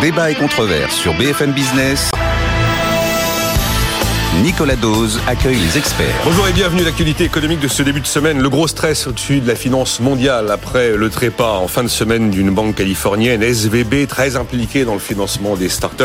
Débat 0.00 0.30
et 0.30 0.34
controverse 0.34 0.94
sur 0.94 1.12
BFM 1.14 1.52
Business. 1.52 2.10
Nicolas 4.42 4.76
Dose 4.76 5.20
accueille 5.26 5.58
les 5.58 5.76
experts. 5.76 6.14
Bonjour 6.24 6.46
et 6.46 6.52
bienvenue 6.52 6.82
à 6.82 6.84
l'actualité 6.84 7.24
économique 7.24 7.58
de 7.58 7.66
ce 7.66 7.82
début 7.82 8.00
de 8.00 8.06
semaine. 8.06 8.40
Le 8.40 8.48
gros 8.48 8.68
stress 8.68 9.08
au-dessus 9.08 9.40
de 9.40 9.48
la 9.48 9.56
finance 9.56 9.98
mondiale 9.98 10.50
après 10.52 10.96
le 10.96 11.10
trépas 11.10 11.58
en 11.58 11.66
fin 11.66 11.82
de 11.82 11.88
semaine 11.88 12.30
d'une 12.30 12.50
banque 12.50 12.76
californienne, 12.76 13.42
SVB, 13.42 14.06
très 14.06 14.36
impliquée 14.36 14.84
dans 14.84 14.94
le 14.94 15.00
financement 15.00 15.56
des 15.56 15.68
startups. 15.68 16.04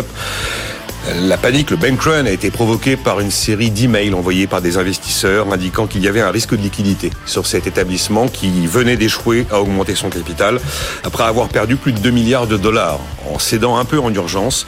La 1.11 1.37
panique, 1.37 1.69
le 1.69 1.75
bank 1.75 2.01
run, 2.01 2.25
a 2.25 2.31
été 2.31 2.49
provoqué 2.49 2.95
par 2.95 3.19
une 3.19 3.29
série 3.29 3.71
d'emails 3.71 4.13
envoyés 4.13 4.47
par 4.47 4.61
des 4.61 4.77
investisseurs 4.77 5.51
indiquant 5.51 5.85
qu'il 5.85 6.01
y 6.01 6.07
avait 6.07 6.21
un 6.21 6.31
risque 6.31 6.55
de 6.55 6.61
liquidité 6.61 7.11
sur 7.25 7.45
cet 7.45 7.67
établissement 7.67 8.29
qui 8.29 8.67
venait 8.67 8.95
d'échouer 8.95 9.45
à 9.51 9.59
augmenter 9.59 9.95
son 9.95 10.09
capital 10.09 10.61
après 11.03 11.25
avoir 11.25 11.49
perdu 11.49 11.75
plus 11.75 11.91
de 11.91 11.99
2 11.99 12.09
milliards 12.09 12.47
de 12.47 12.55
dollars 12.55 13.01
en 13.29 13.37
cédant 13.37 13.77
un 13.77 13.83
peu 13.83 13.99
en 13.99 14.13
urgence 14.13 14.65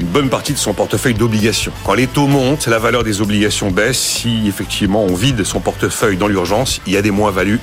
une 0.00 0.06
bonne 0.06 0.30
partie 0.30 0.54
de 0.54 0.58
son 0.58 0.72
portefeuille 0.72 1.14
d'obligations. 1.14 1.72
Quand 1.84 1.94
les 1.94 2.06
taux 2.06 2.28
montent, 2.28 2.66
la 2.66 2.78
valeur 2.78 3.04
des 3.04 3.20
obligations 3.20 3.70
baisse. 3.70 3.98
Si 3.98 4.48
effectivement 4.48 5.04
on 5.04 5.14
vide 5.14 5.44
son 5.44 5.60
portefeuille 5.60 6.16
dans 6.16 6.28
l'urgence, 6.28 6.80
il 6.86 6.94
y 6.94 6.96
a 6.96 7.02
des 7.02 7.10
moins-values 7.10 7.60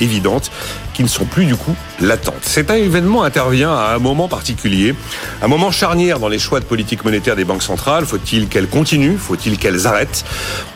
évidentes 0.00 0.50
qui 0.94 1.02
ne 1.04 1.08
sont 1.08 1.26
plus 1.26 1.46
du 1.46 1.54
coup 1.54 1.76
latentes. 2.00 2.42
Cet 2.42 2.70
événement 2.70 3.22
intervient 3.22 3.72
à 3.72 3.94
un 3.94 3.98
moment 3.98 4.26
particulier, 4.26 4.94
un 5.42 5.46
moment 5.46 5.70
charnière 5.70 6.18
dans 6.18 6.28
les 6.28 6.38
choix 6.40 6.58
de 6.58 6.64
politique 6.64 7.04
monétaire 7.04 7.36
des 7.36 7.44
banques 7.44 7.62
centrales. 7.62 8.04
Faut-il 8.04 8.48
qu'elles 8.48 8.66
continuent? 8.68 9.16
Faut-il 9.16 9.58
qu'elles 9.58 9.86
arrêtent? 9.86 10.24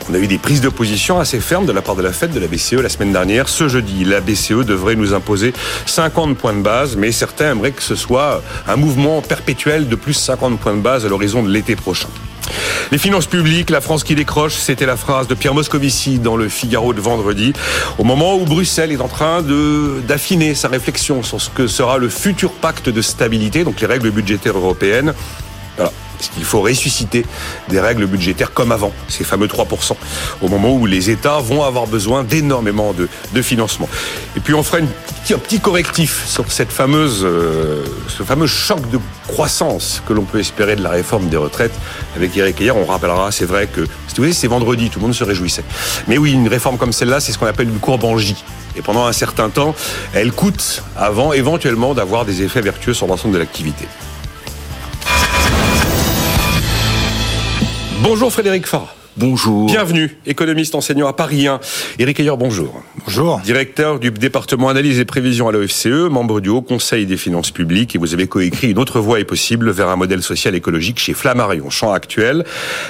On 0.09 0.15
a 0.15 0.19
eu 0.19 0.27
des 0.27 0.39
prises 0.39 0.61
de 0.61 0.69
position 0.69 1.19
assez 1.19 1.41
fermes 1.41 1.67
de 1.67 1.73
la 1.73 1.83
part 1.83 1.97
de 1.97 2.03
la 2.03 2.13
Fed, 2.13 2.33
de 2.33 2.41
la 2.41 2.47
BCE 2.47 2.75
la 2.75 2.89
semaine 2.89 3.13
dernière. 3.13 3.49
Ce 3.49 3.69
jeudi, 3.69 4.05
la 4.05 4.21
BCE 4.21 4.65
devrait 4.65 4.95
nous 4.95 5.13
imposer 5.13 5.53
50 5.87 6.37
points 6.37 6.55
de 6.55 6.63
base, 6.63 6.97
mais 6.97 7.13
certains 7.13 7.51
aimeraient 7.51 7.73
que 7.73 7.83
ce 7.83 7.97
soit 7.97 8.43
un 8.69 8.77
mouvement 8.77 9.23
perpétuel 9.23 9.89
de 9.89 9.97
plus 9.97 10.15
50 10.15 10.59
points 10.59 10.75
de 10.75 10.81
base 10.81 11.05
à 11.05 11.09
l'horizon 11.09 11.43
de 11.43 11.51
l'été 11.51 11.75
prochain. 11.75 12.09
Les 12.91 12.99
finances 12.99 13.27
publiques, 13.27 13.71
la 13.71 13.81
France 13.81 14.05
qui 14.05 14.15
décroche, 14.15 14.55
c'était 14.55 14.87
la 14.87 14.97
phrase 14.97 15.27
de 15.29 15.35
Pierre 15.35 15.55
Moscovici 15.55 16.19
dans 16.19 16.37
le 16.37 16.49
Figaro 16.49 16.93
de 16.93 17.01
vendredi, 17.01 17.53
au 17.99 18.05
moment 18.05 18.37
où 18.37 18.45
Bruxelles 18.45 18.93
est 18.93 19.01
en 19.01 19.09
train 19.09 19.43
d'affiner 20.07 20.55
sa 20.55 20.69
réflexion 20.69 21.23
sur 21.23 21.41
ce 21.41 21.51
que 21.51 21.67
sera 21.67 21.99
le 21.99 22.09
futur 22.09 22.53
pacte 22.53 22.89
de 22.89 23.03
stabilité, 23.03 23.65
donc 23.65 23.81
les 23.81 23.87
règles 23.87 24.11
budgétaires 24.11 24.57
européennes. 24.57 25.15
Est-ce 26.23 26.31
qu'il 26.31 26.45
faut 26.45 26.61
ressusciter 26.61 27.27
des 27.69 27.81
règles 27.81 28.07
budgétaires 28.07 28.53
comme 28.53 28.71
avant, 28.71 28.93
ces 29.09 29.25
fameux 29.25 29.49
3%, 29.49 29.97
au 30.41 30.49
moment 30.49 30.73
où 30.73 30.87
les 30.87 31.11
États 31.11 31.41
vont 31.41 31.65
avoir 31.65 31.89
besoin 31.89 32.23
d'énormément 32.23 32.93
de, 32.93 33.09
financement 33.43 33.89
Et 34.37 34.41
puis 34.41 34.55
on 34.55 34.63
fera 34.63 34.79
un 34.79 34.87
petit 35.39 35.59
correctif 35.59 36.25
sur 36.29 36.45
euh, 36.45 37.85
ce 38.07 38.23
fameux 38.23 38.47
choc 38.47 38.89
de 38.91 39.01
croissance 39.27 40.01
que 40.07 40.13
l'on 40.13 40.23
peut 40.23 40.39
espérer 40.39 40.77
de 40.77 40.83
la 40.83 40.91
réforme 40.91 41.29
des 41.29 41.37
retraites. 41.37 41.73
Avec 42.15 42.37
Eric 42.37 42.61
hier, 42.61 42.77
on 42.77 42.85
rappellera, 42.85 43.33
c'est 43.33 43.45
vrai 43.45 43.67
que, 43.67 43.81
c'est 44.33 44.47
vendredi, 44.47 44.91
tout 44.91 45.01
le 45.01 45.07
monde 45.07 45.15
se 45.15 45.25
réjouissait. 45.25 45.65
Mais 46.07 46.19
oui, 46.19 46.33
une 46.33 46.47
réforme 46.47 46.77
comme 46.79 46.93
celle-là, 46.93 47.19
c'est 47.19 47.33
ce 47.33 47.39
qu'on 47.39 47.47
appelle 47.47 47.69
une 47.69 47.81
courbe 47.81 48.05
en. 48.05 48.17
Et 48.77 48.83
pendant 48.83 49.07
un 49.07 49.13
certain 49.13 49.51
temps, 49.51 49.75
elle 50.15 50.31
coûte 50.31 50.85
avant 50.97 51.33
éventuellement 51.33 51.95
d'avoir 51.95 52.25
des 52.25 52.43
effets 52.43 52.61
vertueux 52.61 52.95
sur 52.95 53.09
l'ensemble 53.09 53.35
de 53.35 53.39
l'activité. 53.39 53.89
Bonjour 58.03 58.33
Frédéric 58.33 58.67
Farah. 58.67 58.93
Bonjour. 59.17 59.67
Bienvenue, 59.67 60.17
économiste 60.27 60.75
enseignant 60.75 61.07
à 61.07 61.13
Paris 61.13 61.47
1. 61.47 61.61
Éric 62.01 62.19
Ayer, 62.19 62.33
bonjour. 62.37 62.83
Bonjour. 63.05 63.39
Directeur 63.45 64.01
du 64.01 64.11
département 64.11 64.71
analyse 64.71 64.99
et 64.99 65.05
prévision 65.05 65.49
à 65.49 65.53
l'OFCE, 65.53 66.11
membre 66.11 66.41
du 66.41 66.49
Haut 66.49 66.63
Conseil 66.63 67.07
des 67.07 67.17
finances 67.17 67.53
publiques 67.53 67.95
et 67.95 67.99
vous 67.99 68.13
avez 68.13 68.27
coécrit 68.27 68.73
Une 68.73 68.79
autre 68.79 68.99
voie 68.99 69.21
est 69.21 69.25
possible 69.25 69.71
vers 69.71 69.89
un 69.89 69.95
modèle 69.95 70.23
social 70.23 70.57
écologique 70.57 70.99
chez 70.99 71.15
Flammarion, 71.15 71.71
champ 71.71 71.93
actuel. 71.93 72.45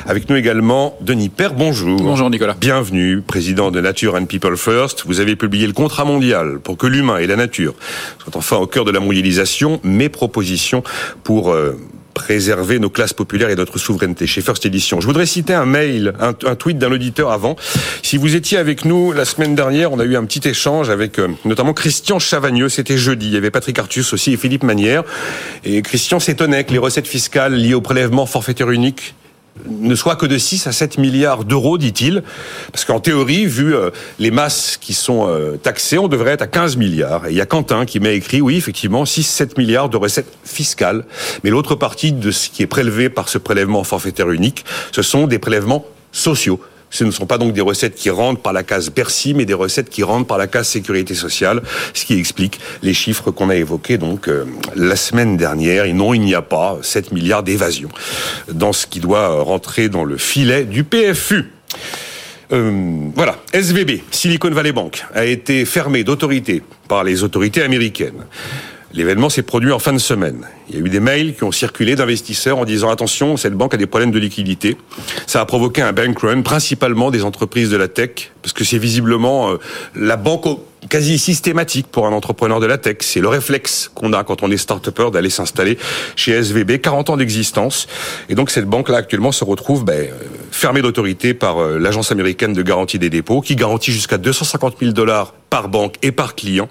Avec 0.06 0.30
nous 0.30 0.36
également 0.36 0.96
Denis 1.02 1.28
Père, 1.28 1.52
bonjour. 1.52 2.00
Bonjour 2.00 2.30
Nicolas. 2.30 2.56
Bienvenue, 2.58 3.20
président 3.20 3.70
de 3.70 3.82
Nature 3.82 4.14
and 4.14 4.24
People 4.24 4.56
First. 4.56 5.04
Vous 5.06 5.20
avez 5.20 5.36
publié 5.36 5.66
le 5.66 5.74
contrat 5.74 6.06
mondial 6.06 6.58
pour 6.60 6.78
que 6.78 6.86
l'humain 6.86 7.18
et 7.18 7.26
la 7.26 7.36
nature 7.36 7.74
soient 8.22 8.36
enfin 8.36 8.56
au 8.56 8.66
cœur 8.66 8.86
de 8.86 8.92
la 8.92 9.00
mondialisation. 9.00 9.78
Mes 9.84 10.08
propositions 10.08 10.82
pour... 11.22 11.52
Euh, 11.52 11.76
préserver 12.12 12.78
nos 12.78 12.90
classes 12.90 13.12
populaires 13.12 13.50
et 13.50 13.56
notre 13.56 13.78
souveraineté 13.78 14.26
chez 14.26 14.40
First 14.40 14.66
Edition. 14.66 15.00
Je 15.00 15.06
voudrais 15.06 15.26
citer 15.26 15.54
un 15.54 15.66
mail, 15.66 16.12
un, 16.20 16.54
tweet 16.54 16.78
d'un 16.78 16.92
auditeur 16.92 17.30
avant. 17.30 17.56
Si 18.02 18.16
vous 18.16 18.36
étiez 18.36 18.58
avec 18.58 18.84
nous 18.84 19.12
la 19.12 19.24
semaine 19.24 19.54
dernière, 19.54 19.92
on 19.92 19.98
a 19.98 20.04
eu 20.04 20.16
un 20.16 20.24
petit 20.24 20.46
échange 20.48 20.90
avec 20.90 21.18
euh, 21.18 21.28
notamment 21.44 21.72
Christian 21.72 22.18
Chavagneux, 22.18 22.68
c'était 22.68 22.98
jeudi. 22.98 23.26
Il 23.26 23.34
y 23.34 23.36
avait 23.36 23.50
Patrick 23.50 23.78
Artus 23.78 24.12
aussi 24.12 24.32
et 24.32 24.36
Philippe 24.36 24.62
Manière. 24.62 25.02
Et 25.64 25.82
Christian 25.82 26.20
s'étonnait 26.20 26.64
que 26.64 26.72
les 26.72 26.78
recettes 26.78 27.06
fiscales 27.08 27.54
liées 27.54 27.74
au 27.74 27.80
prélèvement 27.80 28.26
forfaitaire 28.26 28.70
unique 28.70 29.14
ne 29.66 29.94
soit 29.94 30.16
que 30.16 30.26
de 30.26 30.38
6 30.38 30.66
à 30.66 30.72
7 30.72 30.98
milliards 30.98 31.44
d'euros, 31.44 31.78
dit-il. 31.78 32.22
Parce 32.72 32.84
qu'en 32.84 33.00
théorie, 33.00 33.46
vu 33.46 33.74
euh, 33.74 33.90
les 34.18 34.30
masses 34.30 34.78
qui 34.80 34.94
sont 34.94 35.28
euh, 35.28 35.56
taxées, 35.56 35.98
on 35.98 36.08
devrait 36.08 36.32
être 36.32 36.42
à 36.42 36.46
15 36.46 36.76
milliards. 36.76 37.26
Et 37.26 37.30
il 37.30 37.36
y 37.36 37.40
a 37.40 37.46
Quentin 37.46 37.84
qui 37.84 38.00
m'a 38.00 38.10
écrit, 38.10 38.40
oui, 38.40 38.56
effectivement, 38.56 39.04
6-7 39.04 39.58
milliards 39.58 39.88
de 39.88 39.96
recettes 39.96 40.32
fiscales. 40.44 41.04
Mais 41.44 41.50
l'autre 41.50 41.74
partie 41.74 42.12
de 42.12 42.30
ce 42.30 42.48
qui 42.48 42.62
est 42.62 42.66
prélevé 42.66 43.08
par 43.08 43.28
ce 43.28 43.38
prélèvement 43.38 43.84
forfaitaire 43.84 44.30
unique, 44.30 44.64
ce 44.90 45.02
sont 45.02 45.26
des 45.26 45.38
prélèvements 45.38 45.84
sociaux. 46.12 46.60
Ce 46.92 47.02
ne 47.02 47.10
sont 47.10 47.26
pas 47.26 47.38
donc 47.38 47.54
des 47.54 47.60
recettes 47.60 47.96
qui 47.96 48.10
rentrent 48.10 48.40
par 48.40 48.52
la 48.52 48.62
case 48.62 48.90
Bercy, 48.90 49.34
mais 49.34 49.44
des 49.44 49.54
recettes 49.54 49.90
qui 49.90 50.04
rentrent 50.04 50.26
par 50.28 50.38
la 50.38 50.46
case 50.46 50.68
sécurité 50.68 51.14
sociale, 51.14 51.62
ce 51.94 52.04
qui 52.04 52.18
explique 52.18 52.60
les 52.82 52.94
chiffres 52.94 53.32
qu'on 53.32 53.50
a 53.50 53.56
évoqués 53.56 53.98
donc 53.98 54.28
euh, 54.28 54.44
la 54.76 54.94
semaine 54.94 55.36
dernière. 55.36 55.86
Et 55.86 55.94
non, 55.94 56.14
il 56.14 56.20
n'y 56.20 56.34
a 56.34 56.42
pas 56.42 56.78
7 56.82 57.10
milliards 57.10 57.42
d'évasion 57.42 57.88
dans 58.52 58.72
ce 58.72 58.86
qui 58.86 59.00
doit 59.00 59.42
rentrer 59.42 59.88
dans 59.88 60.04
le 60.04 60.18
filet 60.18 60.64
du 60.64 60.84
PFU. 60.84 61.50
Euh, 62.52 63.08
voilà, 63.14 63.38
SVB, 63.54 64.02
Silicon 64.10 64.50
Valley 64.50 64.72
Bank, 64.72 65.04
a 65.14 65.24
été 65.24 65.64
fermé 65.64 66.04
d'autorité 66.04 66.62
par 66.86 67.02
les 67.02 67.22
autorités 67.22 67.62
américaines. 67.62 68.26
L'événement 68.94 69.30
s'est 69.30 69.42
produit 69.42 69.72
en 69.72 69.78
fin 69.78 69.94
de 69.94 69.98
semaine. 69.98 70.46
Il 70.68 70.74
y 70.76 70.78
a 70.78 70.84
eu 70.84 70.88
des 70.90 71.00
mails 71.00 71.34
qui 71.34 71.44
ont 71.44 71.52
circulé 71.52 71.96
d'investisseurs 71.96 72.58
en 72.58 72.66
disant 72.66 72.90
attention, 72.90 73.38
cette 73.38 73.54
banque 73.54 73.72
a 73.72 73.78
des 73.78 73.86
problèmes 73.86 74.10
de 74.10 74.18
liquidité. 74.18 74.76
Ça 75.26 75.40
a 75.40 75.46
provoqué 75.46 75.80
un 75.80 75.92
bank 75.92 76.18
run, 76.18 76.42
principalement 76.42 77.10
des 77.10 77.24
entreprises 77.24 77.70
de 77.70 77.76
la 77.78 77.88
tech, 77.88 78.32
parce 78.42 78.52
que 78.52 78.64
c'est 78.64 78.78
visiblement 78.78 79.52
euh, 79.52 79.56
la 79.94 80.16
banque 80.16 80.58
quasi 80.90 81.18
systématique 81.18 81.86
pour 81.86 82.06
un 82.06 82.12
entrepreneur 82.12 82.60
de 82.60 82.66
la 82.66 82.76
tech. 82.76 82.98
C'est 83.00 83.20
le 83.20 83.28
réflexe 83.28 83.90
qu'on 83.94 84.12
a 84.12 84.24
quand 84.24 84.42
on 84.42 84.50
est 84.50 84.58
start-upper 84.58 85.10
d'aller 85.10 85.30
s'installer 85.30 85.78
chez 86.16 86.32
SVB, 86.32 86.78
40 86.78 87.10
ans 87.10 87.16
d'existence. 87.16 87.86
Et 88.28 88.34
donc 88.34 88.50
cette 88.50 88.66
banque-là 88.66 88.98
actuellement 88.98 89.32
se 89.32 89.44
retrouve 89.44 89.84
ben, 89.84 90.10
fermée 90.50 90.82
d'autorité 90.82 91.32
par 91.32 91.58
euh, 91.58 91.78
l'agence 91.78 92.12
américaine 92.12 92.52
de 92.52 92.62
garantie 92.62 92.98
des 92.98 93.10
dépôts, 93.10 93.40
qui 93.40 93.56
garantit 93.56 93.92
jusqu'à 93.92 94.18
250 94.18 94.76
000 94.80 94.92
dollars 94.92 95.32
par 95.52 95.68
banque 95.68 95.96
et 96.00 96.12
par 96.12 96.34
client, 96.34 96.70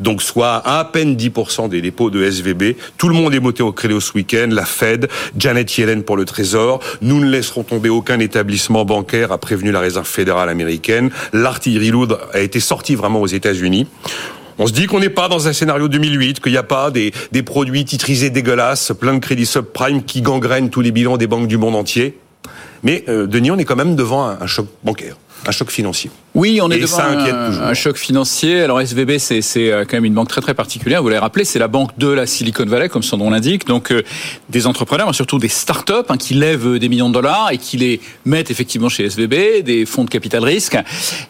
donc 0.00 0.22
soit 0.22 0.62
à, 0.64 0.82
peine 0.86 1.14
10% 1.14 1.68
des 1.68 1.82
dépôts 1.82 2.08
de 2.08 2.24
SVB. 2.24 2.74
Tout 2.96 3.10
le 3.10 3.14
monde 3.14 3.34
est 3.34 3.38
monté 3.38 3.62
au 3.62 3.70
crédit 3.70 4.00
ce 4.00 4.14
week-end, 4.14 4.48
la 4.50 4.64
Fed, 4.64 5.10
Janet 5.36 5.76
Yellen 5.76 6.02
pour 6.02 6.16
le 6.16 6.24
Trésor. 6.24 6.80
Nous 7.02 7.20
ne 7.20 7.28
laisserons 7.28 7.64
tomber 7.64 7.90
aucun 7.90 8.18
établissement 8.20 8.86
bancaire, 8.86 9.30
a 9.30 9.36
prévenu 9.36 9.72
la 9.72 9.80
Réserve 9.80 10.06
fédérale 10.06 10.48
américaine. 10.48 11.10
L'artillerie 11.34 11.90
lourde 11.90 12.18
a 12.32 12.40
été 12.40 12.60
sortie 12.60 12.94
vraiment 12.94 13.20
aux 13.20 13.26
États-Unis. 13.26 13.86
On 14.56 14.66
se 14.66 14.72
dit 14.72 14.86
qu'on 14.86 15.00
n'est 15.00 15.10
pas 15.10 15.28
dans 15.28 15.46
un 15.46 15.52
scénario 15.52 15.88
2008, 15.88 16.40
qu'il 16.40 16.52
n'y 16.52 16.56
a 16.56 16.62
pas 16.62 16.90
des, 16.90 17.12
produits 17.44 17.84
titrisés 17.84 18.30
dégueulasses, 18.30 18.92
plein 18.98 19.12
de 19.12 19.18
crédits 19.18 19.44
subprime 19.44 20.02
qui 20.02 20.22
gangrènent 20.22 20.70
tous 20.70 20.80
les 20.80 20.92
bilans 20.92 21.18
des 21.18 21.26
banques 21.26 21.46
du 21.46 21.58
monde 21.58 21.74
entier. 21.74 22.18
Mais 22.84 23.04
euh, 23.10 23.26
Denis, 23.26 23.50
on 23.50 23.58
est 23.58 23.66
quand 23.66 23.76
même 23.76 23.96
devant 23.96 24.24
un 24.24 24.46
choc 24.46 24.66
bancaire, 24.82 25.18
un 25.46 25.50
choc 25.50 25.70
financier. 25.70 26.10
Oui, 26.34 26.58
on 26.60 26.68
est 26.70 26.78
Et 26.78 26.80
devant 26.80 26.98
un, 26.98 27.74
choc 27.74 27.96
financier. 27.96 28.60
Alors 28.62 28.80
SVB, 28.80 29.18
c'est 29.18 29.40
c'est, 29.40 29.70
euh, 29.70 29.84
quand 29.88 29.96
même 29.96 30.04
une 30.04 30.14
banque 30.14 30.26
très 30.28 30.40
très 30.40 30.54
particulière. 30.54 31.00
Vous 31.00 31.08
l'avez 31.08 31.20
rappelé, 31.20 31.44
c'est 31.44 31.60
la 31.60 31.68
banque 31.68 31.96
de 31.96 32.08
la 32.08 32.26
Silicon 32.26 32.64
Valley, 32.66 32.88
comme 32.88 33.04
son 33.04 33.18
nom 33.18 33.30
l'indique. 33.30 33.68
Donc 33.68 33.92
euh, 33.92 34.02
des 34.48 34.66
entrepreneurs, 34.66 35.06
mais 35.06 35.12
surtout 35.12 35.38
des 35.38 35.46
startups 35.48 35.92
hein, 36.08 36.16
qui 36.16 36.34
lèvent 36.34 36.78
des 36.78 36.88
millions 36.88 37.08
de 37.08 37.14
dollars 37.14 37.50
et 37.52 37.58
qui 37.58 37.76
les 37.76 38.00
mettent 38.24 38.50
effectivement 38.50 38.88
chez 38.88 39.04
SVB, 39.08 39.62
des 39.62 39.86
fonds 39.86 40.02
de 40.02 40.10
capital 40.10 40.42
risque. 40.42 40.76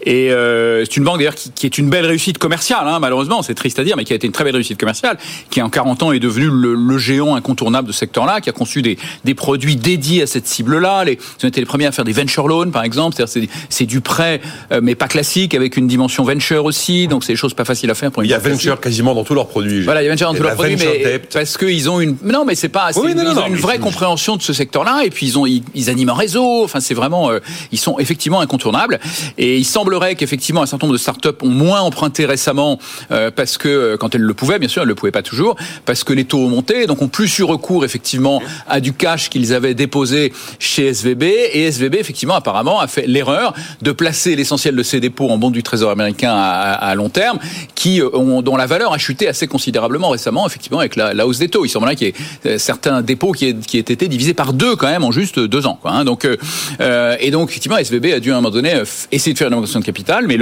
Et 0.02 0.30
euh, 0.32 0.84
c'est 0.86 0.96
une 0.96 1.04
banque 1.04 1.18
d'ailleurs 1.18 1.34
qui, 1.34 1.50
qui 1.50 1.66
est 1.66 1.76
une 1.76 1.90
belle 1.90 2.06
réussite 2.06 2.38
commerciale, 2.38 2.88
hein, 2.88 2.98
malheureusement, 2.98 3.42
c'est 3.42 3.54
triste 3.54 3.78
à 3.78 3.84
dire, 3.84 3.98
mais 3.98 4.04
qui 4.04 4.14
a 4.14 4.16
été 4.16 4.26
une 4.26 4.32
très 4.32 4.44
belle 4.44 4.54
réussite 4.54 4.80
commerciale, 4.80 5.18
qui 5.50 5.60
en 5.60 5.68
40 5.68 6.02
ans 6.02 6.12
est 6.12 6.18
devenu 6.18 6.46
le, 6.50 6.74
le 6.74 6.96
géant 6.98 7.34
incontournable 7.34 7.88
de 7.88 7.92
ce 7.92 7.98
secteur-là, 7.98 8.40
qui 8.40 8.48
a 8.48 8.52
conçu 8.52 8.80
des, 8.80 8.96
des 9.24 9.34
produits 9.34 9.76
dédiés 9.76 10.22
à 10.22 10.26
cette 10.26 10.46
cible-là. 10.46 11.04
Les, 11.04 11.18
ils 11.40 11.44
ont 11.44 11.48
été 11.48 11.60
les 11.60 11.66
premiers 11.66 11.84
à 11.86 11.92
faire 11.92 12.06
des 12.06 12.12
venture 12.12 12.48
loans, 12.48 12.70
par 12.70 12.84
exemple, 12.84 13.16
c'est-à-dire 13.16 13.48
c'est- 13.50 13.66
c'est 13.68 13.86
du 13.86 14.00
prêt, 14.00 14.40
euh, 14.72 14.80
mais 14.82 14.93
mais 14.94 14.96
pas 14.96 15.08
classique, 15.08 15.54
avec 15.54 15.76
une 15.76 15.88
dimension 15.88 16.22
venture 16.24 16.64
aussi. 16.64 17.08
Donc 17.08 17.24
c'est 17.24 17.32
des 17.32 17.36
choses 17.36 17.54
pas 17.54 17.64
faciles 17.64 17.90
à 17.90 17.94
faire 17.94 18.12
pour 18.12 18.22
une 18.22 18.28
Il 18.28 18.30
y 18.30 18.34
a 18.34 18.38
classique. 18.38 18.60
venture 18.60 18.80
quasiment 18.80 19.14
dans 19.14 19.24
tous 19.24 19.34
leurs 19.34 19.48
produits. 19.48 19.82
Voilà, 19.82 20.02
il 20.02 20.04
y 20.04 20.08
a 20.08 20.10
venture 20.10 20.28
dans 20.28 20.36
tous 20.36 20.42
leurs 20.44 20.54
produits, 20.54 20.76
mais 20.76 21.02
debt. 21.04 21.28
parce 21.32 21.58
qu'ils 21.58 21.90
ont 21.90 22.00
une. 22.00 22.16
Non, 22.22 22.44
mais 22.44 22.54
c'est 22.54 22.68
pas. 22.68 22.90
Oui, 22.96 23.14
non, 23.14 23.22
ils 23.22 23.24
non, 23.24 23.30
ont 23.32 23.34
non, 23.34 23.46
une 23.48 23.56
vraie 23.56 23.78
compréhension 23.78 24.36
de 24.36 24.42
ce 24.42 24.52
secteur-là, 24.52 25.02
et 25.04 25.10
puis 25.10 25.26
ils 25.26 25.38
ont, 25.38 25.46
ils, 25.46 25.62
ils 25.74 25.90
animent 25.90 26.10
un 26.10 26.14
réseau. 26.14 26.62
Enfin, 26.64 26.80
c'est 26.80 26.94
vraiment, 26.94 27.30
euh, 27.30 27.40
ils 27.72 27.78
sont 27.78 27.98
effectivement 27.98 28.40
incontournables. 28.40 29.00
Et 29.36 29.58
il 29.58 29.64
semblerait 29.64 30.14
qu'effectivement 30.14 30.62
un 30.62 30.66
certain 30.66 30.86
nombre 30.86 30.96
de 30.96 31.02
startups 31.02 31.28
ont 31.42 31.48
moins 31.48 31.80
emprunté 31.80 32.24
récemment 32.26 32.78
euh, 33.10 33.30
parce 33.34 33.58
que 33.58 33.68
euh, 33.68 33.96
quand 33.96 34.14
elles 34.14 34.20
le 34.22 34.34
pouvaient, 34.34 34.58
bien 34.58 34.68
sûr, 34.68 34.82
elles 34.82 34.88
le 34.88 34.94
pouvaient 34.94 35.10
pas 35.12 35.22
toujours, 35.22 35.56
parce 35.86 36.04
que 36.04 36.12
les 36.12 36.24
taux 36.24 36.38
ont 36.38 36.48
monté, 36.48 36.86
donc 36.86 37.02
ont 37.02 37.08
plus 37.08 37.38
eu 37.38 37.42
recours 37.42 37.84
effectivement 37.84 38.40
à 38.68 38.80
du 38.80 38.92
cash 38.92 39.28
qu'ils 39.30 39.52
avaient 39.52 39.74
déposé 39.74 40.32
chez 40.58 40.86
SVB. 40.92 41.22
Et 41.24 41.64
SVB 41.66 41.96
effectivement 41.96 42.34
apparemment 42.34 42.80
a 42.80 42.86
fait 42.86 43.06
l'erreur 43.06 43.54
de 43.82 43.90
placer 43.92 44.36
l'essentiel 44.36 44.76
de 44.76 44.82
ses 44.84 45.00
dépôts 45.00 45.28
en 45.30 45.38
bons 45.38 45.50
du 45.50 45.62
Trésor 45.62 45.90
américain 45.90 46.32
à, 46.34 46.94
long 46.94 47.08
terme, 47.08 47.38
qui 47.74 48.00
euh, 48.00 48.08
ont, 48.14 48.42
dont 48.42 48.56
la 48.56 48.66
valeur 48.66 48.92
a 48.92 48.98
chuté 48.98 49.28
assez 49.28 49.46
considérablement 49.46 50.10
récemment, 50.10 50.46
effectivement 50.46 50.78
avec 50.78 50.96
la, 50.96 51.26
hausse 51.26 51.38
des 51.38 51.48
taux. 51.48 51.64
Il 51.64 51.68
semblerait 51.68 51.96
qu'il 51.96 52.08
y 52.08 52.10
ait 52.10 52.14
euh, 52.46 52.58
certains 52.58 53.02
dépôts 53.02 53.32
qui 53.32 53.48
aient, 53.48 53.54
qui 53.54 53.78
été 53.78 54.08
divisés 54.08 54.34
par 54.34 54.52
deux 54.52 54.76
quand 54.76 54.86
même 54.86 55.04
en 55.04 55.10
juste 55.10 55.38
deux 55.38 55.66
ans. 55.66 55.78
Quoi, 55.80 55.92
hein. 55.92 56.04
Donc 56.04 56.24
euh, 56.24 57.16
et 57.20 57.30
donc 57.30 57.50
effectivement 57.50 57.78
SVB 57.78 58.12
a 58.14 58.20
dû 58.20 58.30
à 58.30 58.34
un 58.34 58.40
moment 58.40 58.50
donné 58.50 58.82
essayer 59.12 59.32
de 59.32 59.38
faire 59.38 59.48
une 59.48 59.54
augmentation 59.54 59.80
de 59.80 59.84
capital, 59.84 60.26
mais 60.26 60.38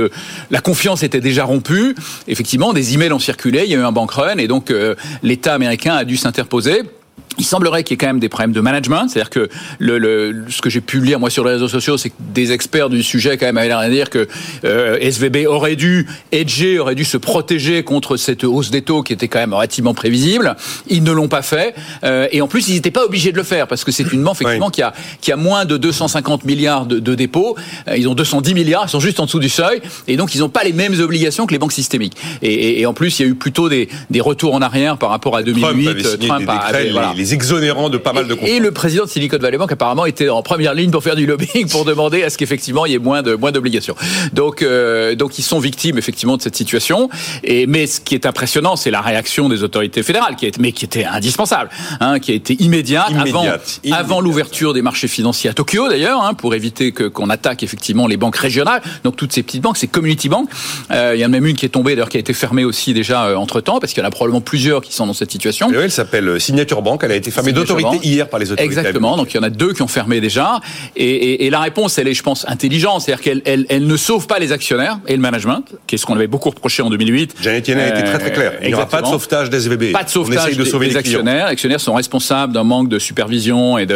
la 0.50 0.61
confiance 0.61 1.03
était 1.03 1.21
déjà 1.21 1.44
rompue. 1.44 1.94
Effectivement, 2.29 2.73
des 2.73 2.94
emails 2.94 3.12
ont 3.12 3.19
circulé, 3.19 3.62
il 3.65 3.71
y 3.71 3.75
a 3.75 3.79
eu 3.79 3.85
un 3.85 3.93
bank 3.93 4.11
run 4.12 4.39
et 4.39 4.49
donc 4.49 4.73
l'État 5.23 5.55
américain 5.55 5.94
a 5.94 6.05
dû 6.05 6.17
s'interposer. 6.17 6.83
Il 7.38 7.44
semblerait 7.44 7.82
qu'il 7.84 7.94
y 7.94 7.94
ait 7.94 7.99
quand 7.99 8.06
même 8.06 8.20
des 8.20 8.29
problèmes 8.29 8.52
de 8.52 8.61
management, 8.61 9.08
c'est-à-dire 9.08 9.31
que 9.31 9.49
le, 9.79 9.99
le- 9.99 10.44
ce 10.50 10.61
que 10.61 10.70
j'ai 10.70 10.81
pu 10.81 11.00
lire 11.00 11.19
moi 11.20 11.31
sur 11.31 11.44
les 11.44 11.52
réseaux 11.52 11.69
sociaux, 11.69 11.96
c'est 11.96 12.11
que 12.11 12.14
des 12.20 12.52
experts 12.52 12.88
du 12.90 13.02
sujet 13.02 13.37
quand 13.38 13.46
même 13.46 13.56
avaient 13.58 13.69
l'air 13.69 13.82
de 13.82 13.88
dire 13.93 14.11
que 14.11 14.29
euh, 14.64 14.99
SVB 15.00 15.46
aurait 15.46 15.76
dû 15.76 16.06
hedger, 16.31 16.79
aurait 16.79 16.94
dû 16.94 17.05
se 17.05 17.17
protéger 17.17 17.82
contre 17.82 18.17
cette 18.17 18.44
hausse 18.44 18.70
des 18.70 18.82
taux 18.82 19.02
qui 19.02 19.12
était 19.12 19.29
quand 19.29 19.38
même 19.38 19.55
relativement 19.55 19.94
prévisible. 19.94 20.56
Ils 20.88 21.02
ne 21.02 21.12
l'ont 21.12 21.29
pas 21.29 21.43
fait, 21.43 21.75
Euh, 22.05 22.26
et 22.32 22.40
en 22.40 22.49
plus 22.49 22.69
ils 22.69 22.75
n'étaient 22.75 22.90
pas 22.90 23.05
obligés 23.05 23.32
de 23.32 23.37
le 23.37 23.43
faire 23.43 23.67
parce 23.67 23.84
que 23.84 23.93
c'est 23.93 24.12
une 24.12 24.23
banque 24.23 24.37
effectivement 24.40 24.70
qui 24.70 24.82
a 24.82 24.93
qui 25.20 25.32
a 25.32 25.37
moins 25.37 25.64
de 25.64 25.76
250 25.76 26.44
milliards 26.44 26.87
de, 26.87 26.99
de 26.99 27.14
dépôts. 27.14 27.56
Euh, 27.88 27.96
Ils 27.96 28.08
ont 28.08 28.14
210 28.14 28.55
milliards, 28.55 28.84
ils 28.87 28.90
sont 28.90 29.00
juste 29.00 29.20
en 29.20 29.25
dessous 29.26 29.38
du 29.40 29.49
seuil, 29.49 29.81
et 30.08 30.17
donc 30.17 30.34
ils 30.34 30.38
n'ont 30.40 30.49
pas 30.49 30.64
les 30.64 30.73
mêmes 30.73 30.99
obligations 31.00 31.46
que 31.46 31.52
les 31.52 31.58
banques 31.58 31.73
systémiques. 31.73 32.17
Et, 32.43 32.52
et- 32.52 32.81
et 32.81 32.87
en 32.87 32.94
plus 32.94 33.19
il 33.19 33.23
y 33.23 33.25
a 33.26 33.29
eu 33.29 33.34
plutôt 33.34 33.69
des, 33.69 33.88
des 34.11 34.20
retours 34.20 34.55
en 34.55 34.62
arrière 34.62 34.96
par 34.99 35.11
rapport 35.11 35.37
à 35.37 35.43
2008. 35.43 35.62
Trump 35.62 35.87
avait 35.88 36.02
signé 36.02 36.26
Trump 36.29 36.40
des 36.44 36.49
a- 36.49 36.52
décrets, 36.55 36.69
avait- 36.75 36.84
les, 36.84 36.90
voilà. 36.93 37.12
les 37.17 37.21
exonérant 37.30 37.88
de 37.90 37.98
pas 37.98 38.12
mal 38.12 38.26
de 38.26 38.34
Et 38.34 38.36
contrats. 38.36 38.58
le 38.58 38.70
président 38.70 39.04
de 39.04 39.08
Silicon 39.08 39.38
Valley 39.38 39.58
Bank 39.58 39.72
apparemment 39.72 40.06
était 40.06 40.28
en 40.28 40.42
première 40.42 40.74
ligne 40.74 40.90
pour 40.90 41.02
faire 41.02 41.16
du 41.16 41.26
lobbying 41.26 41.69
pour 41.69 41.84
demander 41.84 42.22
à 42.22 42.30
ce 42.30 42.38
qu'effectivement 42.38 42.86
il 42.86 42.92
y 42.92 42.94
ait 42.94 42.98
moins 42.98 43.22
de 43.22 43.34
moins 43.34 43.52
d'obligations. 43.52 43.94
Donc 44.32 44.62
euh, 44.62 45.14
donc 45.14 45.38
ils 45.38 45.42
sont 45.42 45.58
victimes 45.58 45.98
effectivement 45.98 46.36
de 46.36 46.42
cette 46.42 46.56
situation. 46.56 47.08
Et 47.44 47.66
mais 47.66 47.86
ce 47.86 48.00
qui 48.00 48.14
est 48.14 48.26
impressionnant, 48.26 48.76
c'est 48.76 48.90
la 48.90 49.00
réaction 49.00 49.48
des 49.48 49.62
autorités 49.62 50.02
fédérales 50.02 50.36
qui 50.36 50.46
est 50.46 50.58
mais 50.58 50.72
qui 50.72 50.84
était 50.84 51.04
indispensable, 51.04 51.70
hein, 52.00 52.19
qui 52.19 52.32
a 52.32 52.34
été 52.34 52.56
immédiate, 52.62 53.10
Immédiate, 53.10 53.80
avant 53.92 54.20
l'ouverture 54.20 54.72
des 54.74 54.82
marchés 54.82 55.08
financiers 55.08 55.50
à 55.50 55.54
Tokyo 55.54 55.88
d'ailleurs, 55.88 56.22
hein, 56.22 56.34
pour 56.34 56.54
éviter 56.54 56.92
que 56.92 57.04
qu'on 57.04 57.30
attaque 57.30 57.62
effectivement 57.62 58.06
les 58.06 58.16
banques 58.16 58.36
régionales. 58.36 58.82
Donc 59.04 59.16
toutes 59.16 59.32
ces 59.32 59.42
petites 59.42 59.62
banques, 59.62 59.76
ces 59.76 59.88
community 59.88 60.28
banks. 60.28 60.48
Euh, 60.90 61.12
il 61.14 61.20
y 61.20 61.24
en 61.24 61.28
a 61.28 61.28
même 61.28 61.46
une 61.46 61.56
qui 61.56 61.66
est 61.66 61.70
tombée 61.70 61.94
d'ailleurs 61.94 62.08
qui 62.08 62.16
a 62.16 62.20
été 62.20 62.32
fermée 62.32 62.64
aussi 62.64 62.94
déjà 62.94 63.38
entre 63.38 63.60
temps 63.60 63.80
parce 63.80 63.92
qu'il 63.92 64.02
y 64.02 64.04
en 64.04 64.08
a 64.08 64.10
probablement 64.10 64.40
plusieurs 64.40 64.82
qui 64.82 64.94
sont 64.94 65.06
dans 65.06 65.12
cette 65.12 65.30
situation. 65.30 65.72
Et 65.72 65.76
elle 65.76 65.90
s'appelle 65.90 66.28
euh, 66.28 66.38
Signature 66.38 66.82
Bank. 66.82 67.02
Elle 67.04 67.12
a 67.12 67.17
été 67.17 67.31
fermée 67.31 67.53
d'autorité 67.53 67.99
hier 68.03 68.29
par 68.29 68.38
les 68.41 68.47
autorités. 68.53 68.64
Exactement. 68.64 69.17
Donc 69.17 69.32
il 69.32 69.37
y 69.37 69.41
en 69.41 69.43
a 69.43 69.50
deux 69.50 69.73
qui 69.73 69.82
ont 69.82 69.88
fermé 69.88 70.20
déjà. 70.20 70.61
Et, 70.97 71.05
et- 71.05 71.47
et 71.47 71.50
la 71.50 71.61
réponse, 71.61 71.99
elle 71.99 72.09
est, 72.09 72.14
je 72.14 72.23
pense, 72.23 72.44
intelligente. 72.49 73.03
C'est-à-dire 73.03 73.23
qu'elle 73.23 73.43
elle, 73.44 73.67
elle 73.69 73.87
ne 73.87 73.97
sauve 73.97 74.26
pas 74.26 74.38
les 74.38 74.53
actionnaires 74.53 74.99
et 75.06 75.14
le 75.17 75.20
management, 75.23 75.64
qui 75.87 75.94
est 75.94 75.99
ce 75.99 76.06
qu'on 76.06 76.14
avait 76.14 76.26
beaucoup 76.26 76.50
reproché 76.50 76.82
en 76.82 76.91
2008. 76.91 77.37
Janet 77.43 77.67
Yellen 77.69 77.85
a 77.93 77.99
été 77.99 78.05
très 78.09 78.19
très 78.19 78.32
claire. 78.32 78.53
Il 78.62 78.69
n'y 78.69 78.75
aura 78.75 78.87
pas 78.88 79.03
de 79.03 79.06
sauvetage 79.06 79.50
d'SVB. 79.50 79.93
Pas 79.93 80.05
de 80.05 80.11
sauvetage 80.11 80.56
de 80.56 80.64
des, 80.64 80.70
sauver 80.70 80.87
des 80.87 80.93
les 80.93 80.99
actionnaires. 80.99 81.47
Les 81.47 81.53
actionnaires 81.53 81.81
sont 81.81 81.94
responsables 81.94 82.53
d'un 82.53 82.64
manque 82.64 82.88
de 82.88 82.99
supervision 82.99 83.79
et 83.79 83.87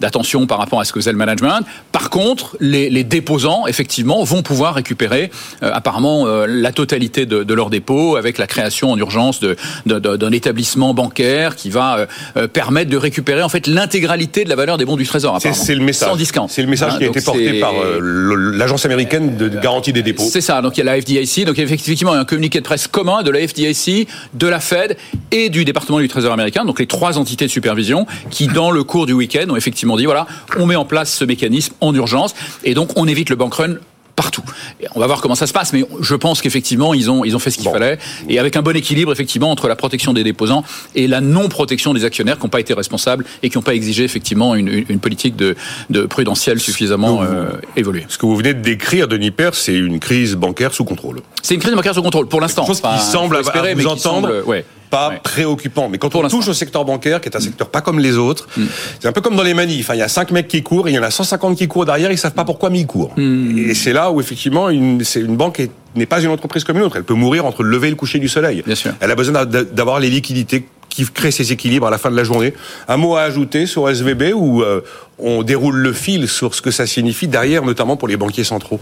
d'attention 0.00 0.46
par 0.46 0.58
rapport 0.58 0.80
à 0.80 0.84
ce 0.84 0.92
que 0.92 1.00
faisait 1.00 1.12
le 1.12 1.18
management. 1.18 1.60
Par 1.92 2.10
contre, 2.10 2.56
les, 2.60 2.90
les 2.90 3.04
déposants, 3.04 3.66
effectivement, 3.66 4.22
vont 4.24 4.42
pouvoir 4.42 4.74
récupérer 4.74 5.30
euh, 5.62 5.70
apparemment 5.72 6.26
euh, 6.26 6.46
la 6.48 6.72
totalité 6.72 7.26
de, 7.26 7.42
de 7.42 7.54
leurs 7.54 7.70
dépôts 7.70 8.16
avec 8.16 8.38
la 8.38 8.46
création 8.46 8.90
en 8.92 8.98
urgence 8.98 9.40
de- 9.40 9.56
de- 9.86 9.98
de- 9.98 10.16
d'un 10.16 10.32
établissement 10.32 10.94
bancaire 10.94 11.56
qui 11.56 11.70
va 11.70 11.96
euh, 11.98 12.06
euh, 12.36 12.48
permettre 12.62 12.90
de 12.90 12.96
récupérer 12.96 13.42
en 13.42 13.48
fait 13.48 13.66
l'intégralité 13.66 14.44
de 14.44 14.48
la 14.48 14.54
valeur 14.54 14.78
des 14.78 14.84
bons 14.84 14.96
du 14.96 15.04
Trésor. 15.04 15.36
C'est 15.40 15.74
le 15.74 15.84
message. 15.84 16.10
Sans 16.10 16.16
discount. 16.16 16.46
C'est 16.48 16.62
le 16.62 16.68
message 16.68 16.92
Hein, 16.94 16.98
qui 16.98 17.04
a 17.04 17.08
été 17.08 17.20
porté 17.20 17.60
par 17.60 17.72
euh, 17.74 18.52
l'agence 18.54 18.84
américaine 18.84 19.36
de 19.36 19.48
garantie 19.48 19.92
des 19.92 20.02
dépôts. 20.02 20.24
c'est 20.30 20.40
ça, 20.40 20.62
donc 20.62 20.76
il 20.76 20.84
y 20.84 20.88
a 20.88 20.92
la 20.94 21.00
FDIC, 21.00 21.44
donc 21.44 21.58
effectivement 21.58 22.12
il 22.12 22.16
y 22.16 22.18
a 22.18 22.20
un 22.20 22.24
communiqué 22.24 22.58
de 22.58 22.64
presse 22.64 22.86
commun 22.88 23.22
de 23.22 23.30
la 23.30 23.46
FDIC, 23.46 24.08
de 24.34 24.46
la 24.46 24.60
Fed 24.60 24.96
et 25.30 25.48
du 25.48 25.64
département 25.64 26.00
du 26.00 26.08
Trésor 26.08 26.32
américain, 26.32 26.64
donc 26.64 26.80
les 26.80 26.86
trois 26.86 27.18
entités 27.18 27.46
de 27.46 27.50
supervision 27.50 28.06
qui 28.30 28.46
dans 28.46 28.70
le 28.70 28.84
cours 28.84 29.06
du 29.06 29.12
week-end 29.12 29.48
ont 29.50 29.56
effectivement 29.56 29.96
dit 29.96 30.04
voilà, 30.04 30.26
on 30.58 30.66
met 30.66 30.76
en 30.76 30.84
place 30.84 31.12
ce 31.12 31.24
mécanisme 31.24 31.74
en 31.80 31.94
urgence 31.94 32.34
et 32.64 32.74
donc 32.74 32.90
on 32.96 33.06
évite 33.06 33.30
le 33.30 33.36
bank 33.36 33.54
run 33.54 33.74
partout. 34.16 34.42
Et 34.80 34.86
on 34.94 35.00
va 35.00 35.06
voir 35.06 35.20
comment 35.20 35.34
ça 35.34 35.46
se 35.46 35.52
passe, 35.52 35.72
mais 35.72 35.84
je 36.00 36.14
pense 36.14 36.40
qu'effectivement 36.42 36.92
ils 36.94 37.10
ont 37.10 37.24
ils 37.24 37.34
ont 37.34 37.38
fait 37.38 37.50
ce 37.50 37.56
qu'il 37.56 37.64
Bon. 37.66 37.72
fallait 37.72 37.98
et 38.28 38.38
avec 38.38 38.56
un 38.56 38.62
bon 38.62 38.76
équilibre 38.76 39.10
effectivement 39.12 39.50
entre 39.50 39.68
la 39.68 39.76
protection 39.76 40.12
des 40.12 40.22
déposants 40.24 40.64
et 40.94 41.06
la 41.06 41.20
non 41.20 41.48
protection 41.48 41.94
des 41.94 42.04
actionnaires 42.04 42.36
qui 42.38 42.44
n'ont 42.44 42.50
pas 42.50 42.60
été 42.60 42.74
responsables 42.74 43.24
et 43.42 43.48
qui 43.50 43.56
n'ont 43.56 43.62
pas 43.62 43.74
exigé 43.74 44.04
effectivement 44.04 44.54
une, 44.54 44.68
une- 44.88 44.98
politique 45.00 45.34
de, 45.36 45.56
de 45.90 46.02
prudentielle 46.02 46.60
suffisamment 46.60 47.22
euh, 47.22 47.46
évoluée. 47.76 48.04
Ce 48.08 48.18
que 48.18 48.26
vous 48.26 48.36
venez 48.36 48.54
de 48.54 48.60
décrire, 48.60 49.08
Denis 49.08 49.30
Père, 49.30 49.54
c'est 49.54 49.74
une 49.74 49.98
crise 49.98 50.34
bancaire 50.36 50.74
sous 50.74 50.84
contrôle. 50.84 51.20
C'est 51.42 51.54
une 51.54 51.60
crise 51.60 51.74
bancaire 51.74 51.94
sous 51.94 52.02
contrôle 52.02 52.28
pour 52.28 52.40
l'instant. 52.40 52.66
Chose 52.66 52.80
qui 52.80 52.98
semble, 53.10 53.36
à- 53.36 53.40
espérer, 53.40 53.70
à 53.70 53.74
mais 53.74 53.82
vous 53.82 53.88
qui 53.88 53.94
entendre, 54.06 54.28
semble, 54.28 54.42
ouais. 54.48 54.64
Pas 54.92 55.08
Ouais. 55.08 55.20
préoccupant. 55.24 55.88
Mais 55.88 55.96
quand 55.98 56.10
Pour 56.10 56.20
on. 56.20 56.26
Mm. 56.26 56.30
touche 56.30 56.48
au 56.48 56.52
secteur 56.54 56.84
bancaire, 56.84 57.20
qui 57.20 57.28
est 57.30 57.36
un 57.36 57.40
secteur 57.40 57.68
pas 57.70 57.80
comme 57.80 57.98
les 57.98 58.16
autres, 58.18 58.46
c'est 59.00 59.08
un 59.08 59.12
peu 59.12 59.20
comme 59.22 59.34
dans 59.36 59.42
les 59.42 59.54
manifs. 59.54 59.90
Il 59.94 59.98
y 59.98 60.02
a 60.02 60.08
5 60.08 60.30
mecs 60.30 60.46
qui 60.48 60.62
courent, 60.62 60.86
et 60.86 60.92
il 60.92 60.94
y 60.94 60.98
en 60.98 61.02
a 61.02 61.10
150 61.10 61.56
qui 61.56 61.66
courent 61.66 61.86
derrière, 61.86 62.12
ils 62.12 62.18
savent 62.18 62.34
pas 62.34 62.44
pourquoi, 62.44 62.68
mais 62.70 62.80
ils 62.80 62.86
courent. 62.86 63.12
Mm. 63.16 63.58
Et 63.70 63.74
c'est 63.74 63.92
là 63.94 64.12
où, 64.12 64.20
effectivement, 64.20 64.68
une, 64.68 65.02
c'est 65.02 65.20
une 65.20 65.36
banque 65.36 65.58
est- 65.60 65.70
n'est 65.96 66.06
pas 66.06 66.20
une 66.22 66.28
entreprise 66.30 66.62
comme 66.64 66.76
une 66.76 66.82
autre. 66.84 66.96
Elle 66.96 67.04
peut 67.04 67.14
mourir 67.14 67.44
entre 67.46 67.62
le 67.62 67.70
lever 67.70 67.88
et 67.88 67.90
le 67.90 67.96
coucher 67.96 68.18
du 68.18 68.28
soleil. 68.28 68.62
Bien 68.64 68.74
sûr. 68.74 68.92
Elle 69.00 69.10
a 69.10 69.14
besoin 69.14 69.44
d'a- 69.46 69.64
d'avoir 69.64 69.98
les 69.98 70.08
liquidités 70.10 70.66
qui 70.92 71.06
créent 71.06 71.30
ces 71.30 71.52
équilibres 71.52 71.86
à 71.86 71.90
la 71.90 71.98
fin 71.98 72.10
de 72.10 72.16
la 72.16 72.24
journée. 72.24 72.54
Un 72.88 72.96
mot 72.96 73.16
à 73.16 73.22
ajouter 73.22 73.66
sur 73.66 73.88
SVB 73.88 74.34
où 74.34 74.62
euh, 74.62 74.82
on 75.18 75.42
déroule 75.42 75.76
le 75.76 75.92
fil 75.92 76.28
sur 76.28 76.54
ce 76.54 76.60
que 76.60 76.70
ça 76.70 76.86
signifie 76.86 77.28
derrière, 77.28 77.64
notamment 77.64 77.96
pour 77.96 78.08
les 78.08 78.16
banquiers 78.16 78.44
centraux. 78.44 78.80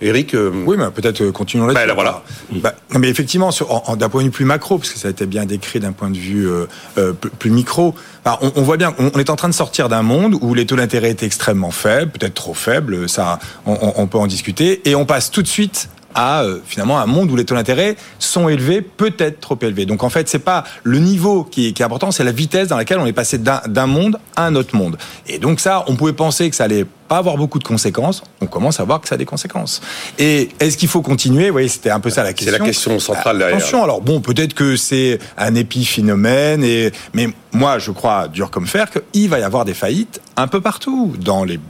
Eric, 0.00 0.34
euh, 0.34 0.50
Oui, 0.66 0.76
mais 0.78 0.90
peut-être 0.90 1.20
euh, 1.20 1.32
continuons 1.32 1.66
là-dessus. 1.66 1.82
Bah, 1.82 1.86
là, 1.86 1.94
voilà. 1.94 2.22
Bah, 2.50 2.74
non, 2.92 2.98
mais 2.98 3.08
effectivement, 3.08 3.50
d'un 3.96 4.08
point 4.08 4.22
de 4.22 4.26
vue 4.26 4.32
plus 4.32 4.44
macro, 4.44 4.78
parce 4.78 4.90
que 4.90 4.98
ça 4.98 5.08
a 5.08 5.10
été 5.10 5.26
bien 5.26 5.44
décrit 5.44 5.80
d'un 5.80 5.92
point 5.92 6.10
de 6.10 6.18
vue 6.18 6.48
euh, 6.48 7.12
plus, 7.38 7.50
micro, 7.50 7.94
bah, 8.24 8.38
on, 8.42 8.52
on 8.56 8.62
voit 8.62 8.76
bien, 8.76 8.94
on, 8.98 9.10
on 9.14 9.18
est 9.18 9.30
en 9.30 9.36
train 9.36 9.48
de 9.48 9.54
sortir 9.54 9.88
d'un 9.88 10.02
monde 10.02 10.36
où 10.40 10.54
les 10.54 10.66
taux 10.66 10.76
d'intérêt 10.76 11.10
étaient 11.10 11.26
extrêmement 11.26 11.70
faibles, 11.70 12.10
peut-être 12.10 12.34
trop 12.34 12.54
faibles, 12.54 13.08
ça, 13.08 13.38
on 13.66 14.06
peut 14.06 14.18
en 14.18 14.26
discuter, 14.26 14.88
et 14.88 14.94
on 14.94 15.04
passe 15.04 15.30
tout 15.30 15.42
de 15.42 15.48
suite 15.48 15.88
à 16.14 16.42
euh, 16.42 16.60
finalement 16.64 16.98
un 16.98 17.06
monde 17.06 17.30
où 17.30 17.36
les 17.36 17.44
taux 17.44 17.54
d'intérêt 17.54 17.96
sont 18.18 18.48
élevés, 18.48 18.82
peut-être 18.82 19.40
trop 19.40 19.58
élevés. 19.60 19.86
Donc 19.86 20.02
en 20.02 20.10
fait, 20.10 20.28
c'est 20.28 20.38
pas 20.38 20.64
le 20.82 20.98
niveau 20.98 21.44
qui 21.44 21.68
est, 21.68 21.72
qui 21.72 21.82
est 21.82 21.84
important, 21.84 22.10
c'est 22.10 22.24
la 22.24 22.32
vitesse 22.32 22.68
dans 22.68 22.76
laquelle 22.76 22.98
on 22.98 23.06
est 23.06 23.12
passé 23.12 23.38
d'un 23.38 23.86
monde 23.86 24.18
à 24.36 24.46
un 24.46 24.54
autre 24.54 24.76
monde. 24.76 24.96
Et 25.26 25.38
donc 25.38 25.60
ça, 25.60 25.84
on 25.88 25.96
pouvait 25.96 26.12
penser 26.12 26.48
que 26.50 26.56
ça 26.56 26.64
allait 26.64 26.86
pas 27.08 27.18
avoir 27.18 27.36
beaucoup 27.36 27.58
de 27.58 27.64
conséquences. 27.64 28.22
On 28.40 28.46
commence 28.46 28.80
à 28.80 28.84
voir 28.84 29.00
que 29.00 29.08
ça 29.08 29.16
a 29.16 29.18
des 29.18 29.24
conséquences. 29.24 29.80
Et 30.18 30.50
est-ce 30.60 30.76
qu'il 30.76 30.88
faut 30.88 31.02
continuer? 31.02 31.50
Oui, 31.50 31.68
c'était 31.68 31.90
un 31.90 32.00
peu 32.00 32.10
ça 32.10 32.22
la 32.22 32.28
c'est 32.28 32.34
question. 32.34 32.58
la 32.58 32.64
question 32.64 32.98
centrale 32.98 33.38
derrière. 33.38 33.58
Attention, 33.58 33.84
alors 33.84 34.00
bon, 34.00 34.20
peut-être 34.20 34.54
que 34.54 34.76
c'est 34.76 35.18
un 35.36 35.54
épiphénomène, 35.54 36.64
et, 36.64 36.92
mais 37.14 37.28
moi 37.52 37.78
je 37.78 37.90
crois, 37.90 38.28
dur 38.28 38.50
comme 38.50 38.66
fer, 38.66 38.88
qu'il 38.90 39.28
va 39.28 39.38
y 39.38 39.42
avoir 39.42 39.64
des 39.64 39.74
faillites 39.74 40.20
un 40.36 40.48
peu 40.48 40.60
partout, 40.60 41.14
dans 41.18 41.44
les 41.44 41.60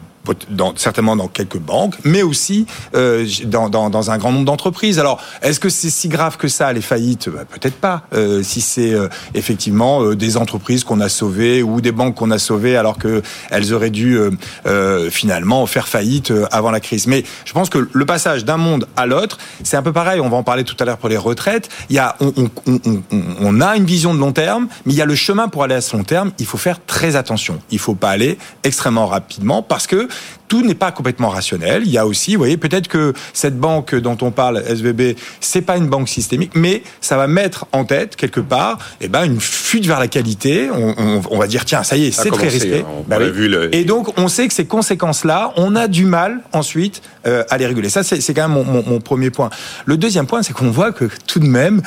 dans, 0.48 0.74
certainement 0.76 1.16
dans 1.16 1.28
quelques 1.28 1.58
banques, 1.58 1.96
mais 2.04 2.22
aussi 2.22 2.66
euh, 2.94 3.26
dans, 3.44 3.68
dans, 3.68 3.90
dans 3.90 4.10
un 4.10 4.18
grand 4.18 4.32
nombre 4.32 4.44
d'entreprises. 4.44 4.98
Alors, 4.98 5.20
est-ce 5.42 5.58
que 5.60 5.68
c'est 5.68 5.90
si 5.90 6.08
grave 6.08 6.36
que 6.36 6.48
ça, 6.48 6.72
les 6.72 6.80
faillites? 6.80 7.28
Bah, 7.28 7.44
Peut-être 7.48 7.76
pas. 7.76 8.02
Euh, 8.14 8.42
si 8.42 8.60
c'est 8.60 8.92
euh, 8.92 9.08
effectivement 9.34 10.02
euh, 10.02 10.16
des 10.16 10.36
entreprises 10.36 10.84
qu'on 10.84 11.00
a 11.00 11.08
sauvées 11.08 11.62
ou 11.62 11.80
des 11.80 11.92
banques 11.92 12.16
qu'on 12.16 12.30
a 12.30 12.38
sauvées 12.38 12.76
alors 12.76 12.98
que 12.98 13.22
elles 13.50 13.72
auraient 13.72 13.90
dû 13.90 14.16
euh, 14.16 14.30
euh, 14.66 15.10
finalement 15.10 15.66
faire 15.66 15.88
faillite 15.88 16.32
avant 16.50 16.70
la 16.70 16.80
crise. 16.80 17.06
Mais 17.06 17.24
je 17.44 17.52
pense 17.52 17.68
que 17.68 17.88
le 17.92 18.06
passage 18.06 18.44
d'un 18.44 18.56
monde 18.56 18.86
à 18.96 19.06
l'autre, 19.06 19.38
c'est 19.64 19.76
un 19.76 19.82
peu 19.82 19.92
pareil. 19.92 20.20
On 20.20 20.28
va 20.28 20.36
en 20.36 20.42
parler 20.42 20.64
tout 20.64 20.76
à 20.78 20.84
l'heure 20.84 20.98
pour 20.98 21.08
les 21.08 21.16
retraites. 21.16 21.68
Il 21.90 21.96
y 21.96 21.98
a, 21.98 22.16
on, 22.20 22.32
on, 22.36 22.80
on, 22.84 23.02
on, 23.40 23.60
a 23.60 23.76
une 23.76 23.84
vision 23.84 24.14
de 24.14 24.18
long 24.18 24.32
terme, 24.32 24.68
mais 24.86 24.92
il 24.92 24.96
y 24.96 25.02
a 25.02 25.06
le 25.06 25.14
chemin 25.14 25.48
pour 25.48 25.64
aller 25.64 25.74
à 25.74 25.80
ce 25.80 25.96
long 25.96 26.04
terme. 26.04 26.32
Il 26.38 26.46
faut 26.46 26.58
faire 26.58 26.84
très 26.84 27.16
attention. 27.16 27.58
Il 27.70 27.78
faut 27.78 27.94
pas 27.94 28.10
aller 28.10 28.38
extrêmement 28.62 29.06
rapidement 29.06 29.62
parce 29.62 29.86
que 29.86 30.08
tout 30.49 30.62
n'est 30.62 30.75
pas 30.75 30.92
complètement 30.92 31.31
rationnel. 31.31 31.83
Il 31.87 31.90
y 31.90 31.97
a 31.97 32.07
aussi, 32.07 32.33
vous 32.35 32.40
voyez, 32.40 32.59
peut-être 32.59 32.87
que 32.88 33.14
cette 33.33 33.59
banque 33.59 33.95
dont 33.95 34.19
on 34.21 34.31
parle, 34.31 34.62
SVB, 34.69 35.16
c'est 35.40 35.62
pas 35.62 35.78
une 35.78 35.87
banque 35.87 36.11
systémique, 36.11 36.52
mais 36.54 36.83
ça 37.00 37.16
va 37.16 37.26
mettre 37.26 37.64
en 37.73 37.85
tête 37.87 38.16
quelque 38.16 38.40
part, 38.40 38.78
eh 39.00 39.09
ben, 39.09 39.25
une 39.25 39.40
fuite 39.40 39.87
vers 39.87 39.99
la 39.99 40.09
qualité. 40.09 40.69
On, 40.71 40.95
on, 40.99 41.23
on 41.31 41.38
va 41.38 41.47
dire, 41.47 41.64
tiens, 41.64 41.83
ça 41.85 41.97
y 41.97 42.07
est, 42.07 42.11
c'est 42.11 42.31
très 42.31 42.49
risqué. 42.49 42.81
hein, 42.81 42.85
on 42.99 43.02
Bah 43.09 43.16
a 43.16 43.21
oui. 43.21 43.31
vu 43.31 43.49
le- 43.49 43.75
Et 43.75 43.85
donc, 43.85 44.19
on 44.19 44.28
sait 44.28 44.47
que 44.47 44.52
ces 44.52 44.66
conséquences-là, 44.66 45.52
on 45.57 45.75
a 45.75 45.88
du 45.88 46.04
mal 46.04 46.40
ensuite 46.52 47.00
euh, 47.26 47.45
à 47.49 47.57
les 47.57 47.66
réguler. 47.66 47.88
Ça, 47.88 48.02
c'est 48.02 48.21
c'est 48.21 48.35
quand 48.35 48.47
même 48.49 48.59
mon, 48.59 48.64
mon- 48.64 48.85
mon 48.87 49.00
premier 49.00 49.31
point. 49.31 49.49
Le 49.87 49.97
deuxième 49.97 50.26
point, 50.26 50.42
c'est 50.42 50.52
qu'on 50.52 50.71
voit 50.71 50.92
que 50.92 51.09
tout 51.26 51.38
de 51.40 51.47
même, 51.47 51.81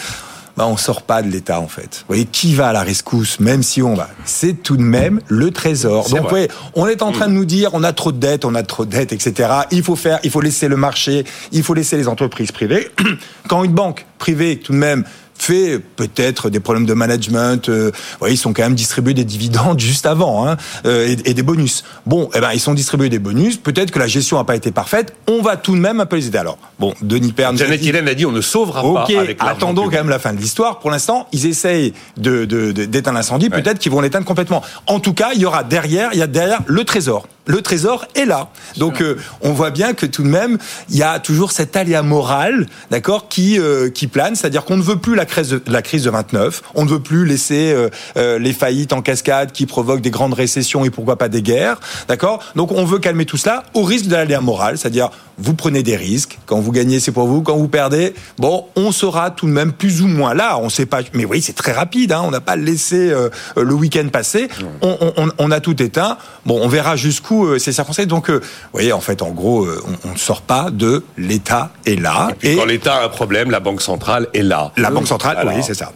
bah, 0.58 0.68
on 0.68 0.78
sort 0.78 1.02
pas 1.02 1.22
de 1.22 1.30
l'État 1.30 1.60
en 1.60 1.68
fait. 1.68 2.00
Vous 2.00 2.08
voyez, 2.08 2.26
qui 2.26 2.56
va 2.56 2.70
à 2.70 2.74
la 2.74 2.84
rescousse, 2.84 3.40
même 3.40 3.64
si 3.64 3.82
on 3.82 3.94
va 3.94 4.10
C'est 4.24 4.62
tout 4.64 4.78
de 4.78 4.82
même 4.82 5.20
le 5.28 5.52
Trésor. 5.52 6.10
Donc, 6.10 6.22
vous 6.22 6.30
voyez, 6.30 6.50
on 6.74 6.88
est 6.88 7.02
en 7.02 7.12
train 7.12 7.28
de 7.28 7.34
nous 7.34 7.46
dire, 7.46 7.72
on 7.74 7.84
a 7.84 7.94
trop 7.94 8.12
de 8.12 8.18
dettes, 8.18 8.46
on 8.46 8.56
a 8.56 8.64
trop 8.64 8.86
de 8.86 8.92
dettes, 8.92 9.12
etc. 9.12 9.50
Il 9.72 9.84
faut 9.84 9.96
faire, 9.96 10.20
il 10.24 10.32
faut 10.32 10.42
laisser 10.42 10.68
le 10.68 10.78
marché, 10.78 11.26
il 11.52 11.64
faut 11.64 11.74
laisser 11.74 11.98
les 11.98 12.08
entreprises 12.08 12.52
privées. 12.52 12.90
Quand 13.48 13.64
une 13.64 13.74
banque 13.74 14.06
privée, 14.18 14.58
tout 14.58 14.72
de 14.72 14.78
même, 14.78 15.04
fait 15.38 15.80
peut-être 15.80 16.50
des 16.50 16.60
problèmes 16.60 16.86
de 16.86 16.94
management. 16.94 17.70
Euh, 17.70 17.92
ils 18.28 18.38
sont 18.38 18.54
quand 18.54 18.64
même 18.64 18.76
distribués 18.76 19.14
des 19.14 19.24
dividendes 19.24 19.80
juste 19.86 20.06
avant 20.06 20.48
hein, 20.48 20.58
euh, 20.86 21.08
et, 21.08 21.32
et 21.32 21.34
des 21.34 21.44
bonus. 21.44 21.84
Bon, 22.06 22.30
eh 22.34 22.40
ben 22.40 22.52
ils 22.54 22.60
sont 22.60 22.74
distribués 22.74 23.10
des 23.10 23.20
bonus. 23.20 23.58
Peut-être 23.58 23.92
que 23.92 24.00
la 24.00 24.08
gestion 24.08 24.38
n'a 24.38 24.44
pas 24.44 24.56
été 24.56 24.72
parfaite. 24.72 25.14
On 25.28 25.42
va 25.42 25.58
tout 25.58 25.76
de 25.76 25.80
même 25.80 26.00
un 26.00 26.06
peu 26.06 26.16
les 26.16 26.28
aider. 26.28 26.38
Alors, 26.38 26.58
bon, 26.80 26.94
Denis 27.02 27.32
Perne. 27.32 27.58
Janet 27.58 27.84
Yellen 27.84 28.08
a 28.08 28.14
dit 28.14 28.26
on 28.26 28.32
ne 28.32 28.42
sauvera 28.42 28.82
pas 28.82 29.08
avec 29.20 29.38
attendons 29.40 29.86
quand 29.86 29.92
même 29.92 30.10
la 30.10 30.20
fin 30.20 30.34
de 30.34 30.40
l'histoire. 30.40 30.80
Pour 30.80 30.92
l'instant, 30.92 31.28
ils 31.32 31.46
essayent 31.46 31.94
de, 32.18 32.46
d'éteindre 32.46 33.18
l'incendie. 33.18 33.50
Ouais. 33.52 33.62
Peut-être 33.62 33.80
qu'ils 33.80 33.92
vont 33.92 34.02
l'éteindre 34.02 34.26
complètement. 34.26 34.62
En 34.88 35.00
tout 35.00 35.14
cas, 35.14 35.30
il 35.34 35.42
y 35.42 35.46
aura 35.46 35.64
derrière, 35.64 36.10
il 36.14 36.20
y 36.20 36.24
a 36.24 36.28
derrière 36.28 36.62
le 36.66 36.84
trésor. 36.84 37.28
Le 37.48 37.62
trésor 37.62 38.06
est 38.16 38.26
là. 38.26 38.50
Donc, 38.78 39.02
euh, 39.02 39.18
on 39.42 39.52
voit 39.54 39.70
bien 39.70 39.94
que 39.94 40.06
tout 40.06 40.24
de 40.24 40.28
même, 40.28 40.58
il 40.90 40.98
y 40.98 41.04
a 41.04 41.20
toujours 41.20 41.52
cet 41.52 41.76
aléa 41.76 42.02
moral, 42.02 42.66
d'accord, 42.90 43.30
qui 43.30 43.60
euh, 43.60 43.90
qui 43.90 44.08
plane. 44.08 44.36
C'est-à-dire 44.36 44.66
qu'on 44.66 44.78
ne 44.78 44.82
veut 44.82 44.98
plus 44.98 45.16
la 45.16 45.26
crise 45.26 45.50
de, 45.50 45.62
la 45.68 45.82
crise 45.82 46.04
de 46.04 46.10
29. 46.10 46.62
On 46.74 46.86
ne 46.86 46.90
veut 46.90 47.00
plus 47.00 47.26
laisser 47.26 47.72
euh, 47.72 47.90
euh, 48.18 48.40
les 48.40 48.54
faillites 48.54 48.94
en 48.94 49.02
cascade 49.02 49.52
qui 49.52 49.66
provoquent 49.66 50.02
des 50.02 50.12
grandes 50.12 50.34
récessions 50.34 50.86
et 50.86 50.90
pourquoi 50.90 51.18
pas 51.18 51.30
des 51.30 51.42
guerres, 51.42 51.80
d'accord. 52.08 52.44
Donc, 52.56 52.72
on 52.72 52.86
veut 52.86 53.00
calmer 53.00 53.26
tout 53.26 53.38
cela 53.38 53.64
au 53.74 53.84
risque 53.84 54.08
de 54.08 54.16
l'aléa 54.16 54.42
moral, 54.42 54.78
c'est-à-dire 54.78 55.10
vous 55.38 55.54
prenez 55.54 55.84
des 55.84 55.96
risques. 55.96 56.40
Quand 56.46 56.60
vous 56.60 56.72
gagnez, 56.72 57.00
c'est 57.00 57.12
pour 57.12 57.28
vous. 57.28 57.42
Quand 57.42 57.56
vous 57.58 57.68
perdez, 57.68 58.14
bon, 58.38 58.66
on 58.76 58.92
sera 58.92 59.32
tout 59.32 59.46
de 59.48 59.52
même 59.52 59.74
plus 59.74 60.02
ou 60.02 60.08
moins 60.08 60.34
là. 60.34 60.58
On 60.60 60.70
sait 60.70 60.86
pas. 60.86 61.00
Mais 61.14 61.26
oui, 61.26 61.42
c'est 61.42 61.54
très 61.54 61.72
rapide. 61.72 62.12
Hein. 62.12 62.22
On 62.26 62.32
n'a 62.32 62.42
pas 62.42 62.56
laissé 62.56 63.12
euh, 63.12 63.30
le 63.58 63.74
week-end 63.74 64.08
passer. 64.12 64.48
On, 64.82 64.98
on- 65.02 65.14
on- 65.18 65.30
on 65.38 65.52
a 65.52 65.60
tout 65.60 65.82
éteint. 65.82 66.18
Bon, 66.46 66.60
on 66.62 66.68
verra 66.68 66.96
jusqu'où 66.96 67.46
euh, 67.48 67.60
c'est 67.60 67.72
circonstancé. 67.72 68.06
Donc, 68.06 68.30
euh, 68.30 68.40
vous 68.40 68.70
voyez, 68.74 68.94
en 68.94 69.02
fait, 69.02 69.22
en 69.22 69.32
gros, 69.32 69.64
euh, 69.66 69.84
on 70.06 70.14
ne 70.14 70.18
sort 70.18 70.42
pas 70.42 70.70
de 70.72 71.04
l'État 71.18 71.72
est 71.86 72.00
là. 72.00 72.30
Puis 72.40 72.56
quand 72.56 72.66
l'État 72.66 72.96
a 72.96 73.06
un 73.06 73.10
problème, 73.10 73.52
la 73.52 73.60
Banque 73.60 73.82
centrale 73.82 74.28
est 74.34 74.42
là. 74.44 74.72
la 74.78 74.90
Banque 74.92 75.08
centrale, 75.08 75.38
Alors, 75.38 75.54
oui, 75.56 75.62
c'est 75.66 75.74
ça. 75.74 75.92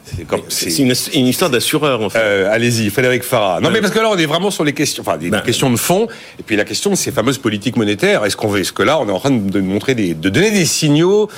C'est 0.50 0.78
une, 0.80 0.94
une 1.14 1.28
histoire 1.28 1.50
d'assureur, 1.50 2.02
en 2.02 2.10
fait. 2.10 2.20
Euh, 2.20 2.52
Allez-y, 2.54 2.90
Frédéric 2.90 3.24
Farah. 3.24 3.60
Non, 3.62 3.70
Euh, 3.70 3.72
mais 3.72 3.82
parce 3.82 3.94
que 3.94 4.00
là, 4.00 4.10
on 4.12 4.18
est 4.18 4.26
vraiment 4.26 4.52
sur 4.52 4.64
les 4.64 4.74
questions, 4.74 5.02
enfin, 5.06 5.18
des 5.18 5.30
Ben, 5.30 5.42
questions 5.42 5.70
de 5.70 5.78
fond, 5.78 6.08
et 6.40 6.44
puis 6.44 6.56
la 6.56 6.66
question 6.66 6.90
de 6.92 6.96
ces 6.96 7.12
fameuses 7.12 7.38
politiques 7.38 7.78
monétaires. 7.78 8.26
Est-ce 8.26 8.36
qu'on 8.36 8.48
veut, 8.48 8.60
est-ce 8.62 8.74
que 8.74 8.84
là, 8.84 9.00
on 9.00 9.08
est 9.08 9.12
en 9.12 9.20
train 9.20 9.29
de 9.32 9.60
montrer 9.62 9.96
des, 9.96 10.14
de 10.14 10.30
donner 10.30 10.52
des 10.52 10.66
signaux 10.66 11.30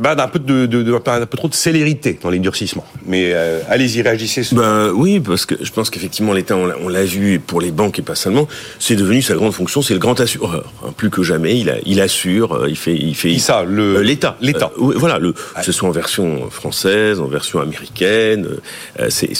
ben, 0.00 0.14
d'un 0.14 0.28
peu 0.28 0.38
de, 0.38 0.66
de- 0.66 0.82
de- 0.82 0.92
un 0.94 1.26
peu 1.26 1.36
trop 1.36 1.48
de 1.48 1.54
célérité 1.54 2.18
dans 2.22 2.30
les 2.30 2.38
durcissements. 2.38 2.84
Mais 3.06 3.30
euh, 3.32 3.60
allez-y, 3.68 4.02
réagissez. 4.02 4.42
Sur... 4.42 4.56
Ben 4.56 4.90
oui, 4.94 5.20
parce 5.20 5.46
que 5.46 5.54
je 5.62 5.70
pense 5.70 5.90
qu'effectivement 5.90 6.32
l'État, 6.32 6.56
on 6.56 6.88
l'a- 6.88 7.04
vu 7.04 7.38
pour 7.38 7.60
les 7.60 7.70
banques 7.70 7.98
et 7.98 8.02
pas 8.02 8.14
seulement, 8.16 8.48
c'est 8.80 8.96
devenu 8.96 9.22
sa 9.22 9.34
grande 9.34 9.52
fonction, 9.52 9.80
c'est 9.82 9.94
le 9.94 10.00
grand 10.00 10.18
assureur. 10.18 10.64
hein. 10.84 10.92
plus 10.96 11.10
que 11.10 11.22
jamais, 11.22 11.56
il, 11.58 11.70
a- 11.70 11.76
il 11.84 12.00
assure, 12.00 12.52
euh, 12.54 12.68
il 12.68 12.76
fait, 12.76 12.96
il 12.96 13.14
fait. 13.14 13.28
Qui 13.30 13.38
ça, 13.40 13.62
le- 13.64 13.96
Euh, 13.98 14.02
l'État, 14.02 14.36
l'État. 14.40 14.72
Euh, 14.76 14.80
oui, 14.82 14.94
voilà, 14.98 15.18
le, 15.18 15.32
que 15.32 15.62
ce 15.64 15.70
soit 15.72 15.88
en 15.88 15.92
version 15.92 16.50
française, 16.50 17.20
en 17.20 17.26
version 17.26 17.60
américaine, 17.60 18.48
euh, 18.98 19.06
c'est- 19.10 19.34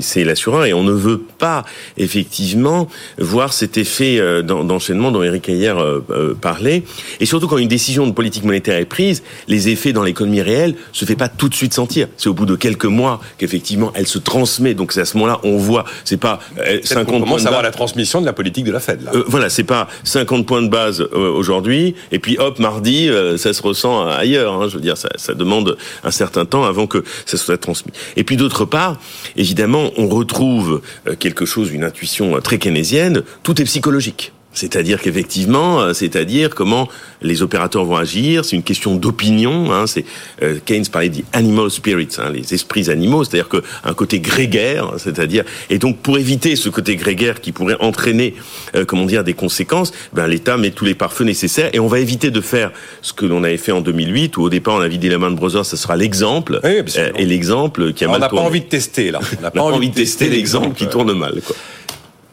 c'est 0.00 0.24
l'assureur 0.24 0.64
et 0.64 0.72
on 0.74 0.82
ne 0.82 0.92
veut 0.92 1.20
pas 1.38 1.64
effectivement 1.96 2.88
voir 3.18 3.52
cet 3.52 3.76
effet 3.76 4.18
euh, 4.18 4.42
d'en- 4.42 4.64
d'enchaînement 4.64 5.12
dont 5.12 5.22
Eric 5.22 5.48
hier 5.48 5.78
euh, 5.78 6.00
euh, 6.10 6.34
parlait. 6.34 6.82
Et 7.20 7.26
surtout 7.26 7.46
quand 7.46 7.58
une 7.58 7.68
décision 7.68 8.06
de 8.06 8.12
politique 8.12 8.44
monétaire 8.44 8.76
est 8.78 8.84
prise, 8.86 9.22
les 9.48 9.68
effets 9.76 9.92
dans 9.92 10.02
l'économie 10.02 10.42
réelle 10.42 10.74
se 10.92 11.04
fait 11.04 11.16
pas 11.16 11.28
tout 11.28 11.48
de 11.48 11.54
suite 11.54 11.74
sentir. 11.74 12.08
C'est 12.16 12.28
au 12.28 12.34
bout 12.34 12.46
de 12.46 12.56
quelques 12.56 12.86
mois 12.86 13.20
qu'effectivement 13.38 13.92
elle 13.94 14.06
se 14.06 14.18
transmet. 14.18 14.74
Donc 14.74 14.92
c'est 14.92 15.00
à 15.02 15.04
ce 15.04 15.16
moment-là 15.18 15.38
on 15.44 15.56
voit. 15.58 15.84
C'est 16.04 16.16
pas 16.16 16.40
euh, 16.58 16.64
Peut-être 16.64 16.86
50 16.86 17.06
qu'on 17.06 17.12
points 17.12 17.20
commence 17.26 17.42
de 17.42 17.48
à 17.48 17.50
voir 17.50 17.62
base. 17.62 17.70
la 17.70 17.76
transmission 17.76 18.20
de 18.20 18.26
la 18.26 18.32
politique 18.32 18.64
de 18.64 18.72
la 18.72 18.80
Fed. 18.80 19.02
Là. 19.02 19.10
Euh, 19.14 19.24
voilà, 19.26 19.48
c'est 19.50 19.64
pas 19.64 19.88
50 20.04 20.46
points 20.46 20.62
de 20.62 20.68
base 20.68 21.00
euh, 21.00 21.30
aujourd'hui, 21.30 21.94
et 22.12 22.18
puis 22.18 22.38
hop, 22.38 22.58
mardi, 22.58 23.08
euh, 23.08 23.36
ça 23.36 23.52
se 23.52 23.62
ressent 23.62 24.06
ailleurs. 24.06 24.54
hein. 24.54 24.68
je 24.68 24.74
veux 24.76 24.80
dire, 24.80 24.96
ça, 24.96 25.08
ça 25.16 25.34
demande 25.34 25.76
un 26.04 26.10
certain 26.10 26.44
temps 26.46 26.64
avant 26.64 26.86
que 26.86 27.04
ça 27.26 27.36
soit 27.36 27.58
transmis. 27.58 27.92
Et 28.16 28.24
puis 28.24 28.36
d'autre 28.36 28.64
part, 28.64 28.98
évidemment, 29.36 29.90
on 29.98 30.08
retrouve 30.08 30.80
euh, 31.06 31.14
quelque 31.18 31.44
chose, 31.44 31.70
une 31.72 31.84
intuition 31.84 32.36
euh, 32.36 32.40
très 32.40 32.58
keynésienne, 32.58 33.22
tout 33.42 33.60
est 33.60 33.64
psychologique. 33.64 34.32
C'est-à-dire 34.56 35.00
qu'effectivement, 35.00 35.80
euh, 35.80 35.92
c'est-à-dire 35.92 36.54
comment 36.54 36.88
les 37.22 37.42
opérateurs 37.42 37.84
vont 37.84 37.96
agir, 37.96 38.44
c'est 38.44 38.56
une 38.56 38.62
question 38.62 38.96
d'opinion. 38.96 39.72
Hein, 39.72 39.86
c'est 39.86 40.04
euh, 40.42 40.58
Keynes 40.64 40.86
parlait 40.86 41.10
des 41.10 41.24
animal 41.32 41.70
spirits, 41.70 42.08
hein, 42.18 42.30
les 42.32 42.54
esprits 42.54 42.90
animaux, 42.90 43.24
c'est-à-dire 43.24 43.48
qu'un 43.48 43.94
côté 43.94 44.20
grégaire, 44.20 44.94
c'est-à-dire 44.98 45.44
et 45.70 45.78
donc 45.78 45.98
pour 45.98 46.18
éviter 46.18 46.56
ce 46.56 46.68
côté 46.68 46.96
grégaire 46.96 47.40
qui 47.40 47.52
pourrait 47.52 47.76
entraîner, 47.80 48.34
euh, 48.74 48.84
comment 48.84 49.04
dire, 49.04 49.24
des 49.24 49.34
conséquences, 49.34 49.92
ben 50.12 50.26
l'État 50.26 50.56
met 50.56 50.70
tous 50.70 50.84
les 50.84 50.94
pare-feux 50.94 51.24
nécessaires 51.24 51.70
et 51.72 51.78
on 51.78 51.88
va 51.88 51.98
éviter 51.98 52.30
de 52.30 52.40
faire 52.40 52.72
ce 53.02 53.12
que 53.12 53.26
l'on 53.26 53.44
avait 53.44 53.58
fait 53.58 53.72
en 53.72 53.82
2008 53.82 54.36
où 54.38 54.42
au 54.42 54.50
départ 54.50 54.76
on 54.76 54.80
a 54.80 54.88
vidé 54.88 55.08
la 55.08 55.18
main 55.18 55.30
de 55.30 55.36
Brothers, 55.36 55.66
ça 55.66 55.76
sera 55.76 55.96
l'exemple 55.96 56.60
Oui, 56.64 56.80
euh, 56.96 57.10
et 57.16 57.26
l'exemple 57.26 57.92
qui 57.92 58.04
a 58.04 58.08
on 58.08 58.12
mal 58.12 58.20
n'a 58.20 58.28
pas 58.28 58.36
envie 58.36 58.60
de 58.60 58.66
tester 58.66 59.10
là. 59.10 59.20
On 59.38 59.42
n'a 59.42 59.50
On 59.56 59.58
n'a 59.58 59.70
pas 59.70 59.76
envie 59.76 59.90
de 59.90 59.94
tester 59.94 60.28
l'exemple 60.28 60.74
qui 60.74 60.86
tourne 60.86 61.12
mal. 61.12 61.40
Quoi. 61.44 61.56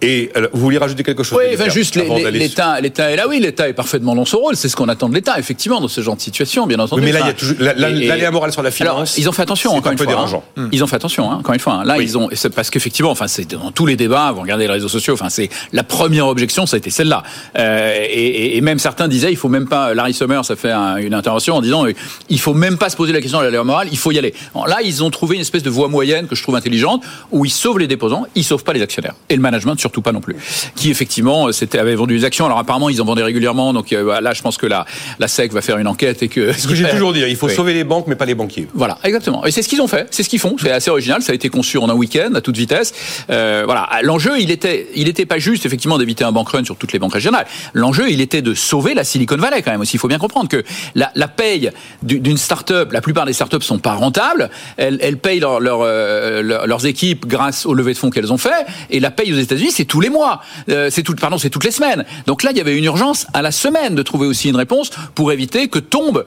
Et 0.04 0.30
alors, 0.36 0.50
vous 0.54 0.60
vouliez 0.62 0.78
rajouter 0.78 1.02
quelque 1.04 1.24
chose 1.24 1.38
Oui, 1.40 1.54
enfin, 1.54 1.70
juste 1.70 1.96
l'État, 2.32 2.80
l'État 2.82 3.12
est 3.12 3.16
là. 3.16 3.28
Oui, 3.28 3.40
l'État 3.40 3.68
est 3.70 3.74
parfaitement 3.74 4.16
dans 4.16 4.26
son 4.26 4.38
rôle. 4.40 4.56
C'est 4.56 4.70
ce 4.70 4.76
qu'on 4.76 4.90
attend 4.90 5.08
de 5.10 5.16
l'État, 5.16 5.40
effectivement, 5.40 5.80
dans 5.82 5.88
ce 5.88 6.02
genre 6.02 6.16
de 6.16 6.22
situation, 6.22 6.68
bien 6.68 6.78
entendu. 6.80 7.02
Oui, 7.02 7.06
mais 7.08 7.14
là, 7.14 7.22
il 7.22 7.28
y 7.28 7.30
a 7.30 7.34
toujours 7.34 7.56
l'aléa 7.60 8.30
morale 8.32 8.52
sur 8.52 8.62
la 8.62 8.72
finance. 8.72 8.92
Alors, 8.94 9.08
ils 9.18 9.30
ont 9.30 9.32
fait 9.32 9.42
attention 9.44 9.72
encore 9.72 9.88
un 9.88 9.92
une 9.92 9.98
peu 9.98 10.04
fois. 10.04 10.14
dérangeant. 10.14 10.44
hein. 10.58 10.68
Ils 10.72 10.84
ont 10.84 10.88
fait 10.88 10.98
attention, 10.98 11.32
hein, 11.32 11.38
encore 11.40 11.54
une 11.54 11.60
fois. 11.60 11.74
hein. 11.74 11.86
Là, 11.86 11.96
Oui. 11.98 12.04
ils 12.04 12.18
ont, 12.18 12.30
parce 12.56 12.70
qu'effectivement, 12.70 13.12
enfin, 13.12 13.28
c'est 13.28 13.50
dans 13.50 13.72
tous 13.72 13.86
les 13.86 13.96
débats. 13.96 14.32
Vous 14.34 14.42
regardez 14.42 14.66
les 14.68 14.74
réseaux 14.74 14.90
sociaux. 14.90 15.14
Enfin, 15.14 15.30
c'est 15.30 15.50
la 15.72 15.84
première 15.84 16.28
objection, 16.28 16.66
ça 16.66 16.76
a 16.76 16.80
été 16.80 16.90
celle-là. 16.90 17.24
Euh, 17.58 18.06
et, 18.10 18.60
même 18.62 18.80
certains 18.80 19.08
disaient, 19.08 19.32
il 19.32 19.38
faut 19.38 19.50
même 19.50 19.68
pas. 19.68 19.94
Larry 19.94 20.14
Summers 20.14 20.50
a 20.52 20.56
fait 20.56 20.72
un- 20.72 20.98
une 20.98 21.14
intervention 21.14 21.56
en 21.56 21.62
disant, 21.62 21.86
euh, 21.86 21.94
il 22.30 22.40
faut 22.40 22.54
même 22.54 22.78
pas 22.78 22.90
se 22.90 22.96
poser 22.96 23.14
la 23.14 23.22
question 23.22 23.40
de 23.40 23.46
la 23.46 23.52
loi 23.52 23.64
morale. 23.64 23.88
Il 23.92 23.98
faut 23.98 24.12
y 24.12 24.18
aller. 24.18 24.34
Alors 24.54 24.68
là, 24.68 24.78
ils 24.84 25.04
ont 25.04 25.10
trouvé 25.10 25.36
une 25.36 25.42
espèce 25.42 25.64
de 25.64 25.70
voie 25.70 25.88
moyenne 25.88 26.28
que 26.28 26.36
je 26.36 26.44
trouve 26.44 26.56
intelligente, 26.56 27.04
où 27.32 27.46
ils 27.46 27.52
sauvent 27.52 27.80
les 27.80 27.88
déposants, 27.88 28.26
ils 28.36 28.44
sauvent 28.44 28.64
pas 28.64 28.74
les 28.74 28.82
actionnaires 28.82 29.16
et 29.30 29.36
le 29.36 29.42
management 29.42 29.80
surtout 29.80 29.93
pas 30.02 30.12
non 30.12 30.22
plus. 30.22 30.36
Qui 30.76 30.90
effectivement, 30.92 31.52
c'était 31.52 31.80
avait 31.80 31.96
vendu 31.96 32.18
des 32.18 32.26
actions. 32.26 32.46
Alors 32.46 32.58
apparemment, 32.60 32.90
ils 32.90 33.02
en 33.02 33.06
vendaient 33.06 33.24
régulièrement. 33.24 33.74
Donc 33.74 33.94
euh, 33.94 34.20
là, 34.22 34.34
je 34.34 34.42
pense 34.42 34.58
que 34.58 34.66
la 34.66 34.86
la 35.20 35.28
SEC 35.28 35.52
va 35.54 35.62
faire 35.62 35.78
une 35.78 35.88
enquête 35.88 36.24
et 36.24 36.28
que. 36.28 36.52
Ce 36.54 36.68
que 36.68 36.76
j'ai 36.76 36.90
toujours 36.90 37.14
dit, 37.14 37.22
il 37.28 37.36
faut 37.36 37.48
Oui. 37.48 37.56
sauver 37.56 37.74
les 37.74 37.84
banques, 37.84 38.08
mais 38.08 38.16
pas 38.16 38.26
les 38.26 38.36
banquiers. 38.36 38.68
Voilà, 38.74 38.98
exactement. 39.04 39.46
Et 39.46 39.52
c'est 39.52 39.62
ce 39.62 39.70
qu'ils 39.70 39.82
ont 39.82 39.88
fait, 39.88 40.08
c'est 40.12 40.24
ce 40.24 40.30
qu'ils 40.30 40.40
font. 40.40 40.56
C'est 40.60 40.72
assez 40.72 40.90
original. 40.90 41.22
Ça 41.22 41.32
a 41.32 41.36
été 41.36 41.50
conçu 41.50 41.78
en 41.78 41.90
un 41.90 41.94
week-end 41.94 42.32
à 42.36 42.42
toute 42.42 42.58
vitesse. 42.58 42.94
Euh, 43.30 43.64
voilà, 43.66 43.90
l'enjeu, 44.04 44.40
il 44.40 44.52
était, 44.52 44.88
il 44.96 45.08
était 45.08 45.26
pas 45.26 45.38
juste 45.40 45.66
effectivement 45.66 45.98
d'éviter 45.98 46.24
un 46.24 46.32
bank 46.32 46.50
run 46.50 46.64
sur 46.64 46.76
toutes 46.78 46.94
les 46.94 47.00
banques 47.00 47.14
régionales. 47.14 47.46
L'enjeu, 47.74 48.10
il 48.10 48.22
était 48.22 48.42
de 48.42 48.54
sauver 48.54 48.94
la 48.94 49.04
Silicon 49.04 49.38
Valley 49.38 49.62
quand 49.62 49.72
même 49.72 49.82
aussi. 49.82 49.96
Il 49.96 50.00
faut 50.00 50.08
bien 50.08 50.18
comprendre 50.20 50.50
que 50.50 50.64
la, 50.96 51.12
la 51.16 51.28
paye 51.28 51.72
du- 52.02 52.20
d'une 52.20 52.38
start-up, 52.38 52.92
la 52.92 53.02
plupart 53.02 53.26
des 53.26 53.34
start-up 53.34 53.64
sont 53.64 53.80
pas 53.80 53.94
rentables. 53.94 54.50
Elles, 54.78 54.98
elles 55.02 55.18
payent 55.18 55.40
leur, 55.40 55.60
leur, 55.60 55.80
euh, 55.82 56.42
leur- 56.42 56.68
leurs 56.68 56.86
équipes 56.86 57.26
grâce 57.28 57.66
aux 57.66 57.74
levées 57.74 57.94
de 57.94 57.98
fonds 57.98 58.10
qu'elles 58.10 58.32
ont 58.34 58.38
fait. 58.38 58.66
Et 58.90 59.00
la 59.00 59.12
paye 59.12 59.34
aux 59.34 59.38
États-Unis, 59.38 59.72
c'est 59.72 59.83
tous 59.86 60.02
les 60.02 60.10
mois. 60.10 60.42
Euh, 60.70 60.90
c'est 60.92 61.04
tout, 61.04 61.16
pardon, 61.16 61.38
c'est 61.38 61.50
toutes 61.50 61.66
les 61.66 61.72
semaines. 61.72 62.06
Donc 62.26 62.44
là, 62.44 62.52
il 62.52 62.58
y 62.58 62.62
avait 62.62 62.78
une 62.78 62.86
urgence 62.86 63.28
à 63.34 63.42
la 63.42 63.52
semaine 63.52 63.96
de 63.96 64.02
trouver 64.04 64.28
aussi 64.28 64.50
une 64.50 64.56
réponse 64.56 64.92
pour 65.16 65.32
éviter 65.32 65.68
que 65.68 65.80
tombe 65.80 66.26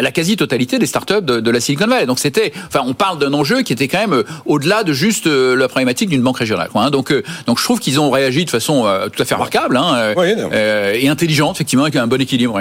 la 0.00 0.10
quasi-totalité 0.10 0.78
des 0.78 0.86
startups 0.86 1.22
de, 1.22 1.40
de 1.40 1.50
la 1.50 1.60
Silicon 1.60 1.86
Valley. 1.86 2.06
Donc 2.06 2.18
c'était, 2.18 2.52
enfin, 2.66 2.80
on 2.84 2.94
parle 2.94 3.18
d'un 3.18 3.32
enjeu 3.32 3.62
qui 3.62 3.72
était 3.72 3.88
quand 3.88 4.00
même 4.00 4.14
euh, 4.14 4.24
au-delà 4.44 4.82
de 4.82 4.92
juste 4.92 5.26
euh, 5.26 5.54
la 5.54 5.68
problématique 5.68 6.08
d'une 6.08 6.22
banque 6.22 6.38
régionale. 6.38 6.68
Quoi, 6.70 6.82
hein. 6.82 6.90
Donc, 6.90 7.12
euh, 7.12 7.22
donc 7.46 7.58
je 7.58 7.64
trouve 7.64 7.78
qu'ils 7.78 8.00
ont 8.00 8.10
réagi 8.10 8.44
de 8.44 8.50
façon 8.50 8.86
euh, 8.86 9.08
tout 9.08 9.22
à 9.22 9.24
fait 9.24 9.34
remarquable 9.34 9.76
hein, 9.76 9.94
euh, 9.94 10.14
Oui, 10.16 10.34
euh, 10.52 10.92
et 10.94 11.08
intelligente, 11.08 11.56
effectivement, 11.56 11.84
avec 11.84 11.96
un 11.96 12.06
bon 12.06 12.20
équilibre. 12.20 12.60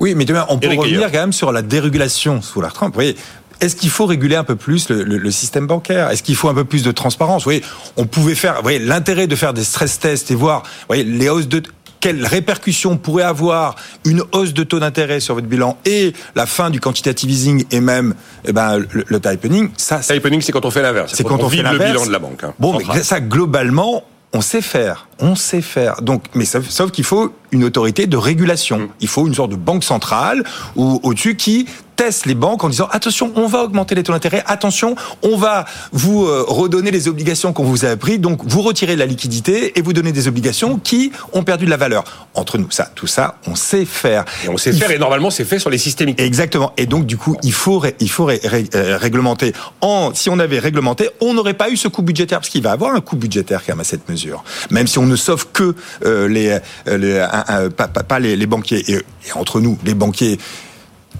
Oui, 0.00 0.14
mais 0.16 0.24
demain, 0.24 0.46
on 0.48 0.58
peut 0.58 0.66
Eric 0.66 0.80
revenir 0.80 1.00
Ayer. 1.02 1.10
quand 1.12 1.20
même 1.20 1.32
sur 1.32 1.52
la 1.52 1.62
dérégulation 1.62 2.42
sous 2.42 2.60
la 2.60 2.70
Trump. 2.70 2.92
Vous 2.92 2.98
voyez, 2.98 3.16
est-ce 3.60 3.76
qu'il 3.76 3.90
faut 3.90 4.06
réguler 4.06 4.36
un 4.36 4.44
peu 4.44 4.56
plus 4.56 4.88
le, 4.88 5.02
le- 5.04 5.18
le 5.18 5.30
système 5.30 5.66
bancaire? 5.66 6.10
Est-ce 6.10 6.22
qu'il 6.22 6.36
faut 6.36 6.48
un 6.48 6.54
peu 6.54 6.64
plus 6.64 6.82
de 6.82 6.92
transparence? 6.92 7.42
Vous 7.42 7.46
voyez, 7.50 7.62
on 7.96 8.06
pouvait 8.06 8.34
faire. 8.34 8.56
Vous 8.56 8.62
voyez, 8.62 8.78
l'intérêt 8.78 9.26
de 9.26 9.36
faire 9.36 9.54
des 9.54 9.64
stress 9.64 9.98
tests 9.98 10.30
et 10.30 10.34
voir, 10.34 10.62
vous 10.62 10.68
voyez, 10.88 11.04
les 11.04 11.28
hausses 11.28 11.48
de 11.48 11.62
quelles 12.00 12.26
répercussions 12.26 12.98
pourrait 12.98 13.22
avoir 13.22 13.76
une 14.04 14.22
hausse 14.32 14.52
de 14.52 14.62
taux 14.62 14.78
d'intérêt 14.78 15.20
sur 15.20 15.34
votre 15.36 15.46
bilan 15.46 15.78
et 15.86 16.12
la 16.34 16.44
fin 16.44 16.68
du 16.68 16.78
quantitative 16.78 17.30
easing 17.30 17.64
et 17.70 17.80
même 17.80 18.14
eh 18.44 18.52
ben, 18.52 18.76
le, 18.90 19.04
le 19.06 19.20
tightening, 19.20 19.70
ça, 19.78 20.02
c'est 20.02 20.12
Tightening, 20.12 20.42
c'est 20.42 20.52
quand 20.52 20.66
on 20.66 20.70
fait 20.70 20.82
l'inverse. 20.82 21.12
c'est 21.14 21.24
quand 21.24 21.42
on 21.42 21.48
fait 21.48 21.56
vide 21.62 21.66
le 21.72 21.78
bilan 21.78 22.04
de 22.04 22.12
la 22.12 22.18
banque. 22.18 22.44
hein, 22.44 22.52
Bon, 22.58 22.78
mais 22.94 23.02
ça, 23.02 23.20
globalement, 23.20 24.04
on 24.34 24.42
sait 24.42 24.60
faire, 24.60 25.08
on 25.18 25.34
sait 25.34 25.62
faire. 25.62 26.02
Donc, 26.02 26.24
mais 26.34 26.44
sauf, 26.44 26.68
sauf 26.68 26.90
qu'il 26.90 27.04
faut 27.04 27.32
une 27.52 27.64
autorité 27.64 28.06
de 28.06 28.16
régulation. 28.18 28.90
Il 29.00 29.08
faut 29.08 29.26
une 29.26 29.34
sorte 29.34 29.52
de 29.52 29.56
banque 29.56 29.84
centrale 29.84 30.44
ou 30.76 31.00
au-dessus 31.04 31.36
qui 31.36 31.66
teste 31.96 32.26
les 32.26 32.34
banques 32.34 32.64
en 32.64 32.68
disant 32.68 32.88
attention, 32.90 33.32
on 33.36 33.46
va 33.46 33.62
augmenter 33.62 33.94
les 33.94 34.02
taux 34.02 34.12
d'intérêt, 34.12 34.42
attention, 34.46 34.94
on 35.22 35.36
va 35.36 35.64
vous 35.92 36.24
euh, 36.24 36.44
redonner 36.46 36.90
les 36.90 37.08
obligations 37.08 37.52
qu'on 37.52 37.64
vous 37.64 37.84
a 37.84 37.96
prises, 37.96 38.20
donc 38.20 38.40
vous 38.44 38.62
retirez 38.62 38.96
la 38.96 39.06
liquidité 39.06 39.78
et 39.78 39.82
vous 39.82 39.92
donnez 39.92 40.12
des 40.12 40.28
obligations 40.28 40.78
qui 40.78 41.12
ont 41.32 41.42
perdu 41.44 41.64
de 41.66 41.70
la 41.70 41.76
valeur. 41.76 42.04
Entre 42.34 42.58
nous, 42.58 42.70
ça, 42.70 42.90
tout 42.94 43.06
ça, 43.06 43.36
on 43.46 43.54
sait 43.54 43.84
faire. 43.84 44.24
Et 44.44 44.48
on 44.48 44.56
sait 44.56 44.72
faire, 44.72 44.90
et 44.90 44.98
normalement, 44.98 45.30
c'est 45.30 45.44
fait 45.44 45.58
sur 45.58 45.70
les 45.70 45.78
systémiques. 45.78 46.20
Exactement. 46.20 46.72
Et 46.76 46.86
donc, 46.86 47.06
du 47.06 47.16
coup, 47.16 47.36
il 47.42 47.52
faut, 47.52 47.78
ré- 47.78 47.94
il 48.00 48.10
faut 48.10 48.24
ré- 48.24 48.40
ré- 48.44 48.68
euh, 48.74 48.98
réglementer. 48.98 49.52
En, 49.80 50.12
si 50.14 50.30
on 50.30 50.38
avait 50.38 50.58
réglementé, 50.58 51.10
on 51.20 51.34
n'aurait 51.34 51.54
pas 51.54 51.70
eu 51.70 51.76
ce 51.76 51.88
coût 51.88 52.02
budgétaire, 52.02 52.40
parce 52.40 52.48
qu'il 52.48 52.62
va 52.62 52.72
avoir 52.72 52.94
un 52.94 53.00
coût 53.00 53.16
budgétaire 53.16 53.62
quand 53.64 53.72
même 53.72 53.80
à 53.80 53.84
cette 53.84 54.08
mesure. 54.08 54.42
Même 54.70 54.86
si 54.86 54.98
on 54.98 55.06
ne 55.06 55.16
sauve 55.16 55.46
que 55.52 55.74
euh, 56.04 56.28
les, 56.28 56.58
euh, 56.88 56.98
les 56.98 57.20
un- 57.20 57.44
un- 57.48 57.70
pas, 57.70 57.88
pas- 57.88 58.02
pas 58.02 58.18
les, 58.18 58.36
les 58.36 58.46
banquiers. 58.46 58.82
Et, 58.90 58.94
et 58.96 59.32
entre 59.34 59.60
nous, 59.60 59.78
les 59.84 59.94
banquiers. 59.94 60.38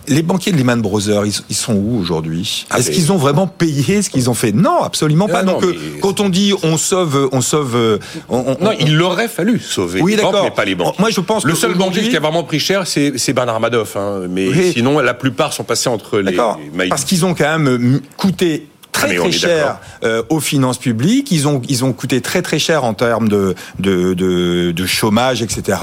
Les 0.08 0.22
banquiers 0.22 0.52
de 0.52 0.56
Lehman 0.56 0.80
Brothers, 0.82 1.24
ils, 1.26 1.32
ils 1.48 1.56
sont 1.56 1.74
où 1.74 1.98
aujourd'hui? 1.98 2.66
Ah, 2.70 2.78
Est-ce 2.78 2.90
qu'ils 2.90 3.10
ont 3.12 3.16
vraiment 3.16 3.46
payé 3.46 4.02
ce 4.02 4.10
qu'ils 4.10 4.28
ont 4.28 4.34
fait? 4.34 4.52
Non, 4.52 4.82
absolument 4.82 5.28
pas. 5.28 5.42
Non, 5.42 5.52
Donc, 5.54 5.62
non, 5.62 5.68
euh, 5.68 5.74
mais- 5.94 6.00
quand 6.00 6.20
on 6.20 6.28
dit 6.28 6.52
on 6.62 6.76
sauve, 6.76 7.28
on 7.32 7.40
sauve, 7.40 7.74
euh, 7.76 7.98
on, 8.28 8.38
on- 8.38 8.64
Non, 8.64 8.70
on- 8.72 8.84
il 8.86 9.00
aurait 9.02 9.28
fallu 9.28 9.58
sauver 9.58 10.00
Oui, 10.02 10.16
d'accord. 10.16 10.44
mais 10.44 10.50
pas 10.50 10.64
les 10.64 10.74
banques. 10.74 10.98
Moi, 10.98 11.10
je 11.10 11.20
pense 11.20 11.44
le 11.44 11.54
seul 11.54 11.74
banquier 11.74 12.08
qui 12.08 12.16
a 12.16 12.20
vraiment 12.20 12.44
pris 12.44 12.60
cher, 12.60 12.86
c'est 12.86 13.32
Bernard 13.32 13.60
Madoff. 13.60 13.96
Hein. 13.96 14.22
Mais 14.28 14.48
Oui. 14.48 14.72
sinon, 14.74 14.98
la 15.00 15.14
plupart 15.14 15.52
sont 15.52 15.64
passés 15.64 15.88
entre 15.88 16.18
les, 16.18 16.32
D'accord. 16.32 16.60
les. 16.78 16.88
Parce 16.88 17.04
qu'ils 17.04 17.24
ont 17.24 17.34
quand 17.34 17.58
même 17.58 17.68
euh, 17.68 18.00
coûté 18.16 18.66
Ah, 18.96 19.06
très 19.08 19.18
on 19.18 19.22
très 19.24 19.32
cher 19.32 19.78
euh, 20.04 20.22
aux 20.28 20.38
finances 20.40 20.78
publiques. 20.78 21.32
Ils 21.32 21.48
ont 21.48 21.60
ils 21.68 21.84
ont 21.84 21.92
coûté 21.92 22.20
très 22.20 22.42
très 22.42 22.58
cher 22.60 22.84
en 22.84 22.94
termes 22.94 23.28
de 23.28 23.54
de, 23.80 24.14
de, 24.14 24.70
de 24.72 24.86
chômage, 24.86 25.42
etc. 25.42 25.78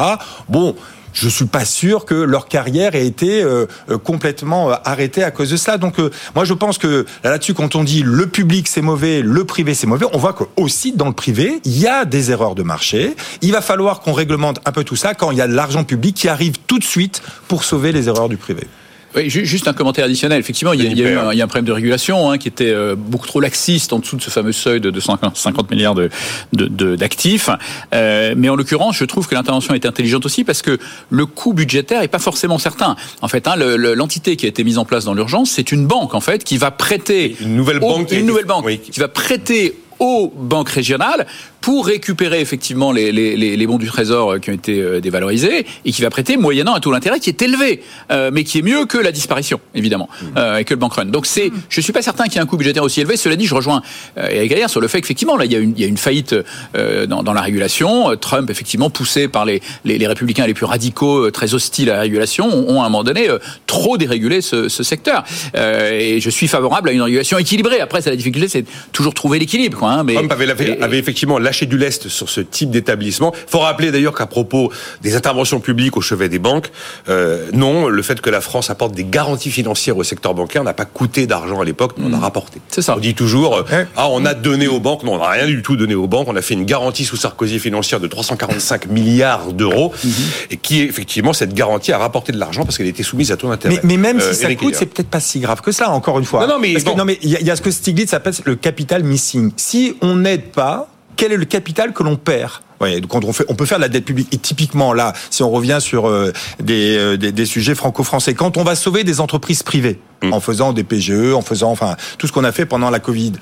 Bon. 0.47 0.75
Je 1.13 1.29
suis 1.29 1.45
pas 1.45 1.65
sûr 1.65 2.05
que 2.05 2.15
leur 2.15 2.47
carrière 2.47 2.95
ait 2.95 3.05
été 3.05 3.43
euh, 3.43 3.65
euh, 3.89 3.97
complètement 3.97 4.71
euh, 4.71 4.75
arrêtée 4.85 5.23
à 5.23 5.31
cause 5.31 5.49
de 5.49 5.57
ça. 5.57 5.77
Donc, 5.77 5.95
moi, 6.35 6.45
je 6.45 6.53
pense 6.53 6.77
que 6.77 7.05
là-dessus, 7.23 7.53
quand 7.53 7.75
on 7.75 7.83
dit 7.83 8.03
le 8.05 8.27
public 8.27 8.67
c'est 8.67 8.81
mauvais, 8.81 9.21
le 9.21 9.43
privé 9.45 9.73
c'est 9.73 9.87
mauvais, 9.87 10.05
on 10.13 10.17
voit 10.17 10.33
que 10.33 10.43
aussi 10.55 10.93
dans 10.93 11.07
le 11.07 11.13
privé, 11.13 11.59
il 11.65 11.77
y 11.77 11.87
a 11.87 12.05
des 12.05 12.31
erreurs 12.31 12.55
de 12.55 12.63
marché. 12.63 13.15
Il 13.41 13.51
va 13.51 13.61
falloir 13.61 14.01
qu'on 14.01 14.13
réglemente 14.13 14.59
un 14.65 14.71
peu 14.71 14.83
tout 14.83 14.95
ça 14.95 15.13
quand 15.13 15.31
il 15.31 15.37
y 15.37 15.41
a 15.41 15.47
de 15.47 15.53
l'argent 15.53 15.83
public 15.83 16.15
qui 16.15 16.27
arrive 16.27 16.53
tout 16.67 16.79
de 16.79 16.83
suite 16.83 17.21
pour 17.47 17.63
sauver 17.63 17.91
les 17.91 18.07
erreurs 18.07 18.29
du 18.29 18.37
privé. 18.37 18.67
Oui, 19.15 19.29
ju- 19.29 19.45
juste 19.45 19.67
un 19.67 19.73
commentaire 19.73 20.05
additionnel. 20.05 20.39
Effectivement, 20.39 20.73
il 20.73 20.83
y 20.83 20.87
a, 20.87 20.89
il 20.89 20.97
y 20.97 21.05
a 21.05 21.09
eu 21.09 21.17
un, 21.17 21.31
il 21.33 21.37
y 21.37 21.41
a 21.41 21.43
un 21.43 21.47
problème 21.47 21.65
de 21.65 21.71
régulation 21.71 22.31
hein, 22.31 22.37
qui 22.37 22.47
était 22.47 22.69
euh, 22.71 22.95
beaucoup 22.95 23.27
trop 23.27 23.41
laxiste 23.41 23.91
en 23.93 23.99
dessous 23.99 24.15
de 24.15 24.21
ce 24.21 24.29
fameux 24.29 24.51
seuil 24.53 24.79
de 24.79 24.89
250 24.89 25.69
milliards 25.69 25.95
de- 25.95 26.09
de- 26.53 26.67
de- 26.67 26.95
d'actifs. 26.95 27.49
Euh, 27.93 28.33
mais 28.37 28.47
en 28.49 28.55
l'occurrence, 28.55 28.95
je 28.95 29.03
trouve 29.05 29.27
que 29.27 29.35
l'intervention 29.35 29.73
est 29.73 29.85
intelligente 29.85 30.25
aussi 30.25 30.43
parce 30.43 30.61
que 30.61 30.77
le 31.09 31.25
coût 31.25 31.53
budgétaire 31.53 32.01
est 32.01 32.07
pas 32.07 32.19
forcément 32.19 32.57
certain. 32.57 32.95
En 33.21 33.27
fait, 33.27 33.47
hein, 33.47 33.55
le- 33.57 33.75
le- 33.75 33.93
l'entité 33.95 34.35
qui 34.37 34.45
a 34.45 34.49
été 34.49 34.63
mise 34.63 34.77
en 34.77 34.85
place 34.85 35.05
dans 35.05 35.13
l'urgence, 35.13 35.51
c'est 35.51 35.71
une 35.71 35.85
banque 35.87 36.13
en 36.15 36.21
fait 36.21 36.43
qui 36.43 36.57
va 36.57 36.71
prêter 36.71 37.35
Une 37.41 37.55
nouvelle 37.55 37.79
banque 37.79 38.11
une 38.11 38.25
nouvelle 38.25 38.45
banque 38.45 38.65
oui. 38.65 38.79
qui 38.79 38.99
va 38.99 39.07
prêter 39.09 39.75
aux 39.99 40.33
banques 40.35 40.69
régionales 40.69 41.27
pour 41.61 41.85
récupérer 41.85 42.41
effectivement 42.41 42.91
les, 42.91 43.11
les, 43.11 43.35
les, 43.37 43.55
les 43.55 43.67
bons 43.67 43.77
du 43.77 43.85
trésor 43.87 44.33
euh, 44.33 44.39
qui 44.39 44.49
ont 44.49 44.53
été 44.53 44.79
euh, 44.81 44.99
dévalorisés 44.99 45.65
et 45.85 45.91
qui 45.91 46.01
va 46.01 46.09
prêter 46.09 46.35
moyennant 46.37 46.73
un 46.73 46.79
taux 46.79 46.91
d'intérêt 46.91 47.19
qui 47.19 47.29
est 47.29 47.41
élevé, 47.41 47.81
euh, 48.11 48.31
mais 48.33 48.43
qui 48.43 48.59
est 48.59 48.61
mieux 48.63 48.85
que 48.85 48.97
la 48.97 49.11
disparition 49.11 49.59
évidemment 49.75 50.09
euh, 50.37 50.57
et 50.57 50.63
que 50.65 50.73
le 50.73 50.79
bank 50.79 50.93
run. 50.93 51.05
Donc 51.05 51.25
c'est, 51.27 51.51
je 51.69 51.79
suis 51.81 51.93
pas 51.93 52.01
certain 52.01 52.23
qu'il 52.25 52.33
y 52.35 52.37
ait 52.37 52.41
un 52.41 52.45
coût 52.47 52.57
budgétaire 52.57 52.83
aussi 52.83 52.99
élevé. 53.01 53.15
Cela 53.15 53.35
dit, 53.35 53.45
je 53.45 53.53
rejoins 53.55 53.81
euh, 54.17 54.27
Eric 54.29 54.49
Gaillard 54.51 54.69
sur 54.69 54.81
le 54.81 54.87
fait 54.87 55.01
qu'effectivement 55.01 55.37
là 55.37 55.45
il 55.45 55.51
y 55.51 55.55
a 55.55 55.59
une, 55.59 55.73
il 55.77 55.81
y 55.81 55.83
a 55.83 55.87
une 55.87 55.97
faillite 55.97 56.35
euh, 56.75 57.05
dans, 57.05 57.21
dans 57.23 57.33
la 57.33 57.41
régulation. 57.41 58.15
Trump 58.17 58.49
effectivement 58.49 58.89
poussé 58.89 59.27
par 59.27 59.45
les, 59.45 59.61
les, 59.85 59.97
les 59.97 60.07
républicains 60.07 60.47
les 60.47 60.53
plus 60.55 60.65
radicaux, 60.65 61.27
euh, 61.27 61.31
très 61.31 61.53
hostiles 61.53 61.91
à 61.91 61.95
la 61.95 62.01
régulation, 62.01 62.47
ont, 62.47 62.75
ont 62.77 62.81
à 62.81 62.85
un 62.85 62.89
moment 62.89 63.03
donné 63.03 63.29
euh, 63.29 63.37
trop 63.67 63.97
dérégulé 63.97 64.41
ce, 64.41 64.67
ce 64.67 64.81
secteur. 64.83 65.23
Euh, 65.55 65.91
et 65.91 66.19
je 66.19 66.29
suis 66.31 66.47
favorable 66.47 66.89
à 66.89 66.91
une 66.91 67.01
régulation 67.03 67.37
équilibrée. 67.37 67.79
Après, 67.81 68.01
c'est 68.01 68.09
la 68.09 68.15
difficulté, 68.15 68.47
c'est 68.47 68.65
toujours 68.91 69.13
trouver 69.13 69.37
l'équilibre. 69.37 69.77
Quoi, 69.77 69.89
hein, 69.91 70.03
mais, 70.03 70.13
Trump 70.15 70.31
avait, 70.31 70.49
avait- 70.49 70.71
et- 70.71 70.81
avait 70.81 70.97
effectivement 70.97 71.37
lâché 71.51 71.65
du 71.65 71.77
lest 71.77 72.07
sur 72.07 72.29
ce 72.29 72.39
type 72.39 72.71
d'établissement. 72.71 73.33
faut 73.47 73.59
rappeler 73.59 73.91
d'ailleurs 73.91 74.15
qu'à 74.15 74.25
propos 74.25 74.71
des 75.01 75.15
interventions 75.17 75.59
publiques 75.59 75.97
au 75.97 76.01
chevet 76.01 76.29
des 76.29 76.39
banques, 76.39 76.71
euh, 77.09 77.47
non, 77.53 77.89
le 77.89 78.01
fait 78.01 78.21
que 78.21 78.29
la 78.29 78.39
France 78.39 78.69
apporte 78.69 78.93
des 78.95 79.03
garanties 79.03 79.51
financières 79.51 79.97
au 79.97 80.03
secteur 80.05 80.33
bancaire 80.33 80.63
n'a 80.63 80.73
pas 80.73 80.85
coûté 80.85 81.27
d'argent 81.27 81.59
à 81.59 81.65
l'époque, 81.65 81.93
mais 81.97 82.05
on 82.09 82.13
a 82.13 82.19
rapporté. 82.19 82.59
Mm. 82.59 82.61
C'est 82.69 82.81
ça. 82.81 82.95
On 82.95 82.99
dit 82.99 83.15
toujours, 83.15 83.57
euh, 83.57 83.83
ah, 83.97 84.07
on 84.09 84.25
a 84.25 84.33
donné 84.33 84.67
aux 84.69 84.79
banques. 84.79 85.03
Non, 85.03 85.15
on 85.15 85.17
n'a 85.19 85.27
rien 85.29 85.45
du 85.45 85.61
tout 85.61 85.75
donné 85.75 85.93
aux 85.93 86.07
banques. 86.07 86.27
On 86.29 86.35
a 86.37 86.41
fait 86.41 86.53
une 86.53 86.63
garantie 86.65 87.03
sous 87.03 87.17
Sarkozy 87.17 87.59
financière 87.59 87.99
de 87.99 88.07
345 88.07 88.85
milliards 88.87 89.51
d'euros, 89.51 89.91
Mm-hmm. 89.91 90.51
et 90.51 90.57
qui, 90.57 90.81
effectivement, 90.81 91.33
cette 91.33 91.53
garantie 91.53 91.91
a 91.91 91.97
rapporté 91.97 92.31
de 92.31 92.37
l'argent 92.37 92.63
parce 92.63 92.77
qu'elle 92.77 92.87
était 92.87 93.03
soumise 93.03 93.31
à 93.31 93.37
taux 93.37 93.49
d'intérêt. 93.49 93.75
Mais, 93.83 93.97
mais 93.97 93.97
même 93.97 94.19
Euh, 94.21 94.31
si 94.31 94.39
ça 94.39 94.45
Eric 94.45 94.59
coûte, 94.59 94.75
c'est 94.75 94.85
peut-être 94.85 95.09
pas 95.09 95.19
si 95.19 95.39
grave 95.39 95.61
que 95.61 95.71
ça, 95.73 95.89
encore 95.89 96.17
une 96.19 96.25
fois. 96.25 96.45
Non, 96.47 96.53
non, 96.53 96.59
mais 96.59 96.73
que- 96.75 96.83
bon. 96.83 96.95
il 97.21 97.29
y, 97.29 97.35
a- 97.35 97.39
il 97.41 97.45
y 97.47 97.51
a 97.51 97.55
ce 97.55 97.61
que 97.61 97.71
Stiglitz 97.71 98.13
appelle 98.13 98.33
le 98.45 98.55
capital 98.55 99.03
missing. 99.03 99.51
Si 99.57 99.95
on 100.01 100.15
n'aide 100.15 100.51
pas, 100.51 100.90
quel 101.21 101.31
est 101.33 101.37
le 101.37 101.45
capital 101.45 101.93
que 101.93 102.01
l'on 102.01 102.15
perd 102.15 102.51
Ouais, 102.79 102.99
quand 103.07 103.23
on 103.25 103.31
fait, 103.31 103.45
on 103.47 103.53
peut 103.53 103.67
faire 103.67 103.77
de 103.77 103.83
la 103.83 103.89
dette 103.89 104.05
publique. 104.05 104.27
Et 104.33 104.39
typiquement 104.39 104.91
là, 104.91 105.13
si 105.29 105.43
on 105.43 105.51
revient 105.51 105.77
sur 105.79 106.07
euh, 106.07 106.33
des, 106.59 106.97
euh, 106.97 107.15
des, 107.15 107.31
des 107.31 107.45
sujets 107.45 107.75
franco-français, 107.75 108.33
quand 108.33 108.57
on 108.57 108.63
va 108.63 108.73
sauver 108.73 109.03
des 109.03 109.19
entreprises 109.19 109.61
privées 109.61 109.99
Mm. 110.23 110.33
en 110.33 110.39
faisant 110.39 110.73
des 110.73 110.83
PGE, 110.83 111.33
en 111.33 111.41
faisant, 111.41 111.71
enfin, 111.71 111.95
tout 112.17 112.27
ce 112.27 112.31
qu'on 112.31 112.43
a 112.43 112.51
fait 112.51 112.65
pendant 112.65 112.89
la 112.89 112.99
Covid, 112.99 113.33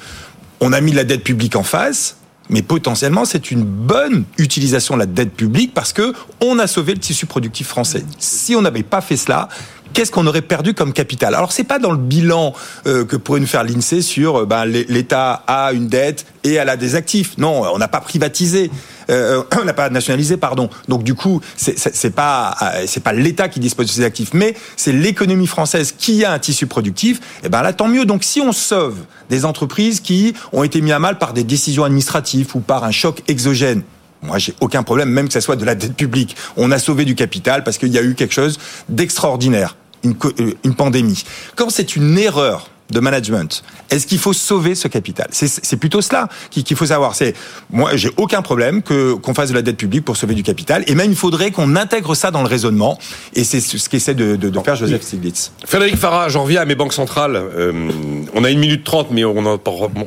on 0.61 0.73
a 0.73 0.81
mis 0.81 0.91
de 0.91 0.95
la 0.95 1.03
dette 1.03 1.23
publique 1.23 1.55
en 1.55 1.63
face. 1.63 2.15
Mais 2.51 2.63
potentiellement, 2.63 3.25
c'est 3.25 3.51
une 3.51 3.63
bonne 3.63 4.23
utilisation 4.39 4.95
de 4.95 5.01
la 5.01 5.05
dette 5.05 5.33
publique 5.33 5.71
parce 5.71 5.93
que 5.93 6.13
on 6.41 6.57
a 6.57 6.65
sauvé 6.65 6.93
le 6.93 6.99
tissu 6.99 7.27
productif 7.27 7.67
français. 7.67 8.03
Si 8.17 8.55
on 8.55 8.63
n'avait 8.63 8.81
pas 8.81 9.01
fait 9.01 9.17
cela, 9.17 9.49
qu'est-ce 9.93 10.11
qu'on 10.11 10.27
aurait 10.27 10.41
perdu 10.41 10.73
comme 10.73 10.93
capital? 10.93 11.35
Alors 11.35 11.51
c'est 11.51 11.63
pas 11.63 11.79
dans 11.79 11.91
le 11.91 11.97
bilan 11.97 12.53
euh, 12.87 13.05
que 13.05 13.15
pourrait 13.15 13.39
nous 13.39 13.47
faire 13.47 13.63
l'Insee 13.63 14.01
sur 14.03 14.41
euh, 14.41 14.45
ben, 14.45 14.65
l'É- 14.65 14.85
l'État 14.89 15.43
a 15.47 15.71
une 15.73 15.87
dette 15.87 16.25
et 16.43 16.53
elle 16.53 16.69
a 16.69 16.77
des 16.77 16.95
actifs. 16.95 17.37
Non, 17.37 17.63
on 17.73 17.77
n'a 17.77 17.87
pas 17.87 17.99
privatisé, 18.01 18.71
euh, 19.09 19.43
on 19.61 19.65
n'a 19.65 19.73
pas 19.73 19.89
nationalisé, 19.89 20.37
pardon. 20.37 20.69
Donc 20.87 21.03
du 21.03 21.15
coup, 21.15 21.41
c'est- 21.55 22.09
pas 22.15 22.55
euh, 22.61 22.83
c'est 22.87 23.03
pas 23.03 23.13
l'État 23.13 23.49
qui 23.49 23.59
dispose 23.59 23.87
de 23.87 23.91
ses 23.91 24.03
actifs, 24.03 24.33
mais 24.33 24.55
c'est 24.77 24.91
l'économie 24.91 25.47
française 25.47 25.93
qui 25.97 26.23
a 26.25 26.31
un 26.33 26.39
tissu 26.39 26.65
productif. 26.67 27.19
Et 27.43 27.49
ben 27.49 27.61
là, 27.61 27.73
tant 27.73 27.87
mieux. 27.87 28.05
Donc 28.05 28.23
si 28.23 28.41
on 28.41 28.51
sauve 28.51 28.97
des 29.29 29.45
entreprises 29.45 29.99
qui 29.99 30.33
ont 30.53 30.63
été 30.63 30.81
mis 30.81 30.91
à 30.91 30.99
mal 30.99 31.17
par 31.17 31.33
des 31.33 31.43
décisions 31.43 31.83
administratives 31.83 32.49
ou 32.55 32.59
par 32.61 32.83
un 32.83 32.91
choc 32.91 33.21
exogène. 33.27 33.83
Moi, 34.21 34.37
j'ai 34.37 34.53
aucun 34.59 34.83
problème, 34.83 35.09
même 35.09 35.27
que 35.27 35.33
ça 35.33 35.41
soit 35.41 35.55
de 35.55 35.65
la 35.65 35.75
dette 35.75 35.95
publique. 35.95 36.35
On 36.57 36.71
a 36.71 36.79
sauvé 36.79 37.05
du 37.05 37.15
capital 37.15 37.63
parce 37.63 37.77
qu'il 37.77 37.89
y 37.89 37.97
a 37.97 38.03
eu 38.03 38.15
quelque 38.15 38.33
chose 38.33 38.59
d'extraordinaire, 38.89 39.77
une, 40.03 40.15
euh, 40.39 40.53
une 40.63 40.75
pandémie. 40.75 41.23
Quand 41.55 41.69
c'est 41.69 41.95
une 41.95 42.17
erreur 42.17 42.69
de 42.89 42.99
management, 42.99 43.63
est-ce 43.89 44.07
qu'il 44.07 44.19
faut 44.19 44.33
sauver 44.33 44.75
ce 44.75 44.87
capital? 44.87 45.27
C'est 45.31 45.77
plutôt 45.77 46.01
cela 46.01 46.29
qu'il 46.49 46.75
faut 46.75 46.85
savoir. 46.85 47.15
C'est 47.15 47.35
moi, 47.69 47.95
j'ai 47.95 48.11
aucun 48.17 48.41
problème 48.41 48.81
que 48.81 49.13
qu'on 49.13 49.33
fasse 49.33 49.49
de 49.49 49.55
la 49.55 49.61
dette 49.61 49.77
publique 49.77 50.05
pour 50.05 50.17
sauver 50.17 50.35
du 50.35 50.43
capital, 50.43 50.83
et 50.87 50.95
même 50.95 51.11
il 51.11 51.17
faudrait 51.17 51.51
qu'on 51.51 51.75
intègre 51.75 52.15
ça 52.15 52.31
dans 52.31 52.41
le 52.41 52.47
raisonnement. 52.47 52.97
Et 53.33 53.43
c'est 53.43 53.59
ce 53.59 53.89
qu'essaie 53.89 54.15
de, 54.15 54.35
de, 54.35 54.49
de 54.49 54.59
faire 54.59 54.75
Joseph 54.75 55.01
Stiglitz. 55.01 55.51
Frédéric 55.65 55.97
Farah, 55.97 56.29
j'en 56.29 56.43
reviens 56.43 56.61
à 56.61 56.65
mes 56.65 56.75
banques 56.75 56.93
centrales. 56.93 57.35
Euh, 57.35 57.89
on 58.33 58.43
a 58.43 58.49
une 58.49 58.59
minute 58.59 58.83
trente, 58.83 59.07
mais 59.11 59.23
on 59.25 59.45
en, 59.45 59.59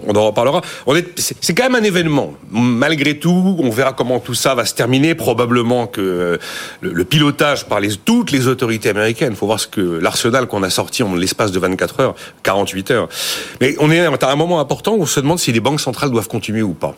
on 0.07 0.15
en 0.17 0.27
reparlera. 0.27 0.63
C'est 1.17 1.55
quand 1.55 1.65
même 1.65 1.75
un 1.75 1.85
événement. 1.85 2.35
Malgré 2.51 3.19
tout, 3.19 3.57
on 3.59 3.71
verra 3.71 3.93
comment 3.93 4.21
tout 4.21 4.35
ça 4.35 4.55
va 4.55 4.65
se 4.65 4.75
terminer. 4.75 5.15
Probablement 5.15 5.87
que 5.87 6.01
euh, 6.01 6.39
le, 6.81 6.93
le 6.93 7.05
pilotage 7.05 7.67
par 7.67 7.81
les, 7.81 7.97
toutes 7.97 8.31
les 8.31 8.47
autorités 8.47 8.89
américaines. 8.89 9.33
Il 9.33 9.37
faut 9.37 9.47
voir 9.47 9.61
ce 9.61 9.67
que 9.67 9.81
l'arsenal 9.81 10.47
qu'on 10.47 10.63
a 10.63 10.71
sorti 10.71 11.03
en 11.03 11.15
l'espace 11.15 11.53
de 11.53 11.59
24 11.59 12.01
heures, 12.01 12.15
48 12.43 12.72
Mais 13.61 13.77
on 13.79 13.91
est 13.91 14.01
à 14.01 14.31
un 14.31 14.37
moment 14.37 14.61
important 14.61 14.95
où 14.95 15.03
on 15.03 15.07
se 15.07 15.21
demande 15.21 15.39
si 15.39 15.53
les 15.53 15.61
banques 15.61 15.81
centrales 15.81 16.11
doivent 16.11 16.29
continuer 16.29 16.63
ou 16.63 16.75
pas. 16.75 16.95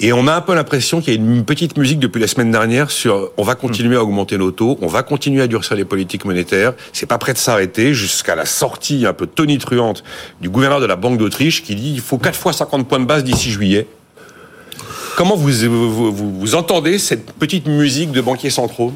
Et 0.00 0.12
on 0.12 0.26
a 0.26 0.34
un 0.34 0.40
peu 0.40 0.54
l'impression 0.54 1.00
qu'il 1.00 1.14
y 1.14 1.16
a 1.16 1.20
une 1.20 1.44
petite 1.44 1.76
musique 1.76 1.98
depuis 1.98 2.20
la 2.20 2.26
semaine 2.26 2.50
dernière 2.50 2.90
sur 2.90 3.30
on 3.36 3.42
va 3.42 3.54
continuer 3.54 3.96
à 3.96 4.02
augmenter 4.02 4.38
nos 4.38 4.50
taux, 4.50 4.78
on 4.80 4.86
va 4.86 5.02
continuer 5.02 5.42
à 5.42 5.46
durcir 5.46 5.76
les 5.76 5.84
politiques 5.84 6.24
monétaires. 6.24 6.72
C'est 6.92 7.06
pas 7.06 7.18
prêt 7.18 7.32
de 7.32 7.38
s'arrêter 7.38 7.94
jusqu'à 7.94 8.34
la 8.34 8.46
sortie 8.46 9.06
un 9.06 9.12
peu 9.12 9.26
tonitruante 9.26 10.02
du 10.40 10.48
gouverneur 10.48 10.80
de 10.80 10.86
la 10.86 10.96
Banque 10.96 11.18
d'Autriche 11.18 11.62
qui 11.62 11.74
dit 11.74 11.92
il 11.92 12.00
faut 12.00 12.18
4 12.18 12.36
fois 12.36 12.52
50 12.52 12.88
points 12.88 13.00
de 13.00 13.04
base 13.04 13.24
d'ici 13.24 13.50
juillet. 13.50 13.86
Comment 15.16 15.36
vous, 15.36 15.50
vous, 15.50 16.12
vous, 16.12 16.54
entendez 16.54 16.98
cette 16.98 17.32
petite 17.32 17.66
musique 17.66 18.12
de 18.12 18.20
banquiers 18.22 18.50
centraux? 18.50 18.92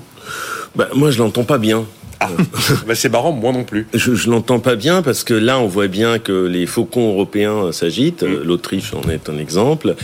Bah, 0.74 0.88
moi, 0.94 1.10
je 1.10 1.18
l'entends 1.18 1.44
pas 1.44 1.58
bien. 1.58 1.84
Ah, 2.20 2.28
bah, 2.86 2.94
c'est 2.94 3.08
marrant, 3.08 3.32
moi 3.32 3.52
non 3.52 3.64
plus. 3.64 3.86
Je, 3.92 4.14
je 4.14 4.30
l'entends 4.30 4.60
pas 4.60 4.76
bien 4.76 5.02
parce 5.02 5.24
que 5.24 5.34
là, 5.34 5.58
on 5.58 5.66
voit 5.66 5.88
bien 5.88 6.18
que 6.18 6.46
les 6.46 6.66
faucons 6.66 7.08
européens 7.08 7.72
s'agitent. 7.72 8.22
Mm. 8.22 8.42
L'Autriche 8.44 8.92
en 8.94 9.08
est 9.10 9.28
un 9.28 9.38
exemple. 9.38 9.94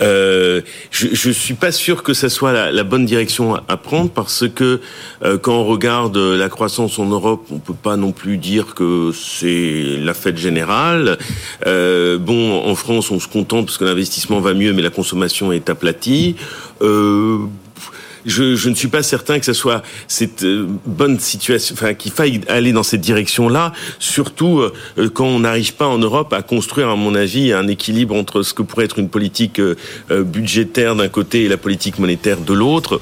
Euh, 0.00 0.62
je, 0.90 1.08
je 1.12 1.30
suis 1.30 1.54
pas 1.54 1.72
sûr 1.72 2.02
que 2.02 2.14
ça 2.14 2.28
soit 2.28 2.52
la, 2.52 2.72
la 2.72 2.84
bonne 2.84 3.04
direction 3.04 3.54
à, 3.54 3.64
à 3.68 3.76
prendre 3.76 4.10
parce 4.10 4.44
que 4.48 4.80
euh, 5.24 5.38
quand 5.38 5.54
on 5.54 5.64
regarde 5.64 6.16
la 6.16 6.48
croissance 6.48 6.98
en 6.98 7.06
Europe, 7.06 7.46
on 7.50 7.58
peut 7.58 7.74
pas 7.74 7.96
non 7.96 8.12
plus 8.12 8.38
dire 8.38 8.74
que 8.74 9.12
c'est 9.12 9.98
la 10.00 10.14
fête 10.14 10.38
générale. 10.38 11.18
Euh, 11.66 12.18
bon, 12.18 12.64
en 12.64 12.74
France, 12.74 13.10
on 13.10 13.20
se 13.20 13.28
contente 13.28 13.66
parce 13.66 13.78
que 13.78 13.84
l'investissement 13.84 14.40
va 14.40 14.54
mieux, 14.54 14.72
mais 14.72 14.82
la 14.82 14.90
consommation 14.90 15.52
est 15.52 15.70
aplatie. 15.70 16.36
Euh, 16.82 17.38
je, 18.28 18.68
ne 18.68 18.74
suis 18.74 18.88
pas 18.88 19.02
certain 19.02 19.38
que 19.38 19.44
ce 19.44 19.52
soit 19.52 19.82
cette 20.06 20.44
euh, 20.44 20.66
bonne 20.86 21.18
situation, 21.18 21.74
enfin 21.74 21.94
qu'il 21.94 22.12
faille 22.12 22.40
aller 22.48 22.72
dans 22.72 22.82
cette 22.82 23.00
direction-là, 23.00 23.72
surtout 23.98 24.60
euh, 24.60 24.72
quand 25.12 25.26
on 25.26 25.40
n'arrive 25.40 25.74
pas 25.74 25.86
en 25.86 25.98
Europe 25.98 26.32
à 26.32 26.42
construire, 26.42 26.88
à 26.88 26.96
mon 26.96 27.14
avis, 27.14 27.52
un 27.52 27.66
équilibre 27.66 28.14
entre 28.14 28.42
ce 28.42 28.54
que 28.54 28.62
pourrait 28.62 28.84
être 28.84 28.98
une 28.98 29.08
politique 29.08 29.58
euh, 29.60 29.74
budgétaire 30.10 30.94
d'un 30.94 31.08
côté 31.08 31.44
et 31.44 31.48
la 31.48 31.56
politique 31.56 31.98
monétaire 31.98 32.38
de 32.38 32.52
l'autre. 32.52 33.00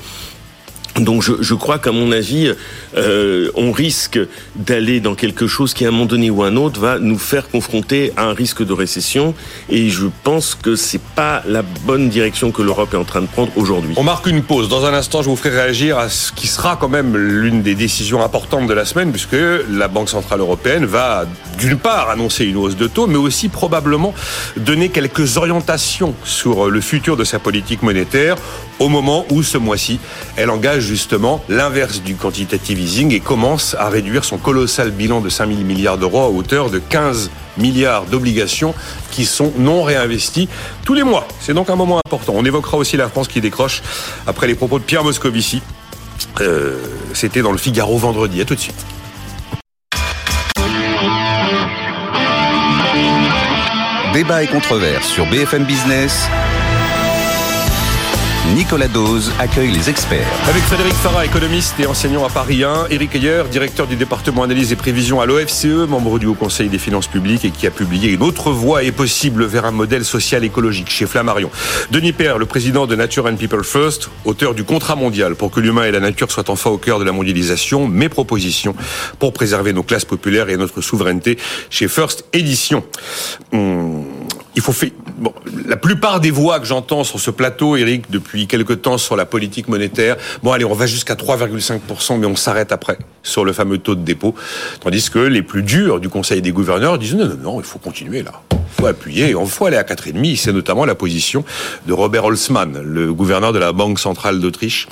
Donc 1.00 1.22
je, 1.22 1.34
je 1.40 1.54
crois 1.54 1.78
qu'à 1.78 1.92
mon 1.92 2.10
avis, 2.12 2.52
euh, 2.96 3.50
on 3.54 3.70
risque 3.70 4.18
d'aller 4.54 5.00
dans 5.00 5.14
quelque 5.14 5.46
chose 5.46 5.74
qui, 5.74 5.84
à 5.84 5.88
un 5.88 5.90
moment 5.90 6.06
donné 6.06 6.30
ou 6.30 6.42
un 6.42 6.56
autre, 6.56 6.80
va 6.80 6.98
nous 6.98 7.18
faire 7.18 7.48
confronter 7.48 8.12
à 8.16 8.24
un 8.24 8.32
risque 8.32 8.64
de 8.64 8.72
récession. 8.72 9.34
Et 9.68 9.88
je 9.90 10.06
pense 10.22 10.54
que 10.54 10.74
c'est 10.74 11.00
pas 11.00 11.42
la 11.46 11.62
bonne 11.62 12.08
direction 12.08 12.50
que 12.50 12.62
l'Europe 12.62 12.94
est 12.94 12.98
en 12.98 13.04
train 13.04 13.20
de 13.20 13.26
prendre 13.26 13.52
aujourd'hui. 13.56 13.94
On 13.96 14.04
marque 14.04 14.26
une 14.26 14.42
pause. 14.42 14.68
Dans 14.68 14.86
un 14.86 14.94
instant, 14.94 15.22
je 15.22 15.28
vous 15.28 15.36
ferai 15.36 15.50
réagir 15.50 15.98
à 15.98 16.08
ce 16.08 16.32
qui 16.32 16.46
sera 16.46 16.76
quand 16.76 16.88
même 16.88 17.16
l'une 17.16 17.62
des 17.62 17.74
décisions 17.74 18.22
importantes 18.22 18.66
de 18.66 18.74
la 18.74 18.84
semaine, 18.84 19.10
puisque 19.10 19.36
la 19.70 19.88
Banque 19.88 20.08
centrale 20.08 20.40
européenne 20.40 20.86
va 20.86 21.26
d'une 21.58 21.76
part 21.78 22.10
annoncer 22.10 22.44
une 22.44 22.56
hausse 22.56 22.76
de 22.76 22.86
taux, 22.86 23.06
mais 23.06 23.16
aussi 23.16 23.48
probablement 23.48 24.14
donner 24.56 24.88
quelques 24.88 25.36
orientations 25.36 26.14
sur 26.24 26.70
le 26.70 26.80
futur 26.80 27.16
de 27.16 27.24
sa 27.24 27.38
politique 27.38 27.82
monétaire 27.82 28.36
au 28.78 28.88
moment 28.88 29.24
où 29.30 29.42
ce 29.42 29.58
mois-ci, 29.58 29.98
elle 30.36 30.50
engage 30.50 30.82
justement 30.82 31.42
l'inverse 31.48 32.02
du 32.02 32.14
quantitative 32.14 32.78
easing 32.80 33.12
et 33.12 33.20
commence 33.20 33.74
à 33.78 33.88
réduire 33.88 34.24
son 34.24 34.38
colossal 34.38 34.90
bilan 34.90 35.20
de 35.20 35.28
5 35.28 35.48
000 35.48 35.60
milliards 35.60 35.98
d'euros 35.98 36.22
à 36.22 36.28
hauteur 36.28 36.70
de 36.70 36.78
15 36.78 37.30
milliards 37.58 38.04
d'obligations 38.04 38.74
qui 39.10 39.24
sont 39.24 39.52
non 39.58 39.82
réinvesties 39.82 40.48
tous 40.84 40.94
les 40.94 41.02
mois. 41.04 41.26
C'est 41.40 41.54
donc 41.54 41.70
un 41.70 41.76
moment 41.76 42.00
important. 42.06 42.32
On 42.36 42.44
évoquera 42.44 42.76
aussi 42.76 42.96
la 42.96 43.08
France 43.08 43.28
qui 43.28 43.40
décroche 43.40 43.82
après 44.26 44.46
les 44.46 44.54
propos 44.54 44.78
de 44.78 44.84
Pierre 44.84 45.04
Moscovici. 45.04 45.62
Euh, 46.40 46.76
C'était 47.14 47.42
dans 47.42 47.52
le 47.52 47.58
Figaro 47.58 47.96
vendredi. 47.96 48.40
À 48.40 48.44
tout 48.44 48.54
de 48.54 48.60
suite. 48.60 48.84
Débat 54.12 54.42
et 54.42 54.46
controverse 54.46 55.06
sur 55.06 55.26
BFM 55.26 55.64
Business. 55.64 56.28
Nicolas 58.54 58.88
Dose 58.88 59.32
accueille 59.38 59.70
les 59.70 59.90
experts. 59.90 60.26
Avec 60.48 60.62
Frédéric 60.62 60.94
Farah, 60.94 61.24
économiste 61.24 61.74
et 61.80 61.86
enseignant 61.86 62.24
à 62.24 62.28
Paris 62.28 62.64
1, 62.64 62.86
Éric 62.90 63.14
Ayer, 63.16 63.42
directeur 63.50 63.86
du 63.86 63.96
département 63.96 64.44
analyse 64.44 64.72
et 64.72 64.76
prévision 64.76 65.20
à 65.20 65.26
l'OFCE, 65.26 65.88
membre 65.88 66.18
du 66.18 66.26
Haut 66.26 66.34
Conseil 66.34 66.68
des 66.68 66.78
finances 66.78 67.08
publiques 67.08 67.44
et 67.44 67.50
qui 67.50 67.66
a 67.66 67.70
publié 67.70 68.10
Une 68.12 68.22
autre 68.22 68.52
voie 68.52 68.84
est 68.84 68.92
possible 68.92 69.44
vers 69.44 69.64
un 69.64 69.72
modèle 69.72 70.04
social 70.04 70.44
écologique 70.44 70.90
chez 70.90 71.06
Flammarion. 71.06 71.50
Denis 71.90 72.12
Père, 72.12 72.38
le 72.38 72.46
président 72.46 72.86
de 72.86 72.94
Nature 72.94 73.26
and 73.26 73.36
People 73.36 73.64
First, 73.64 74.10
auteur 74.24 74.54
du 74.54 74.64
contrat 74.64 74.96
mondial 74.96 75.34
pour 75.34 75.50
que 75.50 75.60
l'humain 75.60 75.84
et 75.84 75.90
la 75.90 76.00
nature 76.00 76.30
soient 76.30 76.50
enfin 76.50 76.70
au 76.70 76.78
cœur 76.78 76.98
de 76.98 77.04
la 77.04 77.12
mondialisation, 77.12 77.88
mes 77.88 78.08
propositions 78.08 78.74
pour 79.18 79.32
préserver 79.32 79.72
nos 79.72 79.82
classes 79.82 80.04
populaires 80.04 80.48
et 80.48 80.56
notre 80.56 80.80
souveraineté 80.80 81.38
chez 81.70 81.88
First 81.88 82.24
Édition. 82.32 82.84
Hum, 83.52 84.04
il 84.56 84.62
faut 84.62 84.72
faire. 84.72 84.90
Bon, 85.18 85.32
la 85.66 85.76
plupart 85.76 86.20
des 86.20 86.30
voix 86.30 86.58
que 86.58 86.66
j'entends 86.66 87.04
sur 87.04 87.20
ce 87.20 87.30
plateau, 87.30 87.76
Eric, 87.76 88.10
depuis 88.10 88.46
quelque 88.46 88.72
temps 88.72 88.98
sur 88.98 89.14
la 89.14 89.26
politique 89.26 89.68
monétaire, 89.68 90.16
bon 90.42 90.52
allez, 90.52 90.64
on 90.64 90.74
va 90.74 90.86
jusqu'à 90.86 91.14
3,5%, 91.14 92.18
mais 92.18 92.26
on 92.26 92.36
s'arrête 92.36 92.72
après 92.72 92.98
sur 93.22 93.44
le 93.44 93.52
fameux 93.52 93.78
taux 93.78 93.94
de 93.94 94.02
dépôt. 94.02 94.34
Tandis 94.80 95.10
que 95.10 95.18
les 95.18 95.42
plus 95.42 95.62
durs 95.62 96.00
du 96.00 96.08
Conseil 96.08 96.42
des 96.42 96.52
gouverneurs 96.52 96.98
disent 96.98 97.14
non, 97.14 97.26
non, 97.26 97.36
non, 97.36 97.60
il 97.60 97.66
faut 97.66 97.78
continuer 97.78 98.22
là. 98.22 98.32
Il 98.52 98.80
faut 98.80 98.86
appuyer, 98.86 99.30
il 99.30 99.46
faut 99.46 99.66
aller 99.66 99.76
à 99.76 99.82
4,5. 99.82 100.36
C'est 100.36 100.52
notamment 100.52 100.84
la 100.84 100.94
position 100.94 101.44
de 101.86 101.92
Robert 101.92 102.24
Holzmann, 102.24 102.80
le 102.82 103.12
gouverneur 103.12 103.52
de 103.52 103.58
la 103.58 103.72
Banque 103.72 103.98
centrale 103.98 104.40
d'Autriche. 104.40 104.88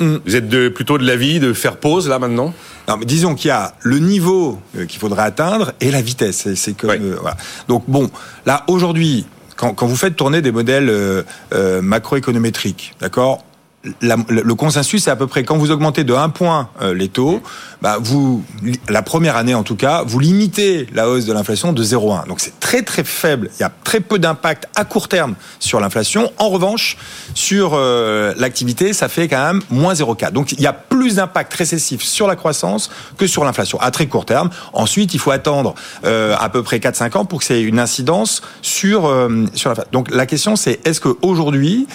Mm. 0.00 0.16
Vous 0.24 0.36
êtes 0.36 0.48
de, 0.48 0.68
plutôt 0.68 0.98
de 0.98 1.06
l'avis 1.06 1.40
de 1.40 1.52
faire 1.52 1.76
pause 1.76 2.08
là 2.08 2.18
maintenant? 2.18 2.54
Non, 2.90 2.96
mais 2.96 3.06
disons 3.06 3.36
qu'il 3.36 3.48
y 3.48 3.52
a 3.52 3.72
le 3.82 4.00
niveau 4.00 4.58
qu'il 4.88 4.98
faudrait 4.98 5.22
atteindre 5.22 5.72
et 5.80 5.92
la 5.92 6.02
vitesse. 6.02 6.52
C'est 6.54 6.72
comme 6.76 6.90
euh, 6.90 7.16
voilà. 7.20 7.36
Donc 7.68 7.84
bon, 7.86 8.10
là 8.46 8.64
aujourd'hui, 8.66 9.26
quand, 9.54 9.74
quand 9.74 9.86
vous 9.86 9.96
faites 9.96 10.16
tourner 10.16 10.42
des 10.42 10.50
modèles 10.50 10.88
euh, 10.88 11.22
euh, 11.54 11.82
macroéconométriques, 11.82 12.94
d'accord 13.00 13.44
la- 14.02 14.16
le 14.28 14.54
consensus, 14.54 15.04
c'est 15.04 15.10
à 15.10 15.16
peu 15.16 15.26
près 15.26 15.42
quand 15.42 15.56
vous 15.56 15.70
augmentez 15.70 16.04
de 16.04 16.12
1 16.12 16.28
point 16.28 16.68
euh, 16.82 16.92
les 16.94 17.08
taux, 17.08 17.42
bah 17.80 17.96
vous, 18.00 18.44
la 18.90 19.00
première 19.02 19.36
année 19.36 19.54
en 19.54 19.62
tout 19.62 19.76
cas, 19.76 20.02
vous 20.06 20.18
limitez 20.18 20.86
la 20.92 21.08
hausse 21.08 21.24
de 21.24 21.32
l'inflation 21.32 21.72
de 21.72 21.82
0,1. 21.82 22.26
Donc 22.28 22.40
c'est 22.40 22.60
très 22.60 22.82
très 22.82 23.04
faible. 23.04 23.50
Il 23.58 23.62
y 23.62 23.64
a 23.64 23.72
très 23.84 24.00
peu 24.00 24.18
d'impact 24.18 24.66
à 24.76 24.84
court 24.84 25.08
terme 25.08 25.34
sur 25.60 25.80
l'inflation. 25.80 26.30
En 26.36 26.50
revanche, 26.50 26.98
sur 27.34 27.72
euh, 27.74 28.34
l'activité, 28.36 28.92
ça 28.92 29.08
fait 29.08 29.28
quand 29.28 29.42
même 29.42 29.62
moins 29.70 29.94
0,4. 29.94 30.32
Donc 30.32 30.52
il 30.52 30.60
y 30.60 30.66
a 30.66 30.74
plus 30.74 31.14
d'impact 31.16 31.54
récessif 31.54 32.02
sur 32.02 32.26
la 32.26 32.36
croissance 32.36 32.90
que 33.16 33.26
sur 33.26 33.44
l'inflation 33.44 33.80
à 33.80 33.90
très 33.90 34.06
court 34.06 34.26
terme. 34.26 34.50
Ensuite, 34.74 35.14
il 35.14 35.20
faut 35.20 35.30
attendre 35.30 35.74
euh, 36.04 36.36
à 36.38 36.50
peu 36.50 36.62
près 36.62 36.78
4-5 36.80 37.16
ans 37.16 37.24
pour 37.24 37.40
que 37.42 37.50
ait 37.54 37.62
une 37.62 37.78
incidence 37.78 38.42
sur 38.60 39.06
euh, 39.06 39.46
sur 39.54 39.70
l'inflation. 39.70 39.90
Donc 39.92 40.10
la 40.14 40.26
question 40.26 40.54
c'est 40.56 40.86
est-ce 40.86 41.00
qu'aujourd'hui, 41.00 41.86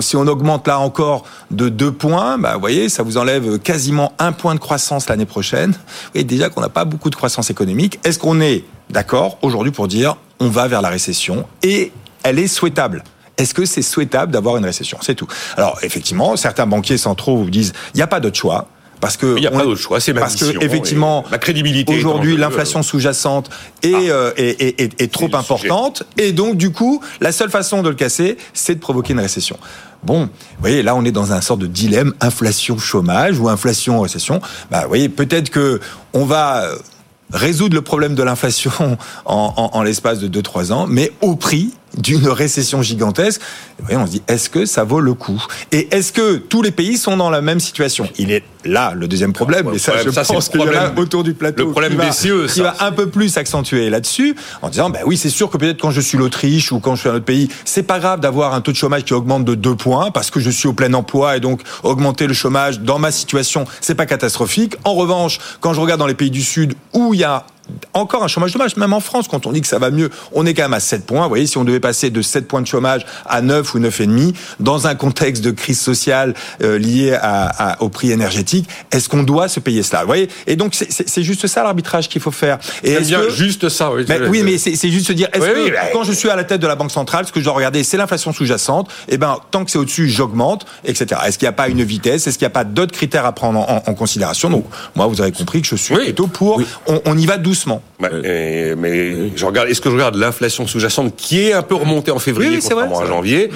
si 0.00 0.16
on 0.16 0.26
augmente 0.26 0.66
là 0.66 0.78
encore 0.78 1.24
de 1.50 1.68
2 1.68 1.92
points, 1.92 2.38
bah, 2.38 2.54
vous 2.54 2.60
voyez, 2.60 2.88
ça 2.88 3.02
vous 3.02 3.18
enlève 3.18 3.58
quasiment 3.58 4.12
un 4.18 4.32
point 4.32 4.54
de 4.54 4.60
croissance 4.60 5.08
l'année 5.08 5.26
prochaine. 5.26 5.72
Vous 5.72 6.10
voyez 6.14 6.24
déjà 6.24 6.48
qu'on 6.48 6.60
n'a 6.60 6.68
pas 6.68 6.84
beaucoup 6.84 7.10
de 7.10 7.16
croissance 7.16 7.50
économique. 7.50 8.00
Est-ce 8.04 8.18
qu'on 8.18 8.40
est 8.40 8.64
d'accord 8.90 9.38
aujourd'hui 9.42 9.72
pour 9.72 9.88
dire 9.88 10.16
on 10.40 10.48
va 10.48 10.68
vers 10.68 10.82
la 10.82 10.88
récession 10.88 11.46
et 11.62 11.92
elle 12.22 12.38
est 12.38 12.48
souhaitable? 12.48 13.04
Est-ce 13.36 13.54
que 13.54 13.64
c'est 13.64 13.82
souhaitable 13.82 14.32
d'avoir 14.32 14.56
une 14.56 14.64
récession? 14.64 14.98
C'est 15.00 15.14
tout. 15.14 15.26
Alors 15.56 15.78
effectivement, 15.82 16.36
certains 16.36 16.66
banquiers 16.66 16.98
centraux 16.98 17.36
vous 17.36 17.50
disent 17.50 17.72
il 17.94 17.98
n'y 17.98 18.02
a 18.02 18.06
pas 18.06 18.20
d'autre 18.20 18.36
choix. 18.36 18.68
Parce 19.02 19.16
que 19.18 19.34
Il 19.36 19.40
n'y 19.40 19.46
a 19.48 19.52
on- 19.52 19.58
pas 19.58 19.64
d'autre 19.64 19.80
choix, 19.80 20.00
c'est 20.00 20.12
ma 20.12 20.20
parce 20.20 20.40
mission, 20.40 20.58
que 20.60 20.64
effectivement, 20.64 21.24
la 21.30 21.36
crédibilité 21.38 21.92
aujourd'hui 21.94 22.36
l'inflation 22.36 22.82
sous-jacente 22.84 23.50
est, 23.82 23.92
Ah. 23.94 23.98
euh, 23.98 24.32
est, 24.36 24.62
est- 24.62 24.80
est- 24.80 25.02
est 25.02 25.12
trop 25.12 25.26
sujet. 25.26 25.36
importante 25.36 26.04
et 26.16 26.30
donc 26.32 26.56
du 26.56 26.70
coup 26.70 27.02
la 27.20 27.32
seule 27.32 27.50
façon 27.50 27.82
de 27.82 27.88
le 27.88 27.96
casser 27.96 28.36
c'est 28.54 28.76
de 28.76 28.80
provoquer 28.80 29.12
une 29.12 29.18
récession. 29.20 29.58
Bon, 30.04 30.26
vous 30.26 30.30
voyez 30.60 30.82
là 30.84 30.94
on 30.94 31.04
est 31.04 31.10
dans 31.10 31.32
un 31.32 31.40
sorte 31.40 31.58
de 31.60 31.66
dilemme 31.66 32.14
inflation 32.20 32.78
chômage 32.78 33.38
ou 33.40 33.48
inflation 33.48 34.00
récession. 34.00 34.40
Bah 34.70 34.82
vous 34.82 34.88
voyez 34.88 35.08
peut-être 35.08 35.50
que 35.50 35.80
on 36.12 36.24
va 36.24 36.62
euh, 36.62 36.76
résoudre 37.32 37.74
le 37.74 37.82
problème 37.82 38.14
de 38.14 38.22
l'inflation 38.22 38.70
en, 39.24 39.52
en- 39.56 39.70
en 39.72 39.82
l'espace 39.82 40.20
de 40.20 40.28
2-3 40.28 40.70
ans, 40.72 40.86
mais 40.88 41.10
au 41.22 41.34
prix 41.34 41.72
d'une 41.98 42.28
récession 42.28 42.82
gigantesque. 42.82 43.40
Vous 43.78 43.86
voyez, 43.86 43.98
on 43.98 44.06
se 44.06 44.12
dit, 44.12 44.22
est-ce 44.28 44.48
que 44.48 44.66
ça 44.66 44.84
vaut 44.84 45.00
le 45.00 45.14
coup? 45.14 45.44
Et 45.72 45.94
est-ce 45.94 46.12
que 46.12 46.36
tous 46.36 46.62
les 46.62 46.70
pays 46.70 46.96
sont 46.96 47.16
dans 47.16 47.30
la 47.30 47.42
même 47.42 47.60
situation? 47.60 48.08
Il 48.18 48.30
est 48.30 48.44
là 48.64 48.94
le 48.94 49.08
deuxième 49.08 49.32
problème, 49.32 49.68
et 49.74 49.78
ça, 49.78 49.92
problème, 49.92 50.12
je 50.12 50.14
ça, 50.14 50.24
pense 50.24 50.48
qu'il 50.48 50.60
y 50.60 50.64
en 50.64 50.72
a 50.72 50.92
autour 50.96 51.24
du 51.24 51.34
plateau 51.34 51.64
le 51.64 51.70
problème 51.70 51.92
qui 51.92 51.98
va, 51.98 52.10
BCE, 52.10 52.52
qui 52.52 52.60
va 52.60 52.76
un 52.80 52.92
peu 52.92 53.08
plus 53.08 53.36
accentuer 53.36 53.90
là-dessus, 53.90 54.36
en 54.62 54.68
disant, 54.68 54.88
bah 54.88 55.00
oui, 55.04 55.16
c'est 55.16 55.30
sûr 55.30 55.50
que 55.50 55.56
peut-être 55.56 55.80
quand 55.80 55.90
je 55.90 56.00
suis 56.00 56.16
l'Autriche 56.16 56.70
ou 56.70 56.78
quand 56.78 56.94
je 56.94 57.00
suis 57.00 57.08
un 57.08 57.14
autre 57.14 57.24
pays, 57.24 57.48
c'est 57.64 57.82
pas 57.82 57.98
grave 57.98 58.20
d'avoir 58.20 58.54
un 58.54 58.60
taux 58.60 58.72
de 58.72 58.76
chômage 58.76 59.04
qui 59.04 59.14
augmente 59.14 59.44
de 59.44 59.54
2 59.54 59.74
points 59.74 60.10
parce 60.12 60.30
que 60.30 60.38
je 60.38 60.50
suis 60.50 60.68
au 60.68 60.72
plein 60.72 60.94
emploi 60.94 61.36
et 61.36 61.40
donc 61.40 61.60
augmenter 61.82 62.26
le 62.26 62.34
chômage 62.34 62.80
dans 62.80 62.98
ma 62.98 63.10
situation, 63.10 63.64
c'est 63.80 63.96
pas 63.96 64.06
catastrophique. 64.06 64.76
En 64.84 64.94
revanche, 64.94 65.40
quand 65.60 65.74
je 65.74 65.80
regarde 65.80 65.98
dans 65.98 66.06
les 66.06 66.14
pays 66.14 66.30
du 66.30 66.42
Sud 66.42 66.74
où 66.92 67.14
il 67.14 67.20
y 67.20 67.24
a 67.24 67.44
encore 67.94 68.24
un 68.24 68.28
chômage 68.28 68.52
de 68.52 68.58
masse, 68.58 68.76
même 68.76 68.92
en 68.92 69.00
France, 69.00 69.28
quand 69.28 69.46
on 69.46 69.52
dit 69.52 69.60
que 69.60 69.66
ça 69.66 69.78
va 69.78 69.90
mieux, 69.90 70.10
on 70.32 70.46
est 70.46 70.54
quand 70.54 70.62
même 70.62 70.74
à 70.74 70.80
7 70.80 71.06
points. 71.06 71.22
Vous 71.22 71.28
voyez, 71.28 71.46
si 71.46 71.58
on 71.58 71.64
devait 71.64 71.80
passer 71.80 72.10
de 72.10 72.20
7 72.22 72.48
points 72.48 72.60
de 72.60 72.66
chômage 72.66 73.06
à 73.26 73.40
9 73.40 73.74
ou 73.74 73.78
9,5, 73.78 74.34
dans 74.60 74.86
un 74.86 74.94
contexte 74.94 75.42
de 75.44 75.50
crise 75.52 75.80
sociale 75.80 76.34
euh, 76.62 76.78
liée 76.78 77.12
à, 77.14 77.72
à- 77.72 77.82
au 77.82 77.88
prix 77.88 78.10
énergétique, 78.10 78.68
est-ce 78.90 79.08
qu'on 79.08 79.22
doit 79.22 79.48
se 79.48 79.60
payer 79.60 79.82
cela? 79.82 80.00
Vous 80.00 80.06
voyez? 80.06 80.28
Et 80.46 80.56
donc, 80.56 80.74
c'est- 80.74 81.22
juste 81.22 81.46
ça 81.46 81.62
l'arbitrage 81.62 82.08
qu'il 82.08 82.20
faut 82.20 82.30
faire. 82.32 82.58
Et 82.82 82.92
est-ce 82.92 83.06
bien 83.08 83.20
que- 83.20 83.30
juste 83.30 83.68
ça. 83.68 83.92
Oui, 83.92 84.04
oui, 84.28 84.42
mais 84.42 84.58
c'est 84.58 84.90
juste 84.90 85.06
se 85.06 85.12
dire, 85.12 85.28
est-ce 85.32 85.44
Oui, 85.44 85.52
que 85.52 85.70
oui, 85.70 85.72
quand 85.92 86.02
je 86.02 86.12
suis 86.12 86.28
à 86.30 86.36
la 86.36 86.44
tête 86.44 86.60
de 86.60 86.66
la 86.66 86.74
Banque 86.74 86.90
centrale, 86.90 87.26
ce 87.26 87.32
que 87.32 87.38
je 87.38 87.44
dois 87.44 87.54
regarder, 87.54 87.84
c'est 87.84 87.96
l'inflation 87.96 88.32
sous-jacente, 88.32 88.90
et 89.08 89.18
ben 89.18 89.38
tant 89.52 89.64
que 89.64 89.70
c'est 89.70 89.78
au-dessus, 89.78 90.08
j'augmente, 90.08 90.66
etc. 90.84 91.20
Est-ce 91.26 91.38
qu'il 91.38 91.46
n'y 91.46 91.50
a 91.50 91.52
pas 91.52 91.68
une 91.68 91.82
vitesse? 91.84 92.26
Est-ce 92.26 92.38
qu'il 92.38 92.44
n'y 92.46 92.50
a 92.52 92.54
pas 92.54 92.64
d'autres 92.64 92.92
critères 92.92 93.24
à 93.24 93.32
prendre 93.32 93.60
en, 93.60 93.82
en 93.86 93.94
considération? 93.94 94.50
Donc, 94.50 94.64
moi, 94.96 95.06
vous 95.06 95.20
avez 95.20 95.32
compris 95.32 95.62
que 95.62 95.68
je 95.68 95.76
suis 95.76 95.94
Oui. 95.94 96.04
plutôt 96.06 96.26
pour, 96.26 96.60
on, 96.88 97.00
on 97.04 97.16
y 97.16 97.24
va 97.26 97.36
doucement. 97.36 97.51
Ouais, 98.00 98.10
et- 98.24 98.74
mais 98.76 99.30
je 99.36 99.44
regarde, 99.46 99.68
est-ce 99.68 99.80
que 99.80 99.88
je 99.90 99.94
regarde 99.94 100.16
l'inflation 100.16 100.66
sous-jacente 100.66 101.14
qui 101.16 101.40
est 101.48 101.52
un 101.52 101.62
peu 101.62 101.74
remontée 101.74 102.10
en 102.10 102.18
février 102.18 102.50
Oui, 102.50 102.56
vrai, 102.58 102.68
contrairement 102.70 103.00
à 103.00 103.06
janvier 103.06 103.50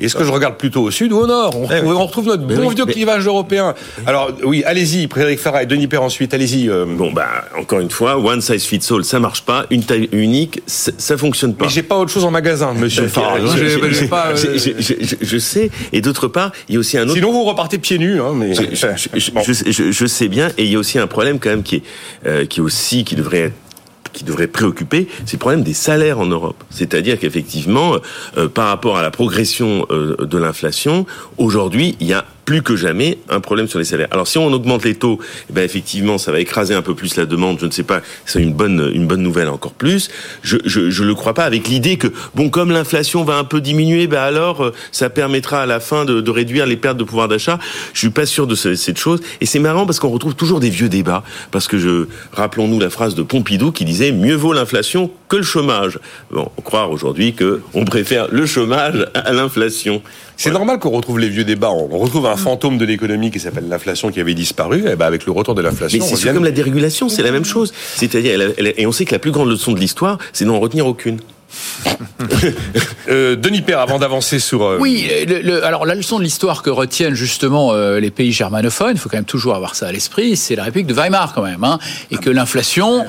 Est-ce 0.00 0.14
que 0.16 0.24
je 0.24 0.30
regarde 0.32 0.56
plutôt 0.56 0.82
au 0.82 0.90
sud 0.90 1.12
ou 1.12 1.18
au 1.18 1.26
nord? 1.26 1.54
On 1.56 1.66
retrouve, 1.66 1.88
oui. 1.90 1.94
on 1.96 2.04
retrouve 2.06 2.26
notre 2.26 2.42
bon 2.46 2.66
oui, 2.68 2.74
vieux 2.74 2.84
mais- 2.86 2.92
clivage 2.92 3.26
européen. 3.26 3.74
Alors 4.06 4.30
oui, 4.44 4.62
allez-y, 4.64 5.08
Frédéric 5.08 5.38
Farah 5.40 5.62
et 5.62 5.66
Denis 5.66 5.86
Père 5.86 6.02
ensuite, 6.02 6.32
allez-y. 6.34 6.68
euh, 6.68 6.84
Bon, 6.86 7.12
bah, 7.12 7.28
encore 7.58 7.80
une 7.80 7.90
fois, 7.90 8.16
one 8.18 8.40
size 8.40 8.64
fits 8.64 8.80
all, 8.90 9.04
ça 9.04 9.18
marche 9.20 9.42
pas. 9.42 9.66
Une 9.70 9.82
taille 9.84 10.08
unique, 10.12 10.62
ça, 10.66 11.16
fonctionne 11.16 11.54
pas. 11.54 11.64
mais 11.66 11.70
j'ai 11.70 11.82
pas 11.82 11.96
autre 11.98 12.10
chose 12.10 12.24
en 12.24 12.30
magasin, 12.30 12.72
monsieur 12.74 13.06
Farah. 13.08 13.38
Je- 13.40 13.46
j'ai- 13.58 13.68
je- 13.70 13.90
j'ai 13.90 14.06
pas, 14.08 14.28
euh, 14.28 14.36
je- 14.36 14.58
je- 14.58 14.70
je- 14.78 14.94
je- 15.06 15.16
je 15.20 15.38
sais. 15.38 15.70
Et 15.92 16.00
d'autre 16.00 16.28
part, 16.28 16.52
il 16.68 16.74
y 16.74 16.76
a 16.76 16.80
aussi 16.80 16.96
un 16.98 17.04
autre 17.04 17.14
Sinon 17.14 17.32
vous 17.32 17.44
repartez 17.44 17.78
pieds 17.78 17.98
nus, 17.98 18.20
hein, 18.20 18.32
mais 18.34 18.54
je, 18.54 18.62
je- 18.72 19.18
je- 19.18 19.30
Bon. 19.32 19.42
je- 19.46 19.70
je- 19.70 19.90
je 19.92 20.06
sais 20.06 20.28
bien, 20.28 20.48
et 20.58 20.64
il 20.64 20.72
y 20.72 20.76
a 20.76 20.78
aussi 20.78 20.98
un 20.98 21.06
problème 21.06 21.38
quand 21.38 21.50
même 21.50 21.62
qui 21.62 21.76
est, 21.76 21.82
euh, 22.26 22.46
qui 22.46 22.60
aussi 22.60 23.04
qui 23.04 23.14
devrait 23.14 23.38
être 23.38 23.49
qui 24.12 24.24
devrait 24.24 24.46
préoccuper, 24.46 25.08
c'est 25.26 25.34
le 25.34 25.38
problème 25.38 25.62
des 25.62 25.74
salaires 25.74 26.18
en 26.18 26.26
Europe. 26.26 26.62
C'est-à-dire 26.70 27.18
qu'effectivement, 27.18 27.96
euh, 28.36 28.48
par 28.48 28.68
rapport 28.68 28.96
à 28.96 29.02
la 29.02 29.10
progression 29.10 29.86
euh, 29.90 30.16
de 30.24 30.38
l'inflation, 30.38 31.06
aujourd'hui, 31.38 31.96
il 32.00 32.06
y 32.06 32.12
a 32.12 32.24
plus 32.44 32.62
que 32.62 32.76
jamais 32.76 33.18
un 33.28 33.40
problème 33.40 33.68
sur 33.68 33.78
les 33.78 33.84
salaires. 33.84 34.08
Alors 34.10 34.26
si 34.26 34.38
on 34.38 34.52
augmente 34.52 34.84
les 34.84 34.94
taux, 34.94 35.18
eh 35.48 35.52
ben 35.52 35.64
effectivement, 35.64 36.18
ça 36.18 36.32
va 36.32 36.40
écraser 36.40 36.74
un 36.74 36.82
peu 36.82 36.94
plus 36.94 37.16
la 37.16 37.26
demande. 37.26 37.58
Je 37.60 37.66
ne 37.66 37.70
sais 37.70 37.82
pas, 37.82 38.00
c'est 38.26 38.40
une 38.42 38.52
bonne 38.52 38.90
une 38.94 39.06
bonne 39.06 39.22
nouvelle 39.22 39.48
encore 39.48 39.72
plus. 39.72 40.10
Je 40.42 40.56
je, 40.64 41.02
le 41.04 41.14
crois 41.14 41.34
pas 41.34 41.44
avec 41.44 41.68
l'idée 41.68 41.96
que 41.96 42.08
bon 42.34 42.50
comme 42.50 42.70
l'inflation 42.70 43.24
va 43.24 43.36
un 43.36 43.44
peu 43.44 43.60
diminuer, 43.60 44.06
ben 44.06 44.20
alors 44.20 44.64
euh, 44.64 44.72
ça 44.92 45.10
permettra 45.10 45.62
à 45.62 45.66
la 45.66 45.80
fin 45.80 46.04
de, 46.04 46.30
réduire 46.30 46.66
les 46.66 46.76
pertes 46.76 46.96
de 46.96 47.04
pouvoir 47.04 47.28
d'achat. 47.28 47.58
Je 47.92 47.98
suis 47.98 48.10
pas 48.10 48.26
sûr 48.26 48.46
de 48.46 48.54
ce- 48.54 48.74
cette 48.74 48.98
chose. 48.98 49.20
Et 49.40 49.46
c'est 49.46 49.58
marrant 49.58 49.86
parce 49.86 49.98
qu'on 49.98 50.10
retrouve 50.10 50.34
toujours 50.34 50.60
des 50.60 50.70
vieux 50.70 50.88
débats. 50.88 51.24
Parce 51.50 51.66
que 51.66 51.78
je 51.78 52.06
rappelons-nous 52.32 52.78
la 52.80 52.90
phrase 52.90 53.14
de 53.14 53.22
Pompidou 53.22 53.72
qui 53.72 53.84
disait 53.84 54.12
mieux 54.12 54.34
vaut 54.36 54.52
l'inflation 54.52 55.10
que 55.28 55.36
le 55.36 55.42
chômage. 55.42 55.98
Bon, 56.30 56.50
croire 56.64 56.90
aujourd'hui 56.90 57.34
que 57.34 57.60
on 57.74 57.84
préfère 57.84 58.28
le 58.30 58.46
chômage 58.46 59.06
à 59.14 59.32
l'inflation. 59.32 60.02
C'est 60.42 60.52
normal 60.52 60.78
qu'on 60.78 60.88
retrouve 60.88 61.18
les 61.18 61.28
vieux 61.28 61.44
débats. 61.44 61.68
On 61.68 61.98
retrouve 61.98 62.24
un 62.24 62.36
fantôme 62.36 62.78
de 62.78 62.86
l'économie 62.86 63.30
qui 63.30 63.38
s'appelle 63.38 63.68
l'inflation 63.68 64.10
qui 64.10 64.20
avait 64.20 64.32
disparu. 64.32 64.88
Et 64.90 64.96
ben 64.96 65.04
avec 65.04 65.26
le 65.26 65.32
retour 65.32 65.54
de 65.54 65.60
l'inflation, 65.60 66.02
Mais 66.02 66.16
c'est 66.16 66.32
comme 66.32 66.44
la 66.44 66.50
dérégulation, 66.50 67.10
c'est 67.10 67.22
la 67.22 67.30
même 67.30 67.44
chose. 67.44 67.74
C'est-à-dire, 67.96 68.40
et 68.58 68.86
on 68.86 68.92
sait 68.92 69.04
que 69.04 69.12
la 69.12 69.18
plus 69.18 69.32
grande 69.32 69.50
leçon 69.50 69.72
de 69.72 69.78
l'histoire, 69.78 70.16
c'est 70.32 70.46
d'en 70.46 70.58
retenir 70.58 70.86
aucune. 70.86 71.20
Euh, 73.08 73.34
Denis 73.34 73.62
Père, 73.62 73.80
avant 73.80 73.98
d'avancer 73.98 74.38
sur. 74.38 74.62
euh, 74.62 74.78
Oui, 74.80 75.08
le- 75.26 75.40
le- 75.40 75.64
alors 75.64 75.84
la 75.84 75.94
leçon 75.96 76.18
de 76.18 76.22
l'histoire 76.24 76.62
que 76.62 76.70
retiennent 76.70 77.14
justement 77.14 77.72
euh, 77.72 77.98
les 77.98 78.10
pays 78.10 78.30
germanophones, 78.30 78.92
il 78.92 78.98
faut 78.98 79.08
quand 79.08 79.16
même 79.16 79.24
toujours 79.24 79.56
avoir 79.56 79.74
ça 79.74 79.88
à 79.88 79.92
l'esprit, 79.92 80.36
c'est 80.36 80.54
la 80.54 80.62
République 80.64 80.86
de 80.86 80.94
Weimar 80.94 81.32
quand 81.34 81.42
même, 81.42 81.64
hein, 81.64 81.78
et 82.12 82.18
que 82.18 82.30
l'inflation, 82.30 83.04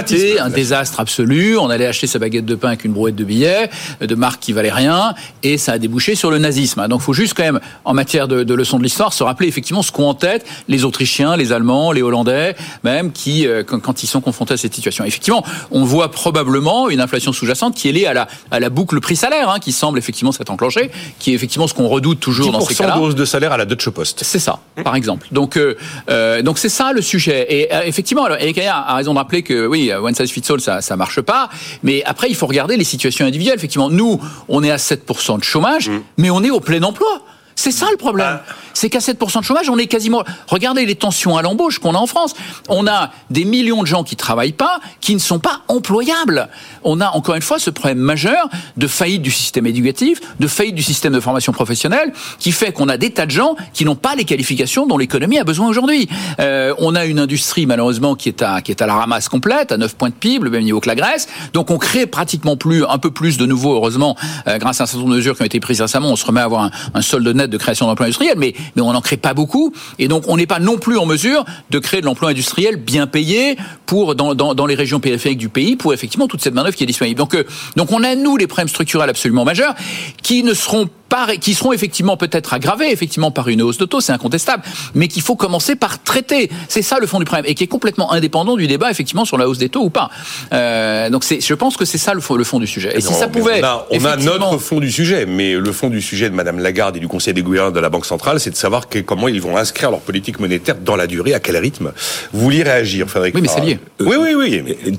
été 0.00 0.40
un 0.40 0.48
désastre 0.50 0.98
absolu. 0.98 1.56
On 1.56 1.70
allait 1.70 1.86
acheter 1.86 2.06
sa 2.08 2.18
baguette 2.18 2.46
de 2.46 2.54
pain 2.56 2.68
avec 2.68 2.84
une 2.84 2.92
brouette 2.92 3.14
de 3.14 3.22
billets 3.24 3.70
euh, 4.02 4.06
de 4.06 4.14
marque 4.16 4.40
qui 4.40 4.52
valait 4.52 4.72
rien, 4.72 5.14
et 5.44 5.56
ça 5.56 5.72
a 5.72 5.78
débouché 5.78 6.14
sur 6.16 6.30
le 6.30 6.38
nazisme. 6.38 6.80
hein. 6.80 6.88
Donc, 6.88 7.00
il 7.02 7.04
faut 7.04 7.12
juste 7.12 7.34
quand 7.36 7.44
même, 7.44 7.60
en 7.84 7.94
matière 7.94 8.26
de, 8.26 8.42
de 8.42 8.54
leçon 8.54 8.78
de 8.78 8.82
l'histoire, 8.82 9.12
se 9.12 9.22
rappeler 9.22 9.46
effectivement 9.46 9.82
ce 9.82 9.92
qu'ont 9.92 10.08
en 10.08 10.14
tête 10.14 10.44
les 10.68 10.84
Autrichiens, 10.84 11.36
les 11.36 11.52
Allemands, 11.52 11.92
les 11.92 12.02
Hollandais, 12.02 12.56
même 12.82 13.12
qui, 13.12 13.46
euh, 13.46 13.62
quand, 13.62 13.78
quand 13.80 14.02
ils 14.02 14.06
sont 14.08 14.20
confrontés 14.20 14.54
à 14.54 14.56
cette 14.56 14.74
situation. 14.74 15.04
Effectivement, 15.04 15.44
on 15.70 15.84
voit 15.84 16.10
probablement 16.10 16.88
une 16.88 17.00
inflation 17.00 17.32
sous-jacente 17.32 17.74
qui 17.84 17.90
est 17.90 17.92
liée 17.92 18.06
à 18.06 18.14
la, 18.14 18.28
à 18.50 18.60
la 18.60 18.70
boucle 18.70 18.98
prix-salaire, 18.98 19.50
hein, 19.50 19.58
qui 19.60 19.70
semble 19.70 19.98
effectivement 19.98 20.32
s'être 20.32 20.48
enclenchée, 20.48 20.90
qui 21.18 21.32
est 21.32 21.34
effectivement 21.34 21.66
ce 21.66 21.74
qu'on 21.74 21.88
redoute 21.88 22.18
toujours 22.18 22.50
dans 22.50 22.60
ces 22.60 22.72
10% 22.72 22.78
cas-là. 22.78 22.94
de 22.94 23.00
hausse 23.00 23.14
de 23.14 23.26
salaire 23.26 23.52
à 23.52 23.58
la 23.58 23.66
Deutsche 23.66 23.90
Post. 23.90 24.20
C'est 24.24 24.38
ça, 24.38 24.60
par 24.82 24.96
exemple. 24.96 25.26
Donc, 25.32 25.58
euh, 25.58 25.76
euh, 26.08 26.40
donc 26.40 26.56
c'est 26.58 26.70
ça 26.70 26.94
le 26.94 27.02
sujet. 27.02 27.46
Et 27.50 27.74
euh, 27.74 27.82
effectivement, 27.84 28.24
alors, 28.24 28.38
Eric 28.40 28.56
Ayard 28.56 28.88
a 28.88 28.94
raison 28.94 29.12
de 29.12 29.18
rappeler 29.18 29.42
que 29.42 29.66
oui, 29.66 29.90
euh, 29.90 30.00
one 30.00 30.14
size 30.14 30.30
fits 30.30 30.42
all, 30.48 30.62
ça, 30.62 30.80
ça 30.80 30.96
marche 30.96 31.20
pas. 31.20 31.50
Mais 31.82 32.02
après, 32.06 32.28
il 32.30 32.34
faut 32.34 32.46
regarder 32.46 32.78
les 32.78 32.84
situations 32.84 33.26
individuelles. 33.26 33.58
Effectivement, 33.58 33.90
nous, 33.90 34.18
on 34.48 34.64
est 34.64 34.70
à 34.70 34.76
7% 34.76 35.38
de 35.38 35.44
chômage, 35.44 35.90
mais 36.16 36.30
on 36.30 36.42
est 36.42 36.50
au 36.50 36.60
plein 36.60 36.82
emploi. 36.84 37.20
C'est 37.54 37.70
ça 37.70 37.86
le 37.90 37.98
problème. 37.98 38.40
C'est 38.74 38.90
qu'à 38.90 38.98
7% 38.98 39.40
de 39.40 39.44
chômage, 39.44 39.70
on 39.70 39.78
est 39.78 39.86
quasiment. 39.86 40.24
Regardez 40.48 40.84
les 40.84 40.96
tensions 40.96 41.36
à 41.36 41.42
l'embauche 41.42 41.78
qu'on 41.78 41.94
a 41.94 41.98
en 41.98 42.06
France. 42.06 42.34
On 42.68 42.86
a 42.86 43.10
des 43.30 43.44
millions 43.44 43.82
de 43.82 43.86
gens 43.86 44.04
qui 44.04 44.16
travaillent 44.16 44.52
pas, 44.52 44.80
qui 45.00 45.14
ne 45.14 45.20
sont 45.20 45.38
pas 45.38 45.62
employables. 45.68 46.48
On 46.82 47.00
a 47.00 47.10
encore 47.10 47.36
une 47.36 47.42
fois 47.42 47.58
ce 47.58 47.70
problème 47.70 47.98
majeur 47.98 48.48
de 48.76 48.86
faillite 48.86 49.22
du 49.22 49.30
système 49.30 49.66
éducatif, 49.66 50.20
de 50.38 50.46
faillite 50.46 50.74
du 50.74 50.82
système 50.82 51.12
de 51.12 51.20
formation 51.20 51.52
professionnelle, 51.52 52.12
qui 52.38 52.52
fait 52.52 52.72
qu'on 52.72 52.88
a 52.88 52.96
des 52.96 53.10
tas 53.10 53.26
de 53.26 53.30
gens 53.30 53.56
qui 53.72 53.84
n'ont 53.84 53.96
pas 53.96 54.14
les 54.14 54.24
qualifications 54.24 54.86
dont 54.86 54.98
l'économie 54.98 55.38
a 55.38 55.44
besoin 55.44 55.68
aujourd'hui. 55.68 56.08
Euh, 56.40 56.74
on 56.78 56.94
a 56.94 57.04
une 57.04 57.18
industrie 57.18 57.66
malheureusement 57.66 58.14
qui 58.14 58.28
est 58.28 58.42
à 58.42 58.60
qui 58.60 58.72
est 58.72 58.82
à 58.82 58.86
la 58.86 58.94
ramasse 58.94 59.28
complète, 59.28 59.72
à 59.72 59.76
9 59.76 59.94
points 59.94 60.10
de 60.10 60.14
PIB, 60.14 60.44
le 60.44 60.50
même 60.50 60.64
niveau 60.64 60.80
que 60.80 60.88
la 60.88 60.94
Grèce. 60.94 61.28
Donc 61.52 61.70
on 61.70 61.78
crée 61.78 62.06
pratiquement 62.06 62.56
plus, 62.56 62.84
un 62.84 62.98
peu 62.98 63.10
plus 63.10 63.36
de 63.36 63.46
nouveau, 63.46 63.74
heureusement, 63.74 64.16
euh, 64.48 64.58
grâce 64.58 64.80
à 64.80 64.84
un 64.84 64.86
certain 64.86 65.00
nombre 65.00 65.12
de 65.12 65.16
mesures 65.16 65.36
qui 65.36 65.42
ont 65.42 65.46
été 65.46 65.60
prises 65.60 65.80
récemment, 65.80 66.10
on 66.10 66.16
se 66.16 66.26
remet 66.26 66.40
à 66.40 66.44
avoir 66.44 66.64
un, 66.64 66.70
un 66.94 67.02
solde 67.02 67.28
net 67.28 67.50
de 67.50 67.56
création 67.56 67.86
d'emplois 67.86 68.06
industriels, 68.06 68.38
mais 68.38 68.54
mais 68.76 68.82
on 68.82 68.92
n'en 68.92 69.00
crée 69.00 69.16
pas 69.16 69.34
beaucoup, 69.34 69.72
et 69.98 70.08
donc 70.08 70.24
on 70.28 70.36
n'est 70.36 70.46
pas 70.46 70.60
non 70.60 70.78
plus 70.78 70.98
en 70.98 71.06
mesure 71.06 71.44
de 71.70 71.78
créer 71.78 72.00
de 72.00 72.06
l'emploi 72.06 72.30
industriel 72.30 72.76
bien 72.76 73.06
payé 73.06 73.56
pour 73.86 74.14
dans, 74.14 74.34
dans, 74.34 74.66
les 74.66 74.74
régions 74.74 75.00
périphériques 75.00 75.38
du 75.38 75.48
pays 75.48 75.76
pour 75.76 75.92
effectivement 75.92 76.26
toute 76.26 76.42
cette 76.42 76.54
main 76.54 76.64
qui 76.70 76.82
est 76.82 76.86
disponible. 76.86 77.18
Donc 77.18 77.34
euh, 77.34 77.44
donc 77.76 77.92
on 77.92 78.02
a 78.02 78.14
nous 78.14 78.36
les 78.36 78.46
problèmes 78.46 78.68
structurels 78.68 79.10
absolument 79.10 79.44
majeurs 79.44 79.74
qui 80.22 80.42
ne 80.42 80.54
seront 80.54 80.86
pas 80.86 80.94
qui 81.40 81.54
seront 81.54 81.72
effectivement 81.72 82.16
peut-être 82.16 82.52
aggravés 82.54 82.90
effectivement 82.90 83.30
par 83.30 83.48
une 83.48 83.62
hausse 83.62 83.78
de 83.78 83.84
taux, 83.84 84.00
c'est 84.00 84.12
incontestable, 84.12 84.62
mais 84.94 85.08
qu'il 85.08 85.22
faut 85.22 85.36
commencer 85.36 85.76
par 85.76 86.02
traiter. 86.02 86.50
C'est 86.68 86.82
ça 86.82 86.98
le 87.00 87.06
fond 87.06 87.18
du 87.18 87.24
problème 87.24 87.44
et 87.48 87.54
qui 87.54 87.64
est 87.64 87.68
complètement 87.68 88.12
indépendant 88.12 88.56
du 88.56 88.66
débat 88.66 88.90
effectivement 88.90 89.24
sur 89.24 89.38
la 89.38 89.48
hausse 89.48 89.58
des 89.58 89.68
taux 89.68 89.82
ou 89.84 89.90
pas. 89.90 90.10
Euh, 90.52 91.10
donc 91.10 91.24
c'est, 91.24 91.40
je 91.40 91.54
pense 91.54 91.76
que 91.76 91.84
c'est 91.84 91.98
ça 91.98 92.14
le 92.14 92.20
fond, 92.20 92.34
le 92.34 92.44
fond 92.44 92.58
du 92.58 92.66
sujet. 92.66 92.96
Et 92.96 93.00
si 93.00 93.12
Non, 93.12 93.18
ça 93.18 93.28
pouvait, 93.28 93.60
On 93.60 93.64
a, 93.64 93.86
on 93.90 93.92
a 93.92 93.96
effectivement- 93.96 94.50
notre 94.50 94.58
fond 94.58 94.80
du 94.80 94.90
sujet, 94.90 95.24
mais 95.26 95.54
le 95.54 95.72
fond 95.72 95.88
du 95.88 96.00
sujet 96.02 96.28
de 96.30 96.34
Madame 96.34 96.58
Lagarde 96.58 96.96
et 96.96 97.00
du 97.00 97.08
Conseil 97.08 97.32
des 97.34 97.42
gouverneurs 97.42 97.72
de 97.72 97.80
la 97.80 97.90
Banque 97.90 98.06
centrale, 98.06 98.40
c'est 98.40 98.50
de 98.50 98.56
savoir 98.56 98.88
que- 98.88 98.98
comment 98.98 99.28
ils 99.28 99.40
vont 99.40 99.56
inscrire 99.56 99.90
leur 99.90 100.00
politique 100.00 100.40
monétaire 100.40 100.76
dans 100.76 100.96
la 100.96 101.06
durée, 101.06 101.34
à 101.34 101.40
quel 101.40 101.56
rythme. 101.56 101.92
Vous 102.32 102.40
vouliez 102.40 102.62
réagir, 102.62 103.08
Frédéric 103.08 103.34
Oui, 103.36 103.42
mais 103.42 103.48
c'est 103.48 103.60
lié. 103.60 103.78
Oui, 104.00 104.16
oui, 104.18 104.34
oui. 104.36 104.62
mais- 104.64 104.76
Mais 104.84 104.90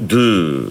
deux, 0.00 0.68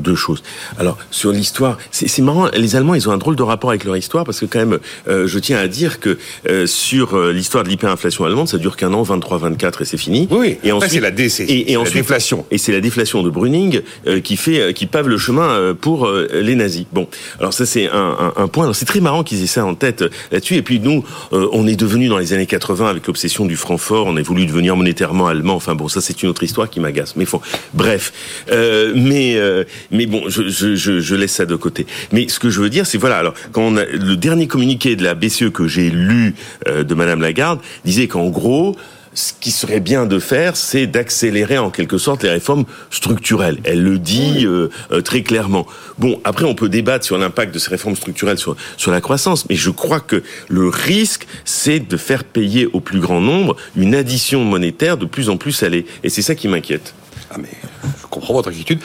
deux- 0.00 0.14
choses. 0.16 0.42
Alors 0.78 0.98
sur 1.10 1.30
l'histoire, 1.32 1.78
c'est 1.92 2.20
marrant. 2.20 2.48
Les 2.54 2.76
Allemands, 2.76 2.94
ils 2.94 3.08
ont 3.08 3.12
un 3.12 3.16
drôle 3.16 3.36
de 3.36 3.42
rapport 3.42 3.70
avec 3.70 3.84
leur 3.84 3.96
histoire 3.96 4.24
parce 4.24 4.40
que 4.40 4.44
quand 4.46 4.58
même, 4.58 4.78
euh, 5.08 5.26
je 5.28 5.38
tiens 5.38 5.56
à 5.58 5.68
dire 5.68 6.00
que 6.00 6.18
euh, 6.48 6.66
sur 6.66 7.16
euh, 7.16 7.32
l'histoire 7.32 7.62
de 7.64 7.68
l'hyperinflation 7.68 8.24
allemande, 8.24 8.48
ça 8.48 8.58
dure 8.58 8.76
qu'un 8.76 8.92
an, 8.92 9.02
23-24 9.04 9.82
et 9.82 9.84
c'est 9.84 9.96
fini. 9.96 10.26
Oui, 10.30 10.38
oui. 10.40 10.58
Et 10.64 10.72
ensuite, 10.72 10.92
c'est 10.92 11.00
la 11.00 11.10
et, 11.10 11.70
et 11.70 11.74
la 11.74 11.80
ensuite, 11.80 11.94
déflation. 12.02 12.44
Et 12.50 12.58
c'est 12.58 12.72
la 12.72 12.80
déflation 12.80 13.22
de 13.22 13.30
Brüning 13.30 13.80
euh, 14.06 14.20
qui 14.20 14.36
fait, 14.36 14.60
euh, 14.60 14.72
qui 14.72 14.86
pave 14.86 15.08
le 15.08 15.16
chemin 15.16 15.48
euh, 15.48 15.74
pour 15.74 16.06
euh, 16.06 16.28
les 16.32 16.56
nazis. 16.56 16.84
Bon, 16.92 17.06
alors 17.38 17.52
ça 17.54 17.64
c'est 17.66 17.88
un, 17.88 18.32
un, 18.36 18.42
un 18.42 18.48
point. 18.48 18.72
C'est 18.74 18.84
très 18.84 19.00
marrant 19.00 19.22
qu'ils 19.22 19.42
aient 19.42 19.46
ça 19.46 19.64
en 19.64 19.74
tête 19.74 20.04
là-dessus. 20.32 20.56
Et 20.56 20.62
puis 20.62 20.80
nous, 20.80 21.04
euh, 21.32 21.46
on 21.52 21.66
est 21.66 21.76
devenu 21.76 22.08
dans 22.08 22.18
les 22.18 22.32
années 22.32 22.46
80 22.46 22.88
avec 22.88 23.06
l'obsession 23.06 23.46
du 23.46 23.56
franc 23.56 23.78
fort. 23.78 24.06
On 24.06 24.16
a 24.16 24.22
voulu 24.22 24.44
devenir 24.46 24.76
monétairement 24.76 25.28
allemand. 25.28 25.54
Enfin 25.54 25.74
bon, 25.76 25.88
ça 25.88 26.00
c'est 26.00 26.22
une 26.22 26.28
autre 26.28 26.42
histoire 26.42 26.68
qui 26.68 26.80
m'agace. 26.80 27.14
Mais 27.16 27.24
bon, 27.26 27.40
bref. 27.74 28.12
Euh, 28.50 28.92
mais 28.96 29.36
euh, 29.36 29.64
mais 29.90 30.06
bon, 30.06 30.28
je, 30.28 30.48
je, 30.48 30.74
je, 30.74 31.00
je 31.00 31.14
laisse 31.14 31.32
ça 31.32 31.46
de 31.46 31.56
côté. 31.56 31.86
Mais 32.12 32.28
ce 32.28 32.38
que 32.38 32.50
je 32.50 32.60
veux 32.60 32.70
dire, 32.70 32.86
c'est 32.86 32.98
voilà. 32.98 33.18
Alors 33.18 33.34
quand 33.52 33.62
on 33.62 33.76
a 33.76 33.84
le 33.84 34.16
dernier 34.16 34.46
communiqué 34.46 34.96
de 34.96 35.04
la 35.04 35.14
BCE 35.14 35.50
que 35.52 35.66
j'ai 35.66 35.90
lu 35.90 36.34
euh, 36.68 36.84
de 36.84 36.94
Madame 36.94 37.20
Lagarde 37.20 37.60
disait 37.84 38.08
qu'en 38.08 38.28
gros 38.28 38.76
ce 39.12 39.32
qui 39.40 39.50
serait 39.50 39.80
bien 39.80 40.06
de 40.06 40.18
faire, 40.18 40.56
c'est 40.56 40.86
d'accélérer 40.86 41.58
en 41.58 41.70
quelque 41.70 41.98
sorte 41.98 42.22
les 42.22 42.30
réformes 42.30 42.64
structurelles. 42.90 43.58
Elle 43.64 43.82
le 43.82 43.98
dit 43.98 44.46
euh, 44.46 44.68
euh, 44.92 45.00
très 45.00 45.22
clairement. 45.22 45.66
Bon, 45.98 46.20
après, 46.24 46.44
on 46.44 46.54
peut 46.54 46.68
débattre 46.68 47.04
sur 47.04 47.18
l'impact 47.18 47.52
de 47.52 47.58
ces 47.58 47.70
réformes 47.70 47.96
structurelles 47.96 48.38
sur, 48.38 48.56
sur 48.76 48.92
la 48.92 49.00
croissance, 49.00 49.48
mais 49.48 49.56
je 49.56 49.70
crois 49.70 50.00
que 50.00 50.22
le 50.48 50.68
risque, 50.68 51.26
c'est 51.44 51.80
de 51.80 51.96
faire 51.96 52.24
payer 52.24 52.68
au 52.72 52.80
plus 52.80 53.00
grand 53.00 53.20
nombre 53.20 53.56
une 53.76 53.94
addition 53.94 54.44
monétaire 54.44 54.96
de 54.96 55.06
plus 55.06 55.28
en 55.28 55.36
plus 55.36 55.52
salée. 55.52 55.86
Et 56.04 56.08
c'est 56.08 56.22
ça 56.22 56.34
qui 56.34 56.46
m'inquiète. 56.46 56.94
Ah, 57.32 57.36
mais 57.38 57.48
je 58.02 58.06
comprends 58.08 58.34
votre 58.34 58.48
inquiétude. 58.48 58.80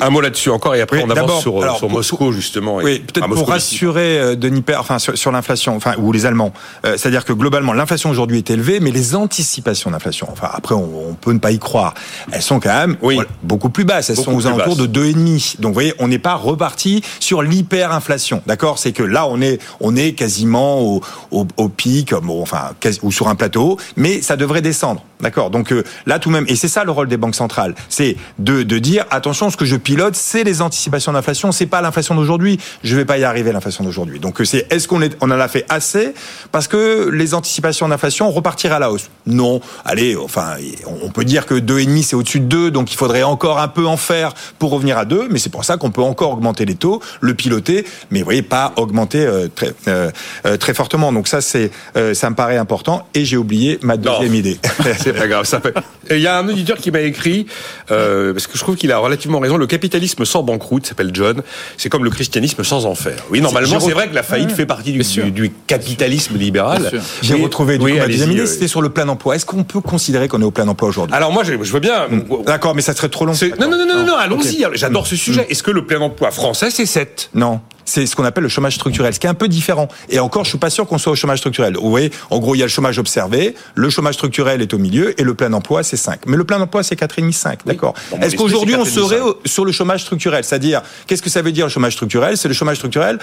Un 0.00 0.10
mot 0.10 0.20
là-dessus 0.20 0.50
encore, 0.50 0.74
et 0.74 0.80
après 0.80 0.96
Oui, 0.98 1.04
on 1.06 1.10
avance 1.10 1.40
sur, 1.42 1.62
alors, 1.62 1.78
sur 1.78 1.86
pour- 1.86 1.98
Moscou, 1.98 2.32
justement. 2.32 2.76
Oui, 2.76 2.98
peut-être 2.98 3.28
pour 3.28 3.48
rassurer 3.48 4.18
euh, 4.18 4.34
Denis 4.34 4.62
Père, 4.62 4.80
enfin 4.80 4.98
sur, 4.98 5.16
sur 5.16 5.30
l'inflation, 5.30 5.76
enfin 5.76 5.94
ou 5.98 6.10
les 6.12 6.26
Allemands, 6.26 6.52
Euh, 6.84 6.96
c'est-à-dire 6.96 7.24
que 7.24 7.32
globalement 7.32 7.72
l'inflation 7.72 8.10
aujourd'hui 8.10 8.38
est 8.38 8.50
élevée, 8.50 8.80
mais 8.80 8.90
les 8.90 9.14
anticipations 9.14 9.90
d'inflation, 9.92 10.28
enfin 10.32 10.48
après 10.52 10.74
on, 10.74 11.10
on 11.10 11.14
peut 11.14 11.32
ne 11.32 11.38
pas 11.38 11.52
y 11.52 11.58
croire, 11.60 11.94
elles 12.32 12.42
sont 12.42 12.58
quand 12.58 12.74
même 12.74 12.96
Oui. 13.02 13.14
voilà, 13.16 13.30
beaucoup 13.44 13.70
plus 13.70 13.84
basses, 13.84 14.10
elles 14.10 14.16
Beaucoup 14.16 14.30
sont 14.32 14.36
aux 14.36 14.46
alentours 14.48 14.66
basses. 14.74 14.76
de 14.78 14.86
deux 14.86 15.04
et 15.06 15.12
demi. 15.14 15.54
Donc 15.60 15.70
vous 15.70 15.74
voyez, 15.74 15.94
on 16.00 16.08
n'est 16.08 16.18
pas 16.18 16.34
reparti 16.34 17.02
sur 17.20 17.42
l'hyperinflation, 17.42 18.42
d'accord? 18.46 18.78
C'est 18.78 18.92
que 18.92 19.02
là 19.04 19.26
on 19.28 19.40
est 19.40 19.60
on 19.80 19.94
est 19.96 20.12
quasiment 20.12 20.80
au, 20.80 21.02
au, 21.30 21.46
au 21.56 21.68
pic, 21.68 22.14
bon, 22.14 22.42
enfin 22.42 22.70
quasi- 22.80 22.98
ou 23.02 23.12
sur 23.12 23.28
un 23.28 23.34
plateau, 23.36 23.76
mais 23.96 24.22
ça 24.22 24.36
devrait 24.36 24.62
descendre, 24.62 25.02
d'accord 25.20 25.50
Donc 25.50 25.72
euh, 25.72 25.84
là 26.06 26.18
tout 26.18 26.28
de 26.28 26.34
même, 26.34 26.46
et 26.48 26.56
c'est 26.56 26.68
ça 26.68 26.84
le 26.84 26.90
rôle 26.90 27.08
des 27.08 27.16
banques 27.16 27.34
centrales, 27.34 27.74
c'est 27.88 28.16
de 28.38 28.56
de, 28.62 28.78
dire 28.78 29.06
attention, 29.10 29.50
ce 29.50 29.56
que 29.56 29.64
je 29.64 29.76
pilote, 29.76 30.14
c'est 30.14 30.44
les 30.44 30.62
anticipations 30.62 31.12
d'inflation, 31.12 31.52
c'est 31.52 31.66
pas 31.66 31.80
l'inflation 31.80 32.14
d'aujourd'hui. 32.14 32.58
Je 32.82 32.96
vais 32.96 33.04
pas 33.04 33.18
y 33.18 33.24
arriver 33.24 33.52
l'inflation 33.52 33.84
d'aujourd'hui. 33.84 34.20
Donc 34.20 34.40
c'est 34.44 34.66
est-ce 34.72 34.88
qu'on 34.88 35.02
est, 35.02 35.16
on 35.20 35.30
en 35.30 35.40
a 35.40 35.48
fait 35.48 35.64
assez? 35.68 36.14
Parce 36.52 36.68
que 36.68 37.08
les 37.10 37.34
anticipations 37.34 37.88
d'inflation 37.88 38.30
repartirent 38.30 38.72
à 38.72 38.78
la 38.78 38.90
hausse 38.90 39.10
Non. 39.26 39.60
Allez, 39.84 40.16
enfin, 40.16 40.54
on 41.02 41.10
peut 41.10 41.24
dire 41.24 41.46
que 41.46 41.54
2,5 41.54 42.02
c'est 42.02 42.16
au-dessus 42.16 42.40
de 42.40 42.46
2, 42.46 42.70
donc 42.70 42.92
il 42.92 42.96
faudrait 42.96 43.22
encore 43.22 43.58
un 43.58 43.68
peu 43.68 43.86
en 43.86 43.96
faire 43.96 44.34
pour 44.58 44.70
revenir 44.70 44.98
à 44.98 45.04
2, 45.04 45.28
mais 45.30 45.38
c'est 45.38 45.50
pour 45.50 45.64
ça 45.64 45.76
qu'on 45.76 45.90
peut 45.90 46.02
encore 46.02 46.32
augmenter 46.32 46.64
les 46.64 46.74
taux, 46.74 47.00
le 47.20 47.34
piloter, 47.34 47.84
mais 48.10 48.20
vous 48.20 48.24
voyez 48.24 48.42
pas 48.42 48.72
augmenter 48.76 49.24
euh, 49.24 49.48
très 49.54 49.72
euh, 49.88 50.10
euh, 50.46 50.56
très 50.56 50.74
fortement. 50.74 51.12
Donc 51.12 51.28
ça 51.28 51.40
c'est 51.40 51.70
ça 52.12 52.30
me 52.30 52.34
paraît 52.34 52.56
important 52.56 53.06
et 53.14 53.24
j'ai 53.24 53.36
oublié 53.36 53.78
ma 53.82 53.96
deuxième 53.96 54.34
idée. 54.34 54.58
c'est 55.06 55.18
pas 55.18 55.28
grave. 55.28 55.44
Ça 55.44 55.60
fait... 55.60 55.74
Il 56.10 56.20
y 56.20 56.26
a 56.26 56.38
un 56.38 56.48
auditeur 56.48 56.76
qui 56.76 56.90
m'a 56.90 57.00
écrit 57.00 57.46
parce 57.88 58.46
que 58.46 58.56
je 58.56 58.62
trouve 58.62 58.76
qu'il 58.76 58.92
a 58.92 58.98
relativement 58.98 59.38
raison. 59.38 59.56
Le 59.56 59.66
capitalisme 59.66 60.24
sans 60.24 60.42
banqueroute 60.42 60.86
s'appelle 60.86 61.10
John. 61.12 61.42
C'est 61.76 61.88
comme 61.88 62.04
le 62.04 62.10
christianisme 62.10 62.64
sans 62.64 62.86
enfer. 62.86 63.16
Oui, 63.30 63.40
normalement 63.40 63.80
c'est 63.80 63.92
vrai 63.92 64.08
que 64.08 64.14
la 64.14 64.22
faillite 64.22 64.52
fait 64.52 64.66
partie 64.66 64.92
du, 64.92 65.30
du, 65.30 65.52
capitalisme 65.66 66.36
libéral. 66.36 66.90
J'ai 67.22 67.34
retrouvé 67.34 67.78
du 67.78 67.84
coup, 67.84 67.98
ma 67.98 68.06
deuxième 68.06 68.32
idée, 68.32 68.46
c'était 68.46 68.68
sur 68.68 68.82
le 68.82 68.90
plein 68.90 69.08
emploi. 69.08 69.36
Est-ce 69.36 69.46
qu'on 69.46 69.64
peut 69.64 69.80
considérer 69.80 70.28
qu'on 70.28 70.40
est 70.40 70.44
au 70.44 70.50
plein 70.50 70.68
emploi 70.68 70.88
aujourd'hui? 70.88 71.14
Alors 71.14 71.32
moi 71.32 71.44
je, 71.44 71.52
veux 71.52 71.80
bien. 71.80 72.08
Mm. 72.08 72.44
D'accord, 72.44 72.74
mais 72.74 72.82
ça 72.82 72.94
serait 72.94 73.08
trop 73.08 73.26
long. 73.26 73.32
Non 73.60 73.70
non 73.70 73.78
non 73.78 73.86
non, 73.86 74.04
non, 74.04 74.16
allons-y. 74.16 74.64
J'adore 74.74 75.06
ce 75.06 75.16
sujet. 75.16 75.42
Mm. 75.42 75.50
Est-ce 75.50 75.62
que 75.62 75.70
le 75.70 75.84
plein 75.84 76.00
emploi 76.00 76.30
français 76.30 76.70
c'est 76.70 76.86
7 76.86 77.30
Non 77.34 77.60
c'est 77.86 78.04
ce 78.04 78.14
qu'on 78.14 78.24
appelle 78.24 78.42
le 78.42 78.50
chômage 78.50 78.74
structurel, 78.74 79.14
ce 79.14 79.20
qui 79.20 79.26
est 79.26 79.30
un 79.30 79.34
peu 79.34 79.48
différent. 79.48 79.88
Et 80.10 80.18
encore, 80.18 80.44
je 80.44 80.50
suis 80.50 80.58
pas 80.58 80.70
sûr 80.70 80.86
qu'on 80.86 80.98
soit 80.98 81.12
au 81.12 81.16
chômage 81.16 81.38
structurel. 81.38 81.76
Vous 81.76 81.88
voyez, 81.88 82.10
en 82.30 82.38
gros, 82.38 82.54
il 82.54 82.58
y 82.58 82.62
a 82.62 82.66
le 82.66 82.70
chômage 82.70 82.98
observé, 82.98 83.54
le 83.74 83.88
chômage 83.88 84.14
structurel 84.14 84.60
est 84.60 84.74
au 84.74 84.78
milieu, 84.78 85.18
et 85.18 85.24
le 85.24 85.34
plein 85.34 85.52
emploi, 85.52 85.82
c'est 85.82 85.96
5. 85.96 86.20
Mais 86.26 86.36
le 86.36 86.44
plein 86.44 86.60
emploi, 86.60 86.82
c'est 86.82 86.98
4,5, 87.00 87.32
5, 87.32 87.60
d'accord. 87.64 87.94
Est-ce 88.20 88.36
qu'aujourd'hui, 88.36 88.74
on 88.74 88.84
serait 88.84 89.20
sur 89.44 89.64
le 89.64 89.72
chômage 89.72 90.02
structurel? 90.02 90.44
C'est-à-dire, 90.44 90.82
qu'est-ce 91.06 91.22
que 91.22 91.30
ça 91.30 91.42
veut 91.42 91.52
dire 91.52 91.66
le 91.66 91.70
chômage 91.70 91.94
structurel? 91.94 92.36
C'est 92.36 92.48
le 92.48 92.54
chômage 92.54 92.76
structurel, 92.76 93.18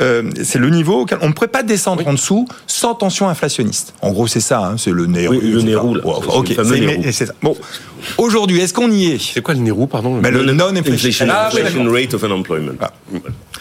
euh, 0.00 0.30
c'est 0.42 0.58
le 0.58 0.70
niveau 0.70 1.00
auquel 1.00 1.18
on 1.20 1.28
ne 1.28 1.32
pourrait 1.32 1.48
pas 1.48 1.62
descendre 1.62 2.06
en 2.06 2.12
dessous 2.12 2.46
sans 2.66 2.94
tension 2.94 3.28
inflationniste. 3.28 3.94
En 4.00 4.12
gros, 4.12 4.26
c'est 4.28 4.40
ça, 4.40 4.60
hein, 4.60 4.76
c'est 4.78 4.90
le 4.90 5.06
nez 5.06 5.28
oui, 5.28 5.40
Le 5.42 5.62
nez 5.62 5.74
roux, 5.74 5.96
ok, 5.96 6.54
c'est 7.04 7.26
ça. 7.26 7.32
Bon, 7.42 7.56
aujourd'hui, 8.18 8.60
est-ce 8.60 8.74
qu'on 8.74 8.90
y 8.90 9.06
est? 9.06 9.20
C'est 9.20 9.42
quoi 9.42 9.54
le 9.54 9.60
nez 9.60 9.70
roux, 9.70 9.86
pardon? 9.86 10.20
Mais 10.22 10.30
le, 10.30 10.52
non-inflation 10.52 11.26
ah, 11.30 11.50
rate 11.50 12.14
of 12.14 12.22
unemployment. 12.22 12.76
Ah. 12.80 12.92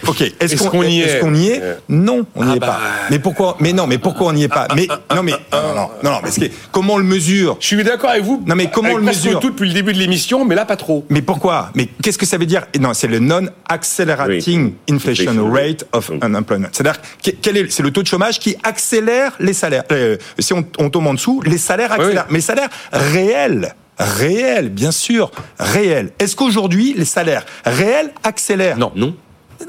Ok. 0.07 0.21
Est-ce 0.39 0.67
qu'on 0.67 0.83
y 0.83 1.01
est 1.01 1.05
Est-ce 1.05 1.21
qu'on 1.21 1.33
y 1.33 1.47
est 1.47 1.61
Non, 1.89 2.25
on 2.35 2.45
n'y 2.45 2.51
ah 2.51 2.55
est 2.55 2.59
pas. 2.59 2.67
Bah. 2.67 2.79
Mais 3.09 3.19
pourquoi 3.19 3.57
Mais 3.59 3.73
non, 3.73 3.87
mais 3.87 3.97
pourquoi 3.97 4.27
on 4.27 4.33
n'y 4.33 4.43
est 4.43 4.47
pas? 4.47 4.67
Mais 4.75 4.87
non, 5.13 5.23
mais 5.23 5.31
non, 5.51 5.75
non, 5.75 5.89
non, 6.03 6.19
mais 6.23 6.51
comment 6.71 6.95
on 6.95 6.97
le 6.97 7.03
mesure? 7.03 7.57
Je 7.59 7.67
suis 7.67 7.83
d'accord 7.83 8.11
avec 8.11 8.23
vous. 8.23 8.43
Non, 8.45 8.55
mais 8.55 8.69
comment 8.69 8.89
on 8.89 8.97
le 8.97 9.03
mesure? 9.03 9.39
Tout 9.39 9.51
depuis 9.51 9.67
le 9.67 9.73
début 9.73 9.93
de 9.93 9.99
l'émission, 9.99 10.45
mais 10.45 10.55
là 10.55 10.65
pas 10.65 10.75
trop. 10.75 11.05
Mais 11.09 11.21
pourquoi? 11.21 11.71
Mais 11.75 11.87
qu'est-ce 12.01 12.17
que 12.17 12.25
ça 12.25 12.37
veut 12.37 12.45
dire? 12.45 12.63
Non, 12.79 12.93
c'est 12.93 13.07
le 13.07 13.19
non-accelerating 13.19 14.73
inflation 14.89 15.51
rate 15.51 15.85
of 15.93 16.11
unemployment. 16.21 16.69
C'est-à-dire 16.71 17.01
quel 17.41 17.57
est 17.57 17.71
c'est 17.71 17.83
le 17.83 17.91
taux 17.91 18.03
de 18.03 18.07
chômage 18.07 18.39
qui 18.39 18.55
accélère 18.63 19.33
les 19.39 19.53
salaires. 19.53 19.83
Euh, 19.91 20.17
si 20.39 20.53
on, 20.53 20.63
tombe 20.63 21.07
en 21.07 21.13
dessous, 21.13 21.41
les 21.45 21.57
salaires 21.57 21.91
accélèrent. 21.91 22.25
Mais 22.29 22.37
les 22.37 22.41
salaires 22.41 22.69
réels 22.91 23.75
réels, 23.99 24.69
bien 24.69 24.91
sûr, 24.91 25.31
réels. 25.59 26.11
Est-ce 26.19 26.35
qu'aujourd'hui, 26.35 26.93
les 26.97 27.05
salaires 27.05 27.45
réels 27.65 28.11
accélèrent? 28.23 28.77
Non. 28.77 28.91
Non. 28.95 29.15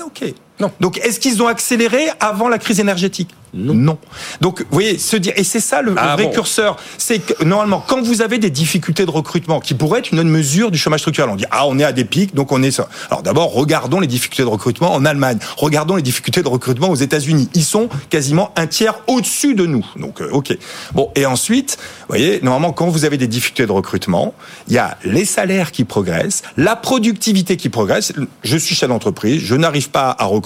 Ok. 0.02 0.34
Non. 0.60 0.70
Donc, 0.80 0.98
est-ce 0.98 1.18
qu'ils 1.18 1.42
ont 1.42 1.48
accéléré 1.48 2.06
avant 2.20 2.48
la 2.48 2.58
crise 2.58 2.80
énergétique? 2.80 3.30
Non. 3.54 3.98
Donc, 4.40 4.60
vous 4.60 4.66
voyez, 4.70 4.98
se 4.98 5.16
dire, 5.16 5.32
et 5.36 5.44
c'est 5.44 5.60
ça 5.60 5.80
le, 5.80 5.94
ah 5.96 6.16
vrai 6.16 6.30
curseur, 6.30 6.76
c'est 6.98 7.20
que 7.20 7.44
normalement, 7.44 7.84
quand 7.86 8.02
vous 8.02 8.20
avez 8.20 8.38
des 8.38 8.50
difficultés 8.50 9.06
de 9.06 9.10
recrutement, 9.10 9.60
qui 9.60 9.74
pourraient 9.74 10.00
être 10.00 10.10
une 10.10 10.18
autre 10.18 10.28
mesure 10.28 10.70
du 10.70 10.78
chômage 10.78 11.00
structurel, 11.00 11.30
on 11.30 11.36
dit 11.36 11.44
ah 11.50 11.66
on 11.66 11.78
est 11.78 11.84
à 11.84 11.92
des 11.92 12.04
pics, 12.04 12.34
donc 12.34 12.50
on 12.52 12.62
est 12.62 12.72
ça. 12.72 12.88
Alors 13.10 13.22
d'abord, 13.22 13.52
regardons 13.52 14.00
les 14.00 14.06
difficultés 14.06 14.42
de 14.42 14.48
recrutement 14.48 14.92
en 14.92 15.04
Allemagne, 15.04 15.38
regardons 15.56 15.96
les 15.96 16.02
difficultés 16.02 16.42
de 16.42 16.48
recrutement 16.48 16.88
aux 16.88 16.96
États-Unis. 16.96 17.48
Ils 17.54 17.64
sont 17.64 17.88
quasiment 18.10 18.52
un 18.56 18.66
tiers 18.66 19.00
au-dessus 19.06 19.54
de 19.54 19.66
nous. 19.66 19.86
Donc 19.96 20.20
euh, 20.20 20.30
ok. 20.32 20.56
Bon, 20.92 21.10
et 21.14 21.26
ensuite, 21.26 21.78
vous 22.00 22.06
voyez, 22.08 22.40
normalement, 22.42 22.72
quand 22.72 22.88
vous 22.88 23.04
avez 23.04 23.18
des 23.18 23.28
difficultés 23.28 23.66
de 23.66 23.72
recrutement, 23.72 24.34
il 24.68 24.74
y 24.74 24.78
a 24.78 24.98
les 25.04 25.24
salaires 25.24 25.70
qui 25.70 25.84
progressent, 25.84 26.42
la 26.56 26.74
productivité 26.74 27.56
qui 27.56 27.68
progresse. 27.68 28.12
Je 28.42 28.56
suis 28.56 28.74
chef 28.74 28.88
d'entreprise, 28.88 29.40
je 29.42 29.54
n'arrive 29.54 29.90
pas 29.90 30.14
à 30.18 30.24
recruter, 30.24 30.44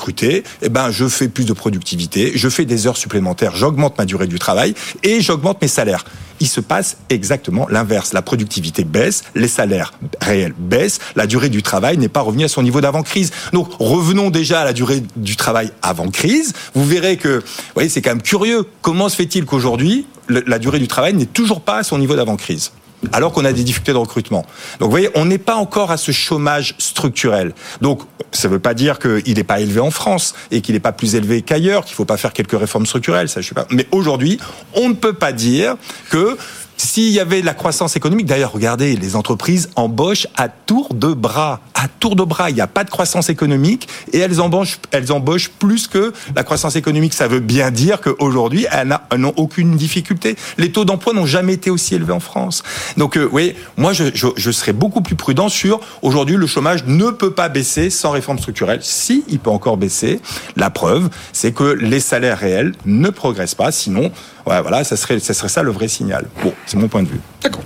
eh 0.62 0.68
ben 0.68 0.90
je 0.90 1.09
fais 1.09 1.29
plus 1.29 1.44
de 1.44 1.53
productivité, 1.53 2.33
je 2.35 2.49
fais 2.49 2.64
des 2.64 2.87
heures 2.87 2.97
supplémentaire, 2.97 3.57
j'augmente 3.57 3.99
ma 3.99 4.05
durée 4.05 4.27
du 4.27 4.38
travail 4.38 4.75
et 5.03 5.21
j'augmente 5.21 5.61
mes 5.62 5.68
salaires. 5.68 6.05
Il 6.40 6.47
se 6.47 6.61
passe 6.61 6.99
exactement 7.11 7.66
l'inverse. 7.68 8.12
La 8.12 8.23
productivité 8.23 8.85
baisse, 8.85 9.25
les 9.35 9.49
salaires 9.49 9.92
réels 10.21 10.55
baissent, 10.57 11.01
la 11.16 11.27
durée 11.27 11.49
du 11.49 11.62
travail 11.62 11.99
n'est 11.99 12.09
pas 12.09 12.21
revenue 12.21 12.44
à 12.44 12.49
son 12.49 12.62
niveau 12.62 12.81
d'avant-crise. 12.81 13.33
Donc 13.53 13.68
revenons 13.81 14.31
déjà 14.31 14.61
à 14.61 14.64
la 14.64 14.73
durée 14.73 15.03
du 15.16 15.37
travail 15.37 15.73
avant 15.83 16.09
crise. 16.11 16.53
Vous 16.75 16.85
verrez 16.85 17.16
que, 17.16 17.42
voyez, 17.75 17.88
c'est 17.88 18.03
quand 18.03 18.11
même 18.11 18.23
curieux. 18.23 18.66
Comment 18.83 19.09
se 19.09 19.16
fait-il 19.16 19.47
qu'aujourd'hui, 19.47 20.07
la 20.29 20.59
durée 20.59 20.79
du 20.79 20.88
travail 20.88 21.14
n'est 21.14 21.27
toujours 21.27 21.61
pas 21.61 21.79
à 21.79 21.83
son 21.83 21.99
niveau 21.99 22.14
d'avant-crise 22.14 22.71
alors 23.13 23.33
qu'on 23.33 23.45
a 23.45 23.53
des 23.53 23.65
difficultés 23.65 23.93
de 23.93 23.99
recrutement. 23.99 24.45
Donc 24.79 24.87
vous 24.87 24.91
voyez, 24.91 25.11
on 25.15 25.25
n'est 25.25 25.39
pas 25.39 25.57
encore 25.57 25.91
à 25.91 25.97
ce 25.97 26.13
chômage 26.13 26.75
structurel. 26.79 27.55
Donc 27.81 28.03
ça 28.33 28.49
ne 28.49 28.53
veut 28.53 28.59
pas 28.59 28.75
dire 28.75 28.99
qu'il 28.99 29.37
n'est 29.37 29.45
pas 29.45 29.61
élevé 29.61 29.81
en 29.81 29.91
France 29.91 30.35
et 30.51 30.61
qu'il 30.61 30.75
n'est 30.75 30.81
pas 30.81 30.93
plus 30.93 31.15
élevé 31.15 31.43
qu'ailleurs, 31.43 31.85
qu'il 31.85 31.93
ne 31.93 31.97
faut 31.97 32.05
pas 32.05 32.17
faire 32.17 32.33
quelques 32.33 32.59
réformes 32.59 32.87
structurelles, 32.87 33.29
ça 33.29 33.41
je 33.41 33.49
sais 33.49 33.55
pas. 33.55 33.67
Mais 33.71 33.87
aujourd'hui, 33.93 34.39
on 34.75 34.89
ne 34.89 34.95
peut 34.95 35.13
pas 35.13 35.33
dire 35.33 35.77
que 36.11 36.37
s'il 36.79 37.11
y 37.11 37.19
avait 37.19 37.41
de 37.41 37.47
la 37.47 37.55
croissance 37.55 37.97
économique, 37.97 38.27
d'ailleurs, 38.27 38.53
regardez, 38.53 38.95
les 38.95 39.17
entreprises 39.17 39.69
embauchent 39.75 40.29
à 40.37 40.49
tour 40.49 40.95
de 40.95 41.09
bras. 41.09 41.61
À 41.75 41.88
tour 41.88 42.14
de 42.14 42.23
bras. 42.23 42.51
Il 42.51 42.55
n'y 42.55 42.61
a 42.61 42.69
pas 42.69 42.85
de 42.85 42.91
croissance 42.91 43.29
économique 43.31 43.88
et 44.12 44.19
elles 44.19 44.41
embauchent, 44.41 44.79
elles 44.93 45.11
embauchent 45.12 45.51
plus 45.51 45.88
que 45.88 46.12
la 46.37 46.45
croissance 46.45 46.77
économique. 46.77 47.14
Ça 47.14 47.27
veut 47.27 47.41
bien 47.41 47.73
dire 47.73 48.01
qu'aujourd'hui, 48.01 48.67
elles 48.71 48.97
n'ont 49.17 49.35
aucune 49.37 49.77
difficulté. 49.77 50.37
Les 50.57 50.71
taux 50.71 50.85
d'emploi 50.85 51.12
n'ont 51.14 51.27
jamais 51.27 51.55
été 51.55 51.69
aussi 51.69 51.97
élevés 51.97 52.12
en 52.12 52.21
France. 52.21 52.62
Donc, 52.97 53.17
euh, 53.17 53.29
oui, 53.33 53.55
moi, 53.77 53.93
je, 53.93 54.05
je, 54.14 54.29
je, 54.37 54.51
serais 54.53 54.73
beaucoup 54.73 55.01
plus 55.01 55.17
prudent 55.17 55.49
sur 55.49 55.81
aujourd'hui, 56.03 56.37
le 56.37 56.47
chômage 56.47 56.85
ne 56.87 57.11
peut 57.11 57.33
pas 57.33 57.49
baisser 57.49 57.91
sans 57.91 58.12
réforme 58.12 58.38
structurelle. 58.38 58.81
Si, 58.83 59.25
il 59.29 59.41
peut 59.41 59.51
encore 59.51 59.79
baisser. 59.79 60.21
La 60.55 60.71
preuve, 60.71 61.11
c'est 61.33 61.53
que 61.53 61.64
les 61.64 62.01
salaires 62.01 62.38
réels 62.38 62.75
ne 62.87 63.11
progressent 63.11 63.57
pas. 63.57 63.73
Sinon, 63.73 64.12
Voilà, 64.49 64.85
ça 64.85 64.97
serait, 64.97 65.19
ça 65.19 65.35
serait 65.35 65.49
ça 65.49 65.63
le 65.63 65.71
vrai 65.71 65.89
signal. 65.89 66.27
Bon, 66.43 66.53
c'est 66.67 66.77
mon 66.77 66.89
point 66.89 67.03
de 67.03 67.09
vue. 67.09 67.21
D'accord. 67.43 67.63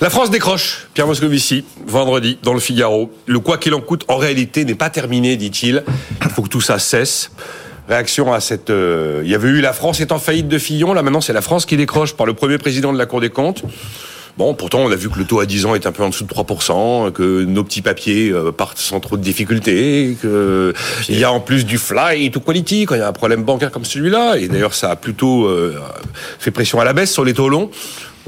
La 0.00 0.10
France 0.10 0.30
décroche, 0.30 0.88
Pierre 0.94 1.06
Moscovici, 1.06 1.64
vendredi, 1.86 2.38
dans 2.42 2.54
le 2.54 2.60
Figaro. 2.60 3.10
Le 3.26 3.40
quoi 3.40 3.58
qu'il 3.58 3.74
en 3.74 3.80
coûte, 3.80 4.04
en 4.08 4.16
réalité, 4.16 4.64
n'est 4.64 4.74
pas 4.74 4.90
terminé, 4.90 5.36
dit-il. 5.36 5.84
Il 6.22 6.30
faut 6.30 6.42
que 6.42 6.48
tout 6.48 6.60
ça 6.60 6.78
cesse. 6.78 7.30
Réaction 7.88 8.32
à 8.32 8.40
cette... 8.40 8.70
Euh, 8.70 9.22
il 9.24 9.30
y 9.30 9.34
avait 9.34 9.48
eu 9.48 9.60
la 9.60 9.72
France 9.72 10.00
est 10.00 10.12
en 10.12 10.18
faillite 10.18 10.48
de 10.48 10.58
Fillon, 10.58 10.92
là 10.92 11.02
maintenant 11.02 11.20
c'est 11.20 11.32
la 11.32 11.42
France 11.42 11.66
qui 11.66 11.76
décroche 11.76 12.14
par 12.14 12.24
le 12.24 12.34
premier 12.34 12.56
président 12.56 12.92
de 12.92 12.98
la 12.98 13.06
Cour 13.06 13.20
des 13.20 13.30
comptes. 13.30 13.64
Bon, 14.40 14.54
pourtant, 14.54 14.78
on 14.78 14.90
a 14.90 14.96
vu 14.96 15.10
que 15.10 15.18
le 15.18 15.26
taux 15.26 15.40
à 15.40 15.44
10 15.44 15.66
ans 15.66 15.74
est 15.74 15.84
un 15.84 15.92
peu 15.92 16.02
en 16.02 16.08
dessous 16.08 16.24
de 16.24 16.32
3%, 16.32 17.12
que 17.12 17.44
nos 17.44 17.62
petits 17.62 17.82
papiers 17.82 18.30
euh, 18.30 18.50
partent 18.50 18.78
sans 18.78 18.98
trop 18.98 19.18
de 19.18 19.22
difficultés, 19.22 20.16
qu'il 20.18 21.18
y 21.18 21.24
a 21.24 21.30
en 21.30 21.40
plus 21.40 21.66
du 21.66 21.76
fly 21.76 22.30
to 22.30 22.40
quality 22.40 22.86
quand 22.86 22.94
il 22.94 23.00
y 23.00 23.02
a 23.02 23.08
un 23.08 23.12
problème 23.12 23.42
bancaire 23.42 23.70
comme 23.70 23.84
celui-là. 23.84 24.38
Et 24.38 24.48
d'ailleurs, 24.48 24.72
ça 24.72 24.92
a 24.92 24.96
plutôt 24.96 25.44
euh, 25.44 25.78
fait 26.38 26.52
pression 26.52 26.80
à 26.80 26.86
la 26.86 26.94
baisse 26.94 27.12
sur 27.12 27.22
les 27.22 27.34
taux 27.34 27.50
longs. 27.50 27.70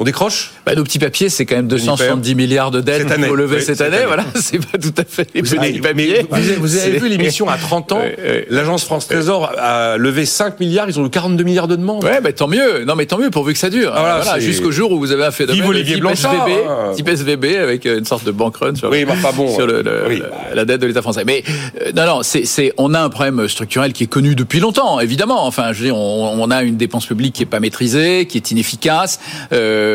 On 0.02 0.04
décroche? 0.04 0.50
Bah, 0.66 0.74
Nos 0.74 0.82
petits 0.82 0.98
papiers, 0.98 1.28
c'est 1.28 1.46
quand 1.46 1.54
même 1.54 1.68
270 1.68 2.34
milliards 2.34 2.72
de 2.72 2.80
dettes 2.80 3.06
qu'il 3.06 3.24
faut 3.24 3.36
lever 3.36 3.60
cette, 3.60 3.80
année. 3.80 3.98
Voilà, 4.04 4.24
c'est 4.34 4.58
pas 4.58 4.76
tout 4.76 4.92
à 4.98 5.04
fait 5.04 5.28
les 5.32 5.42
petits 5.42 5.80
papiers. 5.80 6.26
Vous, 6.58 6.76
avez 6.76 6.98
vu 6.98 7.08
l'émission 7.08 7.48
à 7.48 7.56
30 7.56 7.92
ans 7.92 8.02
L'agence 8.50 8.82
France 8.82 9.06
Trésor 9.06 9.52
a 9.56 9.96
levé 9.98 10.26
5 10.26 10.58
milliards, 10.58 10.88
ils 10.88 10.98
ont 10.98 11.06
eu 11.06 11.10
42 11.10 11.44
milliards 11.44 11.68
de 11.68 11.76
demandes. 11.76 12.02
Ouais, 12.02 12.20
bah, 12.20 12.32
tant 12.32 12.48
mieux. 12.48 12.84
Non, 12.84 12.96
mais 12.96 13.06
tant 13.06 13.16
mieux 13.16 13.30
pourvu 13.30 13.52
que 13.52 13.60
ça 13.60 13.70
dure. 13.70 13.92
Ah, 13.94 14.20
voilà, 14.24 14.40
jusqu'au 14.40 14.72
jour 14.72 14.90
où 14.90 14.98
vous 14.98 15.12
avez 15.12 15.24
un 15.24 15.30
phénomène 15.30 15.64
Olivier 15.64 15.94
type 15.94 16.04
SVB, 16.04 16.50
hein. 16.68 16.92
type 16.96 17.08
SVB 17.08 17.44
avec 17.62 17.84
une 17.84 18.04
sorte 18.04 18.24
de 18.24 18.32
bank 18.32 18.56
run 18.56 18.74
sur, 18.74 18.90
oui, 18.90 19.04
pas 19.04 19.30
bon, 19.30 19.54
sur 19.54 19.68
le, 19.68 19.84
la, 20.52 20.64
dette 20.64 20.80
de 20.80 20.86
l'État 20.88 21.02
français. 21.02 21.22
Mais 21.24 21.44
euh, 21.80 21.92
non, 21.94 22.06
non, 22.06 22.20
c'est, 22.24 22.72
on 22.76 22.92
a 22.92 23.00
un 23.00 23.08
problème 23.08 23.46
structurel 23.46 23.92
qui 23.92 24.02
est 24.02 24.08
connu 24.08 24.34
depuis 24.34 24.58
longtemps, 24.58 24.98
évidemment. 24.98 25.46
Enfin, 25.46 25.72
je 25.72 25.78
veux 25.78 25.84
dire, 25.84 25.96
on, 25.96 26.42
on 26.42 26.50
a 26.50 26.64
une 26.64 26.76
dépense 26.76 27.06
publique 27.06 27.34
qui 27.34 27.44
est 27.44 27.46
pas 27.46 27.60
maîtrisée, 27.60 28.26
qui 28.26 28.38
est 28.38 28.50
inefficace. 28.50 29.20
Euh, 29.52 29.91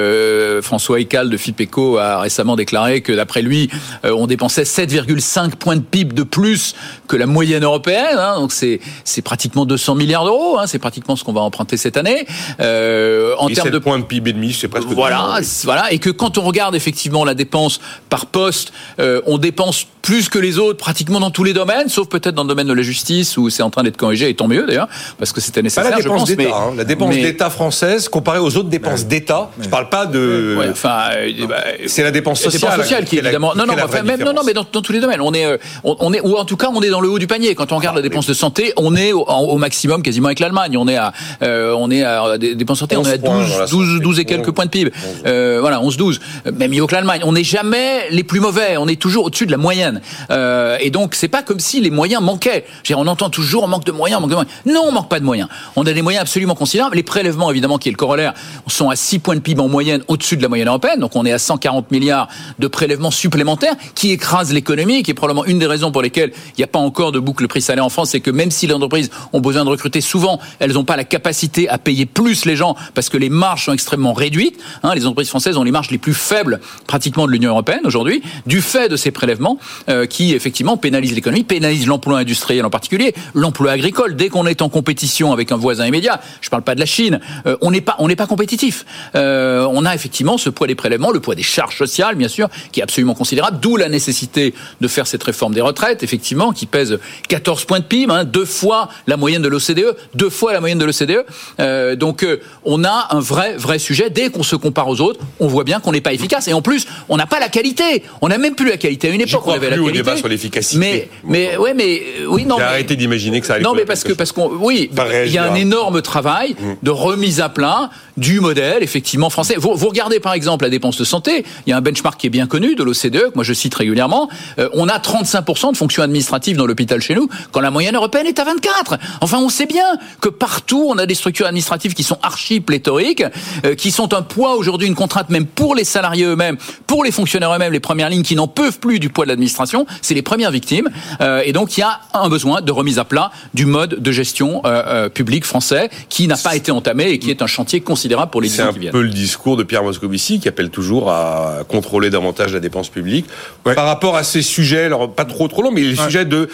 François 0.62 1.00
Ecal 1.00 1.30
de 1.30 1.38
FIPECO 1.38 1.98
a 1.98 2.20
récemment 2.20 2.56
déclaré 2.56 3.02
que 3.02 3.12
d'après 3.12 3.42
lui, 3.42 3.70
euh, 4.06 4.12
on 4.18 4.28
dépensait 4.28 4.64
7,5 4.64 5.56
points 5.56 5.76
de 5.76 5.82
PIB 5.82 6.14
de 6.14 6.24
plus 6.24 6.76
que 7.08 7.16
la 7.16 7.26
moyenne 7.26 7.64
européenne. 7.64 8.18
Hein, 8.18 8.40
donc 8.40 8.52
c'est 8.52 8.80
c'est 9.04 9.22
pratiquement 9.22 9.66
200 9.66 9.96
milliards 9.96 10.26
d'euros. 10.26 10.58
Hein, 10.60 10.68
c'est 10.68 10.80
pratiquement 10.80 11.16
ce 11.16 11.24
qu'on 11.24 11.34
va 11.34 11.42
emprunter 11.42 11.78
cette 11.78 11.98
année. 11.98 12.26
Euh, 12.60 13.34
en 13.38 13.50
termes 13.50 13.70
de 13.70 13.80
points 13.80 14.00
de 14.00 14.04
PIB 14.04 14.30
et 14.30 14.34
demi, 14.34 14.54
c'est 14.54 14.68
presque 14.68 14.88
voilà, 14.88 15.40
voilà. 15.64 15.92
Et 15.92 16.00
que 16.00 16.10
quand 16.10 16.38
on 16.38 16.42
regarde 16.42 16.76
effectivement 16.76 17.26
la 17.26 17.34
dépense 17.34 17.80
par 18.10 18.26
poste, 18.26 18.72
euh, 19.00 19.22
on 19.26 19.38
dépense 19.38 19.86
plus 20.02 20.30
que 20.30 20.40
les 20.40 20.58
autres 20.58 20.78
pratiquement 20.78 21.20
dans 21.20 21.32
tous 21.32 21.44
les 21.44 21.54
domaines, 21.54 21.90
sauf 21.90 22.08
peut-être 22.08 22.36
dans 22.36 22.44
le 22.44 22.50
domaine 22.50 22.68
de 22.68 22.74
la 22.74 22.82
justice 22.82 23.38
où 23.38 23.50
c'est 23.50 23.64
en 23.64 23.70
train 23.70 23.84
d'être 23.84 23.98
corrigé. 23.98 24.30
Et 24.30 24.36
tant 24.36 24.48
mieux 24.48 24.66
d'ailleurs, 24.66 24.88
parce 25.18 25.34
que 25.34 25.42
c'était 25.42 25.62
nécessaire. 25.62 25.84
Pas 25.84 25.98
la 25.98 26.02
dépense 26.02 26.26
d'État, 26.26 26.56
hein. 26.56 26.74
la 26.76 26.84
dépense 26.84 27.16
d'État 27.16 27.50
française 27.50 28.10
comparée 28.10 28.40
aux 28.40 28.56
autres 28.58 28.70
dépenses 28.70 29.06
d'État. 29.06 29.50
Je 29.78 29.84
parle 29.84 29.90
pas 29.90 30.06
de. 30.12 30.56
Ouais, 30.58 30.70
enfin, 30.72 31.10
euh, 31.18 31.48
bah, 31.48 31.63
c'est 31.86 32.04
la 32.04 32.12
dépense 32.12 32.44
la 32.44 32.52
sociale. 32.52 32.72
dépense 32.72 32.84
sociale 32.84 33.06
qui 33.06 33.18
est 33.18 33.20
évidemment. 33.20 33.54
Non, 33.56 33.63
qui 33.63 33.70
non, 33.70 33.84
enfin, 33.84 34.02
même, 34.02 34.24
mais 34.46 34.54
dans, 34.54 34.66
dans 34.72 34.82
tous 34.82 34.92
les 34.92 35.00
domaines, 35.00 35.22
on 35.22 35.34
est, 35.34 35.46
euh, 35.46 35.58
on, 35.84 35.96
on 36.00 36.13
est, 36.13 36.22
ou 36.22 36.36
en 36.36 36.46
tout 36.46 36.58
cas, 36.58 36.70
on 36.74 36.82
est 36.82 36.90
dans 36.90 37.02
le 37.02 37.10
haut 37.10 37.20
du 37.20 37.28
panier. 37.28 37.54
Quand 37.56 37.72
on 37.72 37.78
regarde 37.78 37.96
la 37.96 38.02
dépense 38.02 38.28
de 38.28 38.34
santé, 38.34 38.74
on 38.78 38.96
est 38.96 39.12
au, 39.13 39.58
maximum 39.58 40.02
quasiment 40.02 40.28
avec 40.28 40.40
l'Allemagne. 40.40 40.78
On 40.78 40.88
est 40.88 40.96
à, 40.96 41.13
euh, 41.44 41.76
on 41.78 41.92
est 41.92 42.04
à 42.04 42.38
des 42.38 42.56
dépenses 42.56 42.80
santé, 42.80 42.96
on 42.98 43.02
11 43.02 43.08
est 43.08 43.13
à 43.13 43.18
points 43.18 43.40
12, 43.40 43.52
dans 43.52 43.60
la 43.60 43.68
12, 43.68 43.88
santé. 43.88 44.04
12 44.04 44.20
et 44.20 44.26
quelques 44.26 44.48
11. 44.50 44.54
points 44.54 44.66
de 44.66 44.70
PIB. 44.70 44.92
Euh, 45.26 45.58
voilà, 45.62 45.82
11, 45.82 45.98
12. 45.98 46.20
Même 46.54 46.72
mieux 46.72 46.86
que 46.86 46.94
l'Allemagne. 46.94 47.22
On 47.24 47.34
n'est 47.34 47.44
jamais 47.44 48.10
les 48.10 48.24
plus 48.24 48.40
mauvais. 48.40 48.78
On 48.78 48.88
est 48.88 49.00
toujours 49.00 49.26
au-dessus 49.26 49.46
de 49.46 49.52
la 49.52 49.58
moyenne. 49.58 50.02
Euh, 50.32 50.78
et 50.80 50.90
donc, 50.90 51.16
c'est 51.16 51.28
pas 51.28 51.44
comme 51.44 51.60
si 51.60 51.82
les 51.82 51.90
moyens 51.90 52.22
manquaient. 52.22 52.66
Dire, 52.84 53.00
on 53.00 53.08
entend 53.08 53.30
toujours 53.30 53.63
on 53.63 53.68
manque 53.68 53.86
de 53.86 53.92
moyens, 53.92 54.20
on 54.20 54.22
manque 54.22 54.30
de 54.30 54.36
moyens. 54.36 54.54
Non, 54.66 54.84
on 54.88 54.92
manque 54.92 55.10
pas 55.10 55.20
de 55.20 55.26
moyens. 55.26 55.50
On 55.76 55.86
a 55.86 55.94
des 55.94 56.02
moyens 56.02 56.22
absolument 56.22 56.56
considérables. 56.56 56.96
Les 56.96 57.04
prélèvements, 57.04 57.50
évidemment, 57.50 57.78
qui 57.78 57.90
est 57.90 57.92
le 57.92 57.98
corollaire, 57.98 58.34
sont 58.68 58.90
à 58.90 58.96
6 58.96 59.20
points 59.20 59.36
de 59.36 59.42
PIB 59.42 59.62
en 59.62 59.66
moyenne 59.67 60.03
au-dessus 60.08 60.38
de 60.38 60.41
la 60.41 60.49
moyenne 60.49 60.67
européenne. 60.67 60.99
Donc, 60.99 61.15
on 61.15 61.25
est 61.25 61.32
à 61.32 61.39
140 61.39 61.91
milliards 61.91 62.27
de 62.60 62.67
prélèvements 62.67 63.12
supplémentaires 63.12 63.75
qui 63.95 64.12
écrasent 64.12 64.53
l'économie, 64.53 65.03
qui 65.03 65.12
est 65.12 65.13
probablement 65.13 65.45
une 65.45 65.60
des 65.60 65.67
raisons 65.67 65.91
pour 65.91 66.01
lesquelles 66.01 66.32
il 66.49 66.60
n'y 66.60 66.63
a 66.63 66.67
pas 66.67 66.80
encore 66.80 67.12
de 67.12 67.19
boucle 67.19 67.47
prix-salaire 67.47 67.86
en 67.86 67.89
France. 67.89 68.10
C'est 68.12 68.19
que 68.19 68.32
même 68.32 68.51
si 68.51 68.67
les 68.67 68.73
entreprises 68.73 69.10
ont 69.34 69.39
besoin 69.41 69.65
de 69.65 69.69
recruter, 69.69 70.01
souvent, 70.01 70.39
elles 70.60 70.73
n'ont 70.73 70.84
pas 70.84 70.97
la 70.97 71.03
capacité 71.03 71.69
à 71.69 71.77
payer 71.77 72.06
plus 72.06 72.45
les 72.45 72.56
gens 72.56 72.75
parce 72.93 73.10
que 73.10 73.17
les 73.17 73.30
marges 73.30 73.65
sont 73.65 73.73
extrêmement 73.73 74.13
réduites. 74.13 74.60
Hein, 74.84 74.95
les 74.95 75.06
entreprises 75.06 75.30
françaises 75.30 75.58
ont 75.58 75.63
les 75.63 75.71
marges 75.71 75.91
les 75.91 75.97
plus 75.97 76.13
faibles 76.13 76.60
pratiquement 76.86 77.27
de 77.27 77.32
l'Union 77.32 77.51
européenne 77.51 77.82
aujourd'hui, 77.86 78.22
du 78.45 78.61
fait 78.61 78.89
de 78.89 78.95
ces 78.95 79.11
prélèvements 79.11 79.57
euh, 79.89 80.05
qui 80.05 80.34
effectivement 80.34 80.78
pénalisent 80.78 81.13
l'économie, 81.13 81.43
pénalisent 81.43 81.88
l'emploi 81.88 82.20
industriel 82.20 82.65
en 82.65 82.70
particulier, 82.70 83.13
l'emploi 83.34 83.72
agricole. 83.72 84.15
Dès 84.15 84.30
qu'on 84.30 84.45
est 84.45 84.61
en 84.61 84.70
compétition 84.70 85.32
avec 85.32 85.51
un 85.51 85.57
voisin 85.57 85.86
immédiat, 85.86 86.20
je 86.41 86.49
parle 86.49 86.63
pas 86.63 86.76
de 86.76 86.80
la 86.80 86.86
Chine, 86.86 87.20
euh, 87.45 87.57
on 87.61 87.72
n'est 87.72 87.82
pas 87.82 87.95
on 87.99 88.07
n'est 88.07 88.15
pas 88.15 88.28
compétitif. 88.28 88.86
Euh, 89.15 89.57
on 89.70 89.86
a 89.86 89.95
effectivement 89.95 90.38
ce 90.38 90.49
poids 90.49 90.68
des 90.68 90.76
prélèvements, 90.76 91.12
le 91.12 91.20
poids 91.20 91.36
des 91.36 91.43
charges 91.43 91.78
sociales 91.78 92.16
bien 92.16 92.28
sûr, 92.28 92.49
qui 92.72 92.80
est 92.80 92.84
absolument 92.84 93.16
considérable. 93.16 93.60
D'où 93.62 93.78
la 93.78 93.89
nécessité 93.89 94.53
de 94.82 94.88
faire 94.88 95.08
cette 95.08 95.24
réforme 95.24 95.53
des 95.53 95.62
retraites, 95.62 96.03
effectivement, 96.03 96.51
qui 96.51 96.66
pèse 96.66 96.99
14 97.30 97.66
points 97.66 97.80
de 97.80 97.86
PIB, 97.86 98.12
hein, 98.12 98.24
deux 98.24 98.45
fois 98.45 98.89
la 99.08 99.18
moyenne 99.18 99.41
de 99.41 99.47
l'OCDE, 99.47 99.95
deux 100.16 100.30
fois 100.30 100.53
la 100.53 100.60
moyenne 100.60 100.80
de 100.80 100.86
l'OCDE. 100.86 101.26
Euh, 101.60 101.95
donc 101.95 102.24
euh, 102.24 102.39
on 102.66 102.84
a 102.84 103.08
un 103.12 103.20
vrai 103.20 103.55
vrai 103.58 103.80
sujet. 103.80 104.10
Dès 104.10 104.30
qu'on 104.30 104.43
se 104.43 104.55
compare 104.55 104.88
aux 104.88 105.01
autres, 105.01 105.20
on 105.39 105.47
voit 105.47 105.64
bien 105.64 105.80
qu'on 105.80 105.91
n'est 105.91 106.01
pas 106.01 106.14
efficace. 106.14 106.47
Et 106.47 106.53
en 106.53 106.62
plus, 106.62 106.88
on 107.10 107.18
n'a 107.18 107.26
pas 107.26 107.39
la 107.39 107.49
qualité. 107.49 108.03
On 108.22 108.30
n'a 108.30 108.38
même 108.38 108.55
plus 108.55 108.70
la 108.70 108.78
qualité. 108.78 109.10
À 109.10 109.12
une 109.12 109.22
époque, 109.22 109.43
on 109.45 109.51
avait 109.51 109.70
la 109.70 109.76
plus 109.76 109.82
au 109.82 109.86
qualité. 109.86 110.03
débat 110.03 110.18
sur 110.18 110.28
l'efficacité. 110.28 110.78
Mais 110.80 111.10
mais 111.24 111.58
ouais, 111.58 111.74
mais 111.74 112.01
euh, 112.22 112.26
oui 112.28 112.45
non. 112.45 112.58
Mais- 112.58 112.64
arrêté 112.64 112.95
d'imaginer 112.95 113.41
que 113.41 113.47
ça 113.47 113.55
allait 113.55 113.64
non, 113.64 113.74
mais 113.74 113.86
parce 113.86 114.03
que 114.03 114.14
parce 114.14 114.32
qu'on 114.32 114.49
oui, 114.60 114.89
il 115.26 115.32
y 115.32 115.38
a 115.38 115.51
un 115.51 115.55
énorme 115.55 116.01
travail 116.01 116.55
de 116.84 116.91
remise 116.91 117.41
à 117.41 117.49
plat 117.49 117.89
du 118.18 118.39
modèle 118.39 118.84
effectivement 118.84 119.30
français. 119.30 119.47
Vous, 119.58 119.76
vous 119.76 119.88
regardez 119.88 120.20
par 120.20 120.34
exemple 120.34 120.66
la 120.66 120.70
dépense 120.70 120.98
de 120.98 121.04
santé, 121.04 121.45
il 121.66 121.70
y 121.70 121.74
a 121.74 121.78
un 121.78 121.82
benchmark 121.82 122.20
qui 122.20 122.28
est 122.28 122.32
bien 122.32 122.48
connu 122.48 122.76
de 122.76 122.84
l'OCDE 122.84 123.30
que 123.30 123.36
moi 123.36 123.43
je 123.43 123.54
cite 123.54 123.76
régulièrement. 123.76 124.30
Euh, 124.60 124.70
on 124.74 124.88
a 124.89 124.98
35% 124.98 125.72
de 125.72 125.78
fonctions 125.78 126.04
administratives 126.04 126.58
dans 126.58 126.66
l'hôpital 126.66 127.02
chez 127.02 127.16
nous, 127.16 127.30
quand 127.52 127.62
la 127.62 127.72
moyenne 127.72 127.95
européenne 127.95 128.28
est 128.28 128.39
à 128.39 128.43
24. 128.43 128.98
Enfin, 129.22 129.38
on 129.39 129.50
sait 129.50 129.66
bien 129.66 129.98
que 130.22 130.30
partout 130.30 130.88
on 130.89 130.98
a 130.98 131.06
des 131.06 131.16
structures 131.16 131.45
administratives 131.48 131.93
qui 131.93 132.04
sont 132.04 132.18
archi 132.24 132.60
pléthoriques, 132.60 133.24
euh, 133.66 133.76
qui 133.76 133.91
sont 133.91 134.14
un 134.14 134.22
poids 134.22 134.56
aujourd'hui, 134.56 134.88
une 134.88 134.95
contrainte 134.95 135.30
même 135.30 135.45
pour 135.45 135.76
les 135.76 135.84
salariés 135.84 136.26
eux-mêmes, 136.26 136.58
pour 136.86 137.04
les 137.04 137.12
fonctionnaires 137.12 137.54
eux-mêmes, 137.54 137.74
les 137.74 137.80
premières 137.80 138.10
lignes 138.10 138.24
qui 138.24 138.36
n'en 138.36 138.48
peuvent 138.48 138.80
plus 138.80 139.00
du 139.00 139.10
poids 139.10 139.26
de 139.26 139.30
l'administration. 139.30 139.86
C'est 140.02 140.14
les 140.14 140.22
premières 140.22 140.52
victimes. 140.52 140.89
Euh, 141.22 141.41
et 141.45 141.54
donc 141.54 141.78
il 141.78 141.82
y 141.82 141.84
a 141.84 142.00
un 142.14 142.30
besoin 142.30 142.62
de 142.62 142.72
remise 142.72 143.00
à 143.00 143.06
plat 143.06 143.32
du 143.54 143.66
mode 143.66 144.02
de 144.02 144.12
gestion 144.12 144.62
euh, 144.66 144.84
euh, 144.88 145.10
public 145.10 145.45
français 145.45 145.89
qui 146.10 146.28
n'a 146.28 146.38
pas 146.38 146.56
été 146.56 146.72
entamé 146.72 147.10
et 147.10 147.20
qui 147.20 147.32
est 147.32 147.41
un 147.41 147.48
chantier 147.48 147.82
considérable 147.82 148.32
pour 148.32 148.41
les 148.41 148.60
un 148.60 148.72
qui 148.74 148.80
viennent. 148.80 148.91
peu 148.91 149.02
le 149.02 149.10
discours 149.10 149.37
de 149.56 149.64
Pierre 149.64 149.84
Moscovici 149.84 150.40
qui 150.40 150.48
appelle 150.48 150.70
toujours 150.70 151.10
à 151.10 151.60
contrôler 151.68 152.10
davantage 152.10 152.54
la 152.54 152.60
dépense 152.60 152.90
publique. 152.90 153.26
Par 153.64 153.86
rapport 153.86 154.18
à 154.18 154.24
ces 154.24 154.42
sujets, 154.42 154.86
alors 154.86 155.14
pas 155.14 155.26
trop 155.26 155.48
trop 155.48 155.62
longs, 155.62 155.72
mais 155.72 155.82
les 155.82 155.96
sujets 155.96 156.26
de 156.26 156.50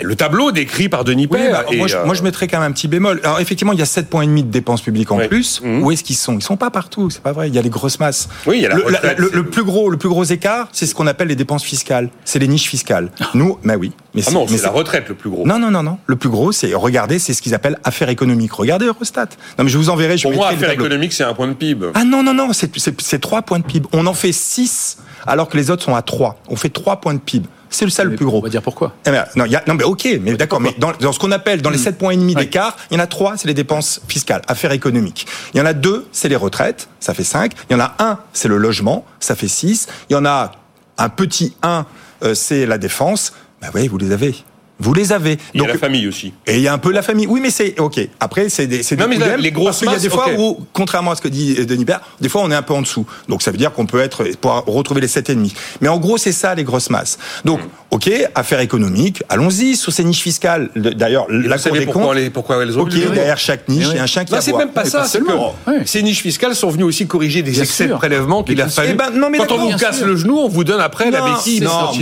le 0.00 0.14
tableau 0.16 0.52
décrit 0.52 0.88
par 0.88 1.04
Denis 1.04 1.26
Oui, 1.30 1.38
Père. 1.38 1.64
bah, 1.68 1.76
moi, 1.76 1.86
je, 1.86 1.96
euh, 1.96 2.04
moi, 2.04 2.14
je 2.14 2.22
mettrais 2.22 2.48
quand 2.48 2.58
même 2.60 2.70
un 2.70 2.72
petit 2.72 2.88
bémol. 2.88 3.20
Alors 3.24 3.40
effectivement, 3.40 3.72
il 3.72 3.78
y 3.78 3.82
a 3.82 3.86
7 3.86 4.08
points 4.08 4.26
de 4.26 4.40
dépenses 4.42 4.80
publiques 4.82 5.10
en 5.12 5.18
plus. 5.26 5.60
Mhm. 5.62 5.82
Où 5.82 5.90
est-ce 5.90 6.02
qu'ils 6.04 6.16
sont? 6.16 6.34
Ils 6.38 6.42
sont 6.42 6.56
pas 6.56 6.70
partout, 6.70 7.10
c'est 7.10 7.22
pas 7.22 7.32
vrai. 7.32 7.48
Il 7.48 7.54
y 7.54 7.58
a 7.58 7.62
les 7.62 7.70
grosses 7.70 7.98
masses. 8.00 8.28
Oui, 8.46 8.58
il 8.58 8.62
y 8.62 8.66
a 8.66 8.70
la 8.70 8.76
le, 8.76 8.82
retraite, 8.84 9.18
le- 9.18 9.44
plus 9.44 9.64
gros, 9.64 9.90
le 9.90 9.96
plus 9.96 10.08
gros 10.08 10.24
écart, 10.24 10.68
c'est 10.72 10.86
ce 10.86 10.94
qu'on 10.94 11.06
appelle 11.06 11.28
les 11.28 11.36
dépenses 11.36 11.64
fiscales. 11.64 12.08
C'est 12.24 12.38
les 12.38 12.48
niches 12.48 12.68
fiscales. 12.68 13.10
Nous, 13.34 13.58
bah 13.64 13.74
oui. 13.78 13.92
Mais 14.14 14.22
ah 14.26 14.30
non, 14.30 14.46
mais 14.48 14.56
c'est 14.58 14.64
la 14.64 14.70
retraite 14.70 15.08
le 15.08 15.14
plus 15.14 15.30
gros. 15.30 15.46
Non, 15.46 15.58
non, 15.58 15.70
non, 15.70 15.82
non. 15.82 15.98
Le 16.06 16.16
plus 16.16 16.28
gros, 16.28 16.52
c'est 16.52 16.74
regardez, 16.74 17.18
c'est 17.18 17.32
ce 17.34 17.40
qu'ils 17.42 17.54
appellent 17.54 17.78
affaires 17.84 18.08
économiques. 18.10 18.52
Regardez 18.52 18.86
Eurostat. 18.86 19.28
Non, 19.58 19.64
mais 19.64 19.70
je 19.70 19.78
vous 19.78 19.88
enverrai. 19.88 20.18
Je 20.18 20.22
Pour 20.24 20.32
moi, 20.32 20.48
mettrai 20.50 20.54
le 20.54 20.56
affaire 20.64 20.68
tableau. 20.76 20.86
économique, 20.86 21.12
c'est 21.12 21.24
un 21.24 21.32
point 21.34 21.48
de 21.48 21.54
PIB. 21.54 21.86
Ah 21.94 22.04
non, 22.04 22.22
non, 22.22 22.34
non, 22.34 22.52
c'est- 22.52 23.18
3 23.20 23.42
points 23.42 23.58
de 23.58 23.64
PIB. 23.64 23.86
On 23.92 24.06
en 24.06 24.14
fait 24.14 24.32
6 24.32 24.98
alors 25.26 25.48
que 25.48 25.56
les 25.56 25.70
autres 25.70 25.82
sont 25.82 25.94
à 25.94 26.02
3. 26.02 26.38
On 26.48 26.56
fait 26.56 26.68
3 26.68 27.00
points 27.00 27.14
de 27.14 27.18
PIB. 27.20 27.46
C'est 27.70 27.86
le 27.86 27.90
ça 27.90 28.04
le 28.04 28.14
plus 28.16 28.26
On 28.26 28.28
gros. 28.28 28.42
va 28.42 28.50
dire 28.50 28.60
pourquoi. 28.60 28.92
Eh 29.06 29.10
ben, 29.10 29.24
non, 29.34 29.46
y 29.46 29.56
a- 29.56 29.62
non, 29.66 29.72
mais 29.74 29.84
ok, 29.84 30.06
mais 30.20 30.34
d'accord, 30.34 30.60
mais 30.60 30.74
dans, 30.78 30.92
dans 30.92 31.10
ce 31.12 31.18
qu'on 31.18 31.32
appelle 31.32 31.62
dans 31.62 31.70
les 31.70 31.78
7 31.78 31.96
points 31.96 32.10
et 32.12 32.16
demi 32.18 32.34
d'écart, 32.34 32.76
il 32.90 32.94
y 32.94 33.00
en 33.00 33.02
a 33.02 33.06
3, 33.06 33.38
c'est 33.38 33.48
les 33.48 33.54
dépenses 33.54 34.02
fiscales, 34.08 34.42
affaires 34.46 34.72
économiques. 34.72 35.26
Il 35.54 35.58
y 35.58 35.60
en 35.62 35.64
a 35.66 35.72
2, 35.72 36.06
c'est 36.12 36.28
les 36.28 36.36
retraites, 36.36 36.88
ça 37.00 37.14
fait 37.14 37.24
5. 37.24 37.52
Il 37.70 37.72
y 37.72 37.76
en 37.76 37.80
a 37.80 37.94
un, 37.98 38.18
c'est 38.34 38.48
le 38.48 38.58
logement, 38.58 39.06
ça 39.20 39.34
fait 39.34 39.48
6. 39.48 39.88
Il 40.10 40.12
y 40.12 40.16
en 40.16 40.26
a 40.26 40.52
un 40.98 41.08
petit 41.08 41.56
1, 41.62 41.86
euh, 42.24 42.34
c'est 42.34 42.66
la 42.66 42.76
défense. 42.76 43.32
Bah 43.62 43.68
oui, 43.74 43.88
vous 43.88 43.96
les 43.96 44.12
avez. 44.12 44.34
Vous 44.82 44.92
les 44.94 45.12
avez. 45.12 45.38
Il 45.54 45.62
y 45.62 45.64
a 45.64 45.68
la 45.68 45.78
famille 45.78 46.06
aussi. 46.08 46.32
Et 46.46 46.56
il 46.56 46.62
y 46.62 46.68
a 46.68 46.72
un 46.72 46.78
peu 46.78 46.92
la 46.92 47.02
famille. 47.02 47.26
Oui, 47.26 47.40
mais 47.42 47.50
c'est 47.50 47.78
ok. 47.78 48.00
Après, 48.20 48.48
c'est 48.48 48.66
des, 48.66 48.82
c'est 48.82 48.96
Non, 48.98 49.06
des 49.08 49.16
mais 49.16 49.24
là, 49.26 49.36
les 49.36 49.52
grosses 49.52 49.66
parce 49.66 49.78
qu'il 49.80 49.90
y 49.92 49.94
a 49.94 49.98
des 49.98 50.08
fois 50.10 50.26
où, 50.36 50.58
contrairement 50.72 51.12
à 51.12 51.16
ce 51.16 51.22
que 51.22 51.28
dit 51.28 51.54
euh, 51.58 51.64
Denis 51.64 51.84
Père, 51.84 52.00
des 52.20 52.28
fois 52.28 52.42
on 52.44 52.50
est 52.50 52.54
un 52.54 52.62
peu 52.62 52.74
en 52.74 52.82
dessous. 52.82 53.06
Donc 53.28 53.42
ça 53.42 53.50
veut 53.50 53.56
dire 53.58 53.72
qu'on 53.72 53.86
peut 53.86 54.00
être 54.00 54.24
pour 54.40 54.52
retrouver 54.66 55.00
les 55.00 55.08
sept 55.08 55.30
et 55.30 55.34
demi. 55.34 55.54
Mais 55.80 55.88
en 55.88 55.98
gros, 55.98 56.18
c'est 56.18 56.32
ça 56.32 56.54
les 56.54 56.64
grosses 56.64 56.90
masses. 56.90 57.18
Donc, 57.44 57.60
ok, 57.90 58.10
affaires 58.34 58.60
économiques, 58.60 59.22
allons-y 59.28 59.76
sur 59.76 59.92
ces 59.92 60.04
niches 60.04 60.22
fiscales. 60.22 60.70
D'ailleurs, 60.76 61.26
Et 61.30 61.32
la 61.34 61.38
vous 61.42 61.48
Cour 61.48 61.58
savez 61.60 61.78
des 61.80 61.84
pourquoi, 61.84 62.02
comptes. 62.02 62.14
les, 62.16 62.30
pourquoi 62.30 62.62
elles 62.62 62.76
ont 62.78 62.82
Ok, 62.82 62.92
lieu 62.92 63.10
derrière 63.10 63.38
chaque 63.38 63.68
niche, 63.68 63.86
il 63.90 63.96
y 63.96 63.98
a 63.98 64.02
un 64.02 64.06
chien 64.06 64.24
qui 64.24 64.32
Non, 64.32 64.40
c'est 64.40 64.52
même 64.52 64.70
pas 64.70 64.84
ça. 64.84 65.00
pas 65.00 65.04
C'est 65.06 65.18
que 65.20 65.26
seulement. 65.26 65.54
Ouais. 65.66 65.82
ces 65.84 66.02
niches 66.02 66.22
fiscales 66.22 66.54
sont 66.54 66.70
venues 66.70 66.84
aussi 66.84 67.06
corriger 67.06 67.42
des 67.42 67.50
Bien 67.52 67.62
excès 67.62 67.84
sûr. 67.84 67.92
de 67.94 67.98
prélèvement 67.98 68.42
qu'il 68.42 68.60
a 68.60 68.68
fallu. 68.68 68.94
Ben, 68.94 69.10
non, 69.14 69.28
mais 69.30 69.38
Quand 69.38 69.52
on 69.52 69.70
vous 69.70 69.76
casse 69.76 70.02
le 70.02 70.16
genou, 70.16 70.38
on 70.38 70.48
vous 70.48 70.64
donne 70.64 70.80
après 70.80 71.10
la 71.10 71.20
Non, 71.20 71.34
béquille 71.34 71.60
de 71.60 71.64
non. 71.66 71.92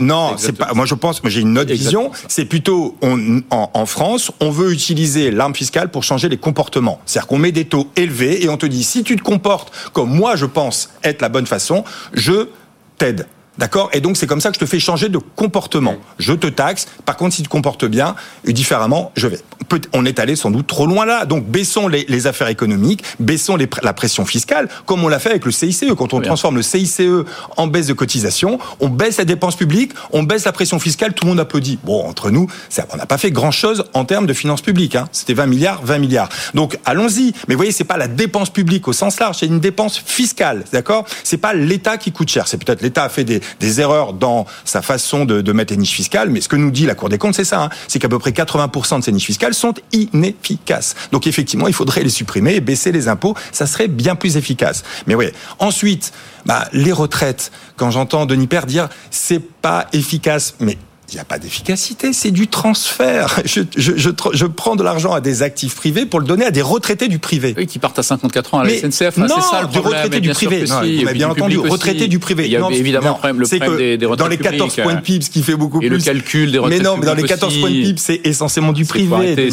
Non, 0.00 0.34
C'est 0.36 0.52
pas. 0.52 0.72
Moi, 0.74 0.86
je 0.86 0.94
pense. 0.94 1.22
Moi, 1.22 1.30
j'ai 1.30 1.40
une 1.40 1.50
Exactement 1.58 1.79
vision. 1.84 2.10
C'est 2.28 2.44
plutôt 2.44 2.96
on, 3.02 3.42
en, 3.50 3.70
en 3.72 3.86
France, 3.86 4.30
on 4.40 4.50
veut 4.50 4.72
utiliser 4.72 5.30
l'arme 5.30 5.54
fiscale 5.54 5.90
pour 5.90 6.04
changer 6.04 6.28
les 6.28 6.36
comportements. 6.36 7.00
C'est-à-dire 7.06 7.26
qu'on 7.26 7.38
met 7.38 7.52
des 7.52 7.64
taux 7.64 7.90
élevés 7.96 8.44
et 8.44 8.48
on 8.48 8.56
te 8.56 8.66
dit 8.66 8.84
si 8.84 9.02
tu 9.02 9.16
te 9.16 9.22
comportes 9.22 9.72
comme 9.92 10.10
moi, 10.10 10.36
je 10.36 10.46
pense 10.46 10.90
être 11.02 11.22
la 11.22 11.28
bonne 11.28 11.46
façon, 11.46 11.84
je 12.12 12.48
t'aide. 12.98 13.26
D'accord? 13.60 13.90
Et 13.92 14.00
donc, 14.00 14.16
c'est 14.16 14.26
comme 14.26 14.40
ça 14.40 14.48
que 14.48 14.54
je 14.54 14.60
te 14.60 14.64
fais 14.64 14.80
changer 14.80 15.10
de 15.10 15.18
comportement. 15.18 15.94
Je 16.18 16.32
te 16.32 16.46
taxe. 16.46 16.86
Par 17.04 17.16
contre, 17.18 17.34
si 17.34 17.42
tu 17.42 17.48
te 17.48 17.52
comportes 17.52 17.84
bien, 17.84 18.16
et 18.46 18.54
différemment, 18.54 19.12
je 19.16 19.26
vais. 19.26 19.38
On 19.92 20.04
est 20.06 20.18
allé 20.18 20.34
sans 20.34 20.50
doute 20.50 20.66
trop 20.66 20.86
loin 20.86 21.04
là. 21.04 21.26
Donc, 21.26 21.44
baissons 21.46 21.86
les, 21.86 22.04
les 22.08 22.26
affaires 22.26 22.48
économiques, 22.48 23.04
baissons 23.20 23.56
les 23.56 23.68
la 23.82 23.92
pression 23.92 24.24
fiscale, 24.24 24.68
comme 24.86 25.04
on 25.04 25.08
l'a 25.08 25.18
fait 25.18 25.28
avec 25.30 25.44
le 25.44 25.52
CICE. 25.52 25.84
Quand 25.96 26.12
on 26.14 26.18
Bien. 26.20 26.28
transforme 26.28 26.56
le 26.56 26.62
CICE 26.62 27.02
en 27.58 27.66
baisse 27.66 27.86
de 27.86 27.92
cotisation, 27.92 28.58
on 28.80 28.88
baisse 28.88 29.18
la 29.18 29.24
dépense 29.26 29.56
publique, 29.56 29.92
on 30.10 30.22
baisse 30.22 30.44
la 30.46 30.52
pression 30.52 30.78
fiscale, 30.80 31.12
tout 31.12 31.24
le 31.26 31.30
monde 31.30 31.40
applaudit. 31.40 31.78
Bon, 31.84 32.02
entre 32.08 32.30
nous, 32.30 32.48
ça- 32.70 32.86
on 32.92 32.96
n'a 32.96 33.06
pas 33.06 33.18
fait 33.18 33.30
grand-chose 33.30 33.84
en 33.92 34.04
termes 34.06 34.26
de 34.26 34.32
finances 34.32 34.62
publiques. 34.62 34.96
Hein. 34.96 35.06
C'était 35.12 35.34
20 35.34 35.46
milliards, 35.46 35.82
20 35.84 35.98
milliards. 35.98 36.30
Donc, 36.54 36.78
allons-y. 36.86 37.32
Mais 37.46 37.54
vous 37.54 37.58
voyez, 37.58 37.72
c'est 37.72 37.84
pas 37.84 37.98
la 37.98 38.08
dépense 38.08 38.48
publique 38.50 38.88
au 38.88 38.92
sens 38.94 39.20
large, 39.20 39.36
c'est 39.38 39.46
une 39.46 39.60
dépense 39.60 39.98
fiscale, 40.04 40.64
d'accord? 40.72 41.04
C'est 41.24 41.36
pas 41.36 41.52
l'État 41.52 41.98
qui 41.98 42.10
coûte 42.10 42.30
cher. 42.30 42.48
C'est 42.48 42.56
peut-être 42.64 42.80
l'État 42.82 43.04
a 43.04 43.08
fait 43.10 43.24
des, 43.24 43.40
des 43.58 43.80
erreurs 43.80 44.12
dans 44.12 44.46
sa 44.64 44.82
façon 44.82 45.24
de, 45.24 45.40
de 45.40 45.52
mettre 45.52 45.72
les 45.72 45.76
niches 45.78 45.94
fiscales, 45.94 46.30
mais 46.30 46.40
ce 46.40 46.48
que 46.48 46.56
nous 46.56 46.70
dit 46.70 46.86
la 46.86 46.94
Cour 46.94 47.08
des 47.08 47.18
comptes, 47.18 47.34
c'est 47.34 47.44
ça. 47.44 47.62
hein. 47.64 47.70
c'est 47.88 47.98
qu'à 47.98 48.08
peu 48.08 48.18
près 48.18 48.30
80% 48.30 49.00
de 49.00 49.04
ces 49.04 49.12
niches 49.12 49.26
fiscales 49.26 49.54
sont 49.54 49.74
inefficaces. 49.92 50.94
Donc, 51.12 51.26
effectivement, 51.26 51.66
il 51.68 51.74
faudrait 51.74 52.02
les 52.02 52.10
supprimer 52.10 52.54
et 52.54 52.60
baisser 52.60 52.92
les 52.92 53.08
impôts. 53.08 53.34
Ça 53.52 53.66
serait 53.66 53.88
bien 53.88 54.14
plus 54.16 54.36
efficace. 54.36 54.82
Mais 55.06 55.14
oui. 55.14 55.26
Ensuite, 55.58 56.12
bah, 56.46 56.68
les 56.72 56.92
retraites. 56.92 57.50
Quand 57.76 57.90
j'entends 57.90 58.26
Denis 58.26 58.46
Père 58.46 58.66
dire 58.66 58.88
c'est 59.10 59.40
pas 59.40 59.86
efficace, 59.92 60.54
mais 60.60 60.76
il 61.10 61.14
n'y 61.16 61.20
a 61.20 61.24
pas 61.24 61.38
d'efficacité, 61.38 62.12
c'est 62.12 62.30
du 62.30 62.46
transfert. 62.48 63.40
Je, 63.44 63.62
je, 63.76 63.92
je, 63.96 64.10
tra- 64.10 64.30
je 64.32 64.46
prends 64.46 64.76
de 64.76 64.82
l'argent 64.82 65.12
à 65.12 65.20
des 65.20 65.42
actifs 65.42 65.74
privés 65.74 66.06
pour 66.06 66.20
le 66.20 66.26
donner 66.26 66.44
à 66.44 66.50
des 66.50 66.62
retraités 66.62 67.08
du 67.08 67.18
privé. 67.18 67.54
Oui, 67.56 67.66
qui 67.66 67.78
partent 67.78 67.98
à 67.98 68.02
54 68.02 68.54
ans 68.54 68.58
à 68.60 68.64
la 68.64 68.70
Mais 68.70 68.78
SNCF. 68.78 69.18
hein, 69.18 69.26
non, 69.28 69.34
c'est 69.36 69.40
ça 69.42 69.62
le 69.62 69.68
du 69.68 69.78
problème. 69.80 70.02
retraité 70.02 70.16
Et 70.18 70.20
du 70.20 70.30
privé. 70.30 70.64
Non, 70.68 70.82
si, 70.82 71.00
et 71.00 71.04
puis 71.04 71.14
bien 71.14 71.26
du 71.28 71.32
entendu, 71.32 71.56
public 71.56 71.72
retraité 71.72 72.06
du 72.08 72.18
privé. 72.18 72.44
Il 72.46 72.50
y 72.52 72.56
a 72.56 72.60
Non, 72.60 72.70
évidemment 72.70 73.06
non, 73.06 73.12
le 73.12 73.18
problème, 73.18 73.40
le 73.40 73.44
c'est 73.46 73.56
problème 73.58 73.76
que 73.78 73.82
des, 73.82 73.98
des 73.98 74.06
retraites 74.06 74.24
dans 74.24 74.28
les 74.30 74.36
14 74.38 74.70
publiques, 74.74 74.82
points 74.84 74.94
de 74.94 74.98
euh, 74.98 75.02
PIB, 75.02 75.24
ce 75.24 75.30
qui 75.30 75.42
fait 75.42 75.56
beaucoup 75.56 75.82
et 75.82 75.88
plus. 75.88 75.96
le 75.96 76.02
calcul 76.02 76.46
des 76.52 76.58
Mais 76.58 76.64
retraites 76.64 76.82
non, 76.82 76.96
mais 76.96 77.06
dans 77.06 77.12
les 77.14 77.22
publiques 77.22 77.30
14 77.30 77.52
aussi. 77.52 77.60
points 77.60 77.70
de 77.70 77.74
PIB, 77.82 77.98
c'est 78.00 78.20
essentiellement 78.24 78.72
du 78.72 78.84
privé. 78.84 79.50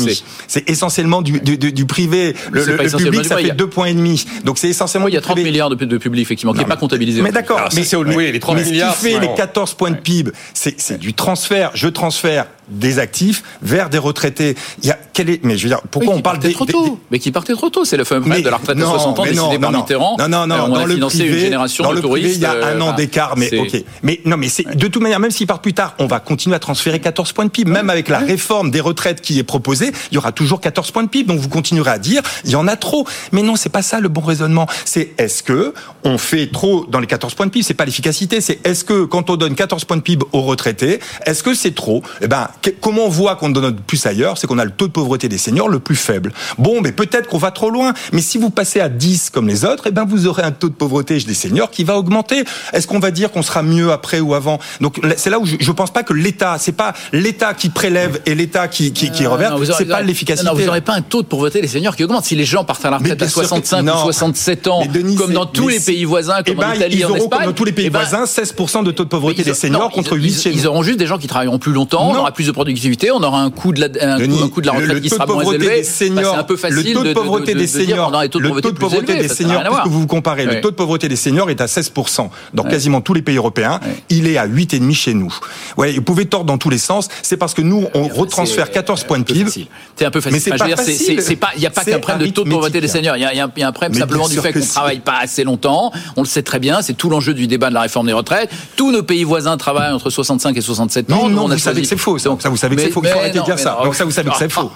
c'est- 0.48 0.70
essentiellement 0.70 1.22
du, 1.22 1.40
du, 1.40 1.58
du- 1.58 1.72
du 1.72 1.86
privé. 1.86 2.36
Le, 2.52 2.64
public, 2.98 3.26
ça 3.26 3.38
fait 3.38 3.52
a- 3.52 3.54
deux 3.54 3.68
points 3.68 3.88
et 3.88 3.94
demi. 3.94 4.26
Donc 4.44 4.58
c'est 4.58 4.70
essentiellement 4.70 5.08
il 5.08 5.14
y 5.14 5.18
a 5.18 5.20
du 5.20 5.24
30 5.24 5.36
privé. 5.36 5.50
milliards 5.50 5.70
de, 5.70 5.98
public, 5.98 6.22
effectivement, 6.22 6.54
qui 6.54 6.60
n'est 6.60 6.66
pas 6.66 6.76
mais- 6.76 6.80
comptabilisé. 6.80 7.22
Mais 7.22 7.32
d'accord. 7.32 7.60
Ça, 7.60 7.70
mais 7.76 7.84
c'est 7.84 7.96
au- 7.96 8.04
oui, 8.06 8.32
les 8.32 8.40
30 8.40 8.58
mais 8.58 8.64
ce 8.66 8.70
milliards, 8.70 8.96
qui 8.98 9.06
fait 9.06 9.20
les 9.20 9.30
14 9.36 9.74
points 9.74 9.92
de 9.92 9.98
PIB, 9.98 10.32
c'est 10.54 10.80
c'est 10.80 10.98
du 11.00 11.14
transfert. 11.14 11.47
Je 11.74 11.88
transfère 11.88 12.48
des 12.70 13.00
actifs 13.00 13.44
vers 13.62 13.90
des 13.90 13.98
retraités. 13.98 14.56
Il 14.84 14.90
y 14.90 14.92
a 14.92 14.98
quel 15.14 15.30
est 15.30 15.44
mais 15.44 15.58
je 15.58 15.64
veux 15.64 15.70
dire 15.70 15.82
pourquoi 15.90 16.14
on 16.14 16.22
parle 16.22 16.40
des, 16.40 16.52
trop 16.54 16.66
des- 16.66 16.74
tôt 16.74 17.00
Mais 17.12 17.20
qui 17.20 17.32
partait 17.32 17.54
trop 17.54 17.70
tôt, 17.70 17.86
c'est 17.86 17.98
le 17.98 18.04
fameux 18.04 18.26
mais 18.28 18.36
rêve 18.36 18.46
de 18.46 18.50
la 18.50 18.58
retraite 18.58 18.78
non, 18.78 18.88
à 18.88 19.00
60 19.00 19.20
ans 19.20 19.24
mais 19.24 19.30
décidé 19.32 19.54
non, 19.56 19.60
par 19.60 19.72
non, 19.72 19.80
Mitterrand. 19.80 20.16
Non, 20.20 20.28
non, 20.28 20.48
non. 20.48 20.56
Euh, 20.56 20.60
on 20.66 20.70
dans 20.70 20.76
a 20.82 20.86
le 20.86 20.94
financé 20.96 21.18
privé, 21.20 21.34
une 21.36 21.40
génération 21.40 21.84
dans 21.84 21.92
de 21.92 21.96
le 21.96 22.02
privé, 22.02 22.32
il 22.34 22.40
y 22.40 22.46
a 22.46 22.52
un 22.52 22.56
euh, 22.56 22.80
an 22.82 22.88
enfin, 22.88 22.96
d'écart, 22.96 23.38
mais 23.38 23.58
ok. 23.58 23.84
Mais 24.04 24.20
non, 24.26 24.38
mais 24.38 24.50
c'est 24.50 24.64
de 24.76 24.88
toute 24.88 25.02
manière, 25.02 25.20
même 25.20 25.32
s'il 25.32 25.48
part 25.48 25.62
plus 25.62 25.74
tard, 25.74 25.96
on 26.00 26.08
va 26.08 26.20
continuer 26.20 26.56
à 26.56 26.60
transférer 26.60 27.00
14 27.00 27.32
points 27.34 27.46
de 27.46 27.50
PIB. 27.50 27.72
Même 27.72 27.90
avec 27.90 28.10
la 28.10 28.20
réforme 28.20 28.72
des 28.72 28.82
retraites 28.82 29.22
qui 29.22 29.40
est 29.40 29.44
proposée, 29.44 29.92
il 30.12 30.16
y 30.16 30.18
aura 30.18 30.32
toujours 30.32 30.60
14 30.62 30.92
points 30.92 31.04
de 31.04 31.10
PIB. 31.10 31.28
Donc 31.28 31.40
vous 31.40 31.50
continuerez 31.50 31.92
à 31.92 32.00
dire, 32.00 32.22
il 32.46 32.52
y 32.52 32.56
en 32.56 32.68
a 32.68 32.76
trop. 32.76 33.08
Mais 33.32 33.42
non, 33.42 33.56
c'est 33.56 33.70
pas 33.70 33.82
ça 33.82 34.00
le 34.00 34.10
bon 34.10 34.22
raisonnement. 34.22 34.68
C'est 34.86 35.14
est-ce 35.18 35.42
que 35.44 35.74
on 36.04 36.18
fait 36.18 36.48
trop 36.48 36.86
dans 36.86 37.00
les 37.00 37.08
14 37.08 37.34
points 37.34 37.46
de 37.46 37.52
PIB? 37.52 37.64
C'est 37.64 37.74
pas 37.74 37.86
l'efficacité. 37.86 38.42
C'est 38.42 38.60
est-ce 38.66 38.84
que 38.84 39.06
quand 39.06 39.30
on 39.30 39.36
donne 39.36 39.56
14 39.56 39.86
points 39.86 39.98
de 39.98 40.02
PIB 40.02 40.26
aux 40.34 40.42
retraités, 40.42 41.00
est-ce 41.26 41.44
que 41.44 41.54
c'est 41.54 41.74
trop? 41.76 42.04
Eh 42.22 42.28
ben, 42.28 42.48
que- 42.62 42.70
comment 42.70 43.06
on 43.06 43.10
voit 43.10 43.36
qu'on 43.36 43.50
donne 43.50 43.76
plus 43.76 44.06
ailleurs 44.06 44.38
C'est 44.38 44.48
qu'on 44.48 44.58
a 44.60 44.66
le 44.66 44.72
taux 44.72 44.88
de 44.88 44.92
pauvreté 44.92 45.28
des 45.30 45.38
seniors 45.38 45.70
le 45.70 45.80
plus 45.80 45.96
faible. 45.96 46.32
Bon, 46.58 46.82
mais 46.82 46.92
peut-être 46.92 47.28
qu'on 47.28 47.38
va 47.38 47.52
trop 47.52 47.70
loin. 47.70 47.94
Mais 48.14 48.22
si 48.22 48.38
vous 48.38 48.50
passez 48.50 48.80
à 48.80 48.90
10 48.90 49.30
comme 49.30 49.48
les 49.48 49.66
autres, 49.66 49.84
eh 49.88 49.92
ben 49.92 50.06
vous 50.06 50.28
aurez 50.28 50.44
un 50.44 50.52
taux 50.52 50.70
de 50.70 50.74
pauvreté 50.74 51.18
des 51.20 51.34
seniors 51.34 51.70
qui 51.72 51.84
va 51.84 51.98
augmenter. 51.98 52.44
Est-ce 52.74 52.88
qu'on 52.88 53.00
va 53.00 53.12
dire 53.12 53.32
qu'on 53.32 53.42
sera 53.44 53.64
mieux 53.64 53.92
après 53.92 54.20
ou 54.20 54.34
avant? 54.34 54.60
Donc 54.82 55.00
c'est 55.18 55.30
là 55.30 55.40
où 55.40 55.46
je, 55.46 55.56
je 55.60 55.72
pense 55.72 55.92
pas 55.92 56.04
que 56.04 56.14
l'État, 56.14 56.58
c'est 56.60 56.72
pas 56.72 56.94
l'État 57.14 57.54
qui 57.54 57.70
prélève 57.70 58.20
et 58.26 58.36
l'État 58.36 58.68
qui 58.68 58.92
qui, 58.94 59.12
qui 59.12 59.26
Euh, 59.26 59.30
reverse. 59.30 59.60
C'est 59.78 59.86
pas 59.86 60.02
l'efficacité. 60.02 60.50
Vous 60.54 60.62
n'aurez 60.66 60.82
pas 60.82 60.94
un 60.94 61.02
taux 61.02 61.22
de 61.22 61.28
pauvreté 61.28 61.62
des 61.62 61.68
seniors 61.68 61.96
qui 61.96 62.04
augmente. 62.04 62.26
Si 62.26 62.36
les 62.36 62.46
gens 62.46 62.64
partent 62.64 62.86
à 62.86 62.90
la 62.90 62.98
retraite 62.98 63.22
à 63.22 63.28
sûr 63.28 63.42
que- 63.42 63.48
65 63.48 63.82
non. 63.84 63.94
ou 64.02 64.04
67 64.04 64.68
ans, 64.68 64.84
Denis, 64.92 65.16
comme 65.16 65.34
dans 65.34 65.46
tous 65.46 65.68
les 65.68 65.80
pays 65.80 66.06
voisins, 66.06 66.36
Eh 66.46 66.50
comme 66.52 66.60
ben, 66.62 66.70
en 66.70 66.74
Italie, 66.74 66.98
ils 67.00 67.06
en 67.06 67.10
auront, 67.10 67.18
Espagne, 67.18 67.40
comme 67.40 67.46
dans 67.48 67.54
tous 67.54 67.66
les 67.66 67.72
pays 67.72 67.90
voisins, 67.90 68.26
16% 68.26 68.84
de 68.84 68.92
taux 68.92 69.04
de 69.04 69.10
pauvreté 69.10 69.44
des 69.44 69.52
ils- 69.52 69.56
seniors 69.56 69.90
contre 69.92 70.16
ils- 70.18 70.24
8 70.24 70.46
ils, 70.46 70.56
ils 70.60 70.68
auront 70.68 70.84
juste 70.84 70.98
des 71.00 71.08
gens 71.08 71.18
qui 71.18 71.28
travailleront 71.28 71.60
plus 71.60 71.72
longtemps, 71.74 72.10
on 72.10 72.14
Non. 72.14 72.20
aura 72.22 72.32
plus 72.32 72.47
de 72.48 72.52
productivité, 72.52 73.12
on 73.12 73.22
aura 73.22 73.42
un 73.42 73.50
coût 73.52 73.72
de 73.74 73.82
la, 73.82 73.88
un, 74.02 74.18
Denis, 74.18 74.38
coût, 74.38 74.44
un 74.44 74.50
coût 74.50 74.62
de 74.62 74.68
la 74.68 74.74
retraite 74.74 75.02
qui 75.02 75.10
sera 75.10 75.26
moins 75.26 75.38
pauvreté 75.38 75.56
élevé. 75.64 75.76
des 75.78 75.84
seniors, 75.84 76.34
c'est 76.34 76.40
un 76.40 76.44
peu 76.44 76.58
facile 76.58 76.78
le 76.78 76.94
taux 76.94 77.04
de 77.04 77.14
pauvreté 77.14 77.54
de- 77.54 77.60
des 77.60 77.66
de 77.66 77.70
seniors, 77.70 78.12
taux 78.32 78.40
de 78.40 78.44
le 78.48 78.62
taux 78.62 78.72
de 78.72 78.78
pauvreté 78.80 79.16
des 79.18 79.28
seniors, 79.28 79.62
voir. 79.62 79.82
puisque 79.84 79.88
vous 79.94 80.02
vous 80.02 80.08
comparez, 80.08 80.46
le 80.46 80.62
taux 80.62 80.72
de 80.72 80.76
pauvreté 80.76 81.08
des 81.08 81.16
seniors 81.16 81.50
est 81.50 81.62
à 81.62 81.66
16% 81.68 82.30
dans 82.54 82.64
quasiment 82.64 83.02
tous 83.02 83.14
les 83.14 83.22
pays 83.22 83.38
européens. 83.38 83.80
Il 84.10 84.28
est 84.28 84.38
à 84.38 84.46
8,5 84.48 84.94
chez 84.94 85.14
nous. 85.14 85.34
Ouais, 85.78 85.94
vous 85.94 86.02
pouvez 86.02 86.26
tordre 86.26 86.46
dans 86.46 86.58
tous 86.58 86.70
les 86.70 86.78
sens. 86.78 87.08
C'est 87.22 87.38
parce 87.38 87.54
que 87.54 87.62
nous, 87.62 87.88
on 87.94 88.08
retransfère 88.08 88.72
14 88.72 89.04
points 89.04 89.20
de 89.20 89.24
PIB. 89.24 89.68
C'est 89.96 90.06
un 90.06 90.12
peu 90.12 90.22
facile. 90.22 90.34
Mais 90.34 90.40
c'est 90.40 90.52
pas 90.52 90.76
facile. 90.76 91.20
il 91.56 91.60
n'y 91.60 91.66
a 91.66 91.70
pas 91.70 91.84
qu'un 91.84 92.00
problème 92.00 92.28
de 92.28 92.34
taux 92.34 92.44
de 92.44 92.50
pauvreté 92.50 92.80
des 92.82 92.90
arithmétique. 92.90 93.12
seniors. 93.14 93.18
Il 93.18 93.38
y 93.38 93.42
a, 93.64 93.68
un- 93.68 93.72
problème 93.72 93.94
simplement 93.94 94.28
du 94.28 94.38
fait 94.40 94.54
que 94.54 94.60
qu'on 94.60 94.66
travaille 94.66 95.00
pas 95.00 95.18
assez 95.22 95.44
longtemps. 95.44 95.92
On 96.16 96.22
le 96.22 96.28
sait 96.28 96.44
très 96.44 96.60
bien. 96.60 96.82
C'est 96.82 96.94
tout 96.94 97.10
l'enjeu 97.10 97.34
du 97.34 97.48
débat 97.48 97.70
de 97.70 97.74
la 97.74 97.82
réforme 97.82 98.08
des 98.08 98.14
retraites. 98.14 98.50
Tous 98.76 98.92
nos 98.92 99.04
pays 99.04 99.24
voisins 99.24 99.58
travaillent 99.58 99.92
entre 99.94 100.10
65 100.10 100.56
et 100.58 100.62
67 100.62 101.12
ans. 101.12 101.24
Non, 101.24 101.30
non, 101.30 101.48
vous 101.48 101.58
savez 101.58 101.82
que 101.82 101.88
c'est 101.88 101.98
faux. 101.98 102.18
Ça, 102.42 102.42
Donc, 102.42 102.42
ça, 102.42 102.50
vous 102.50 102.58
savez 102.58 102.76
que 102.76 102.82
c'est 102.82 102.90
faux. 102.92 103.02
Il 103.04 103.08
faut 103.10 103.16
mais 103.16 103.22
arrêter 103.22 103.40
de 103.40 103.44
dire 103.46 103.60
ça. 103.60 103.80
Donc 103.84 103.96
ça, 103.96 104.06
vous 104.06 104.12
savez 104.12 104.30
que 104.30 104.38
c'est 104.38 104.52
faux. 104.58 104.72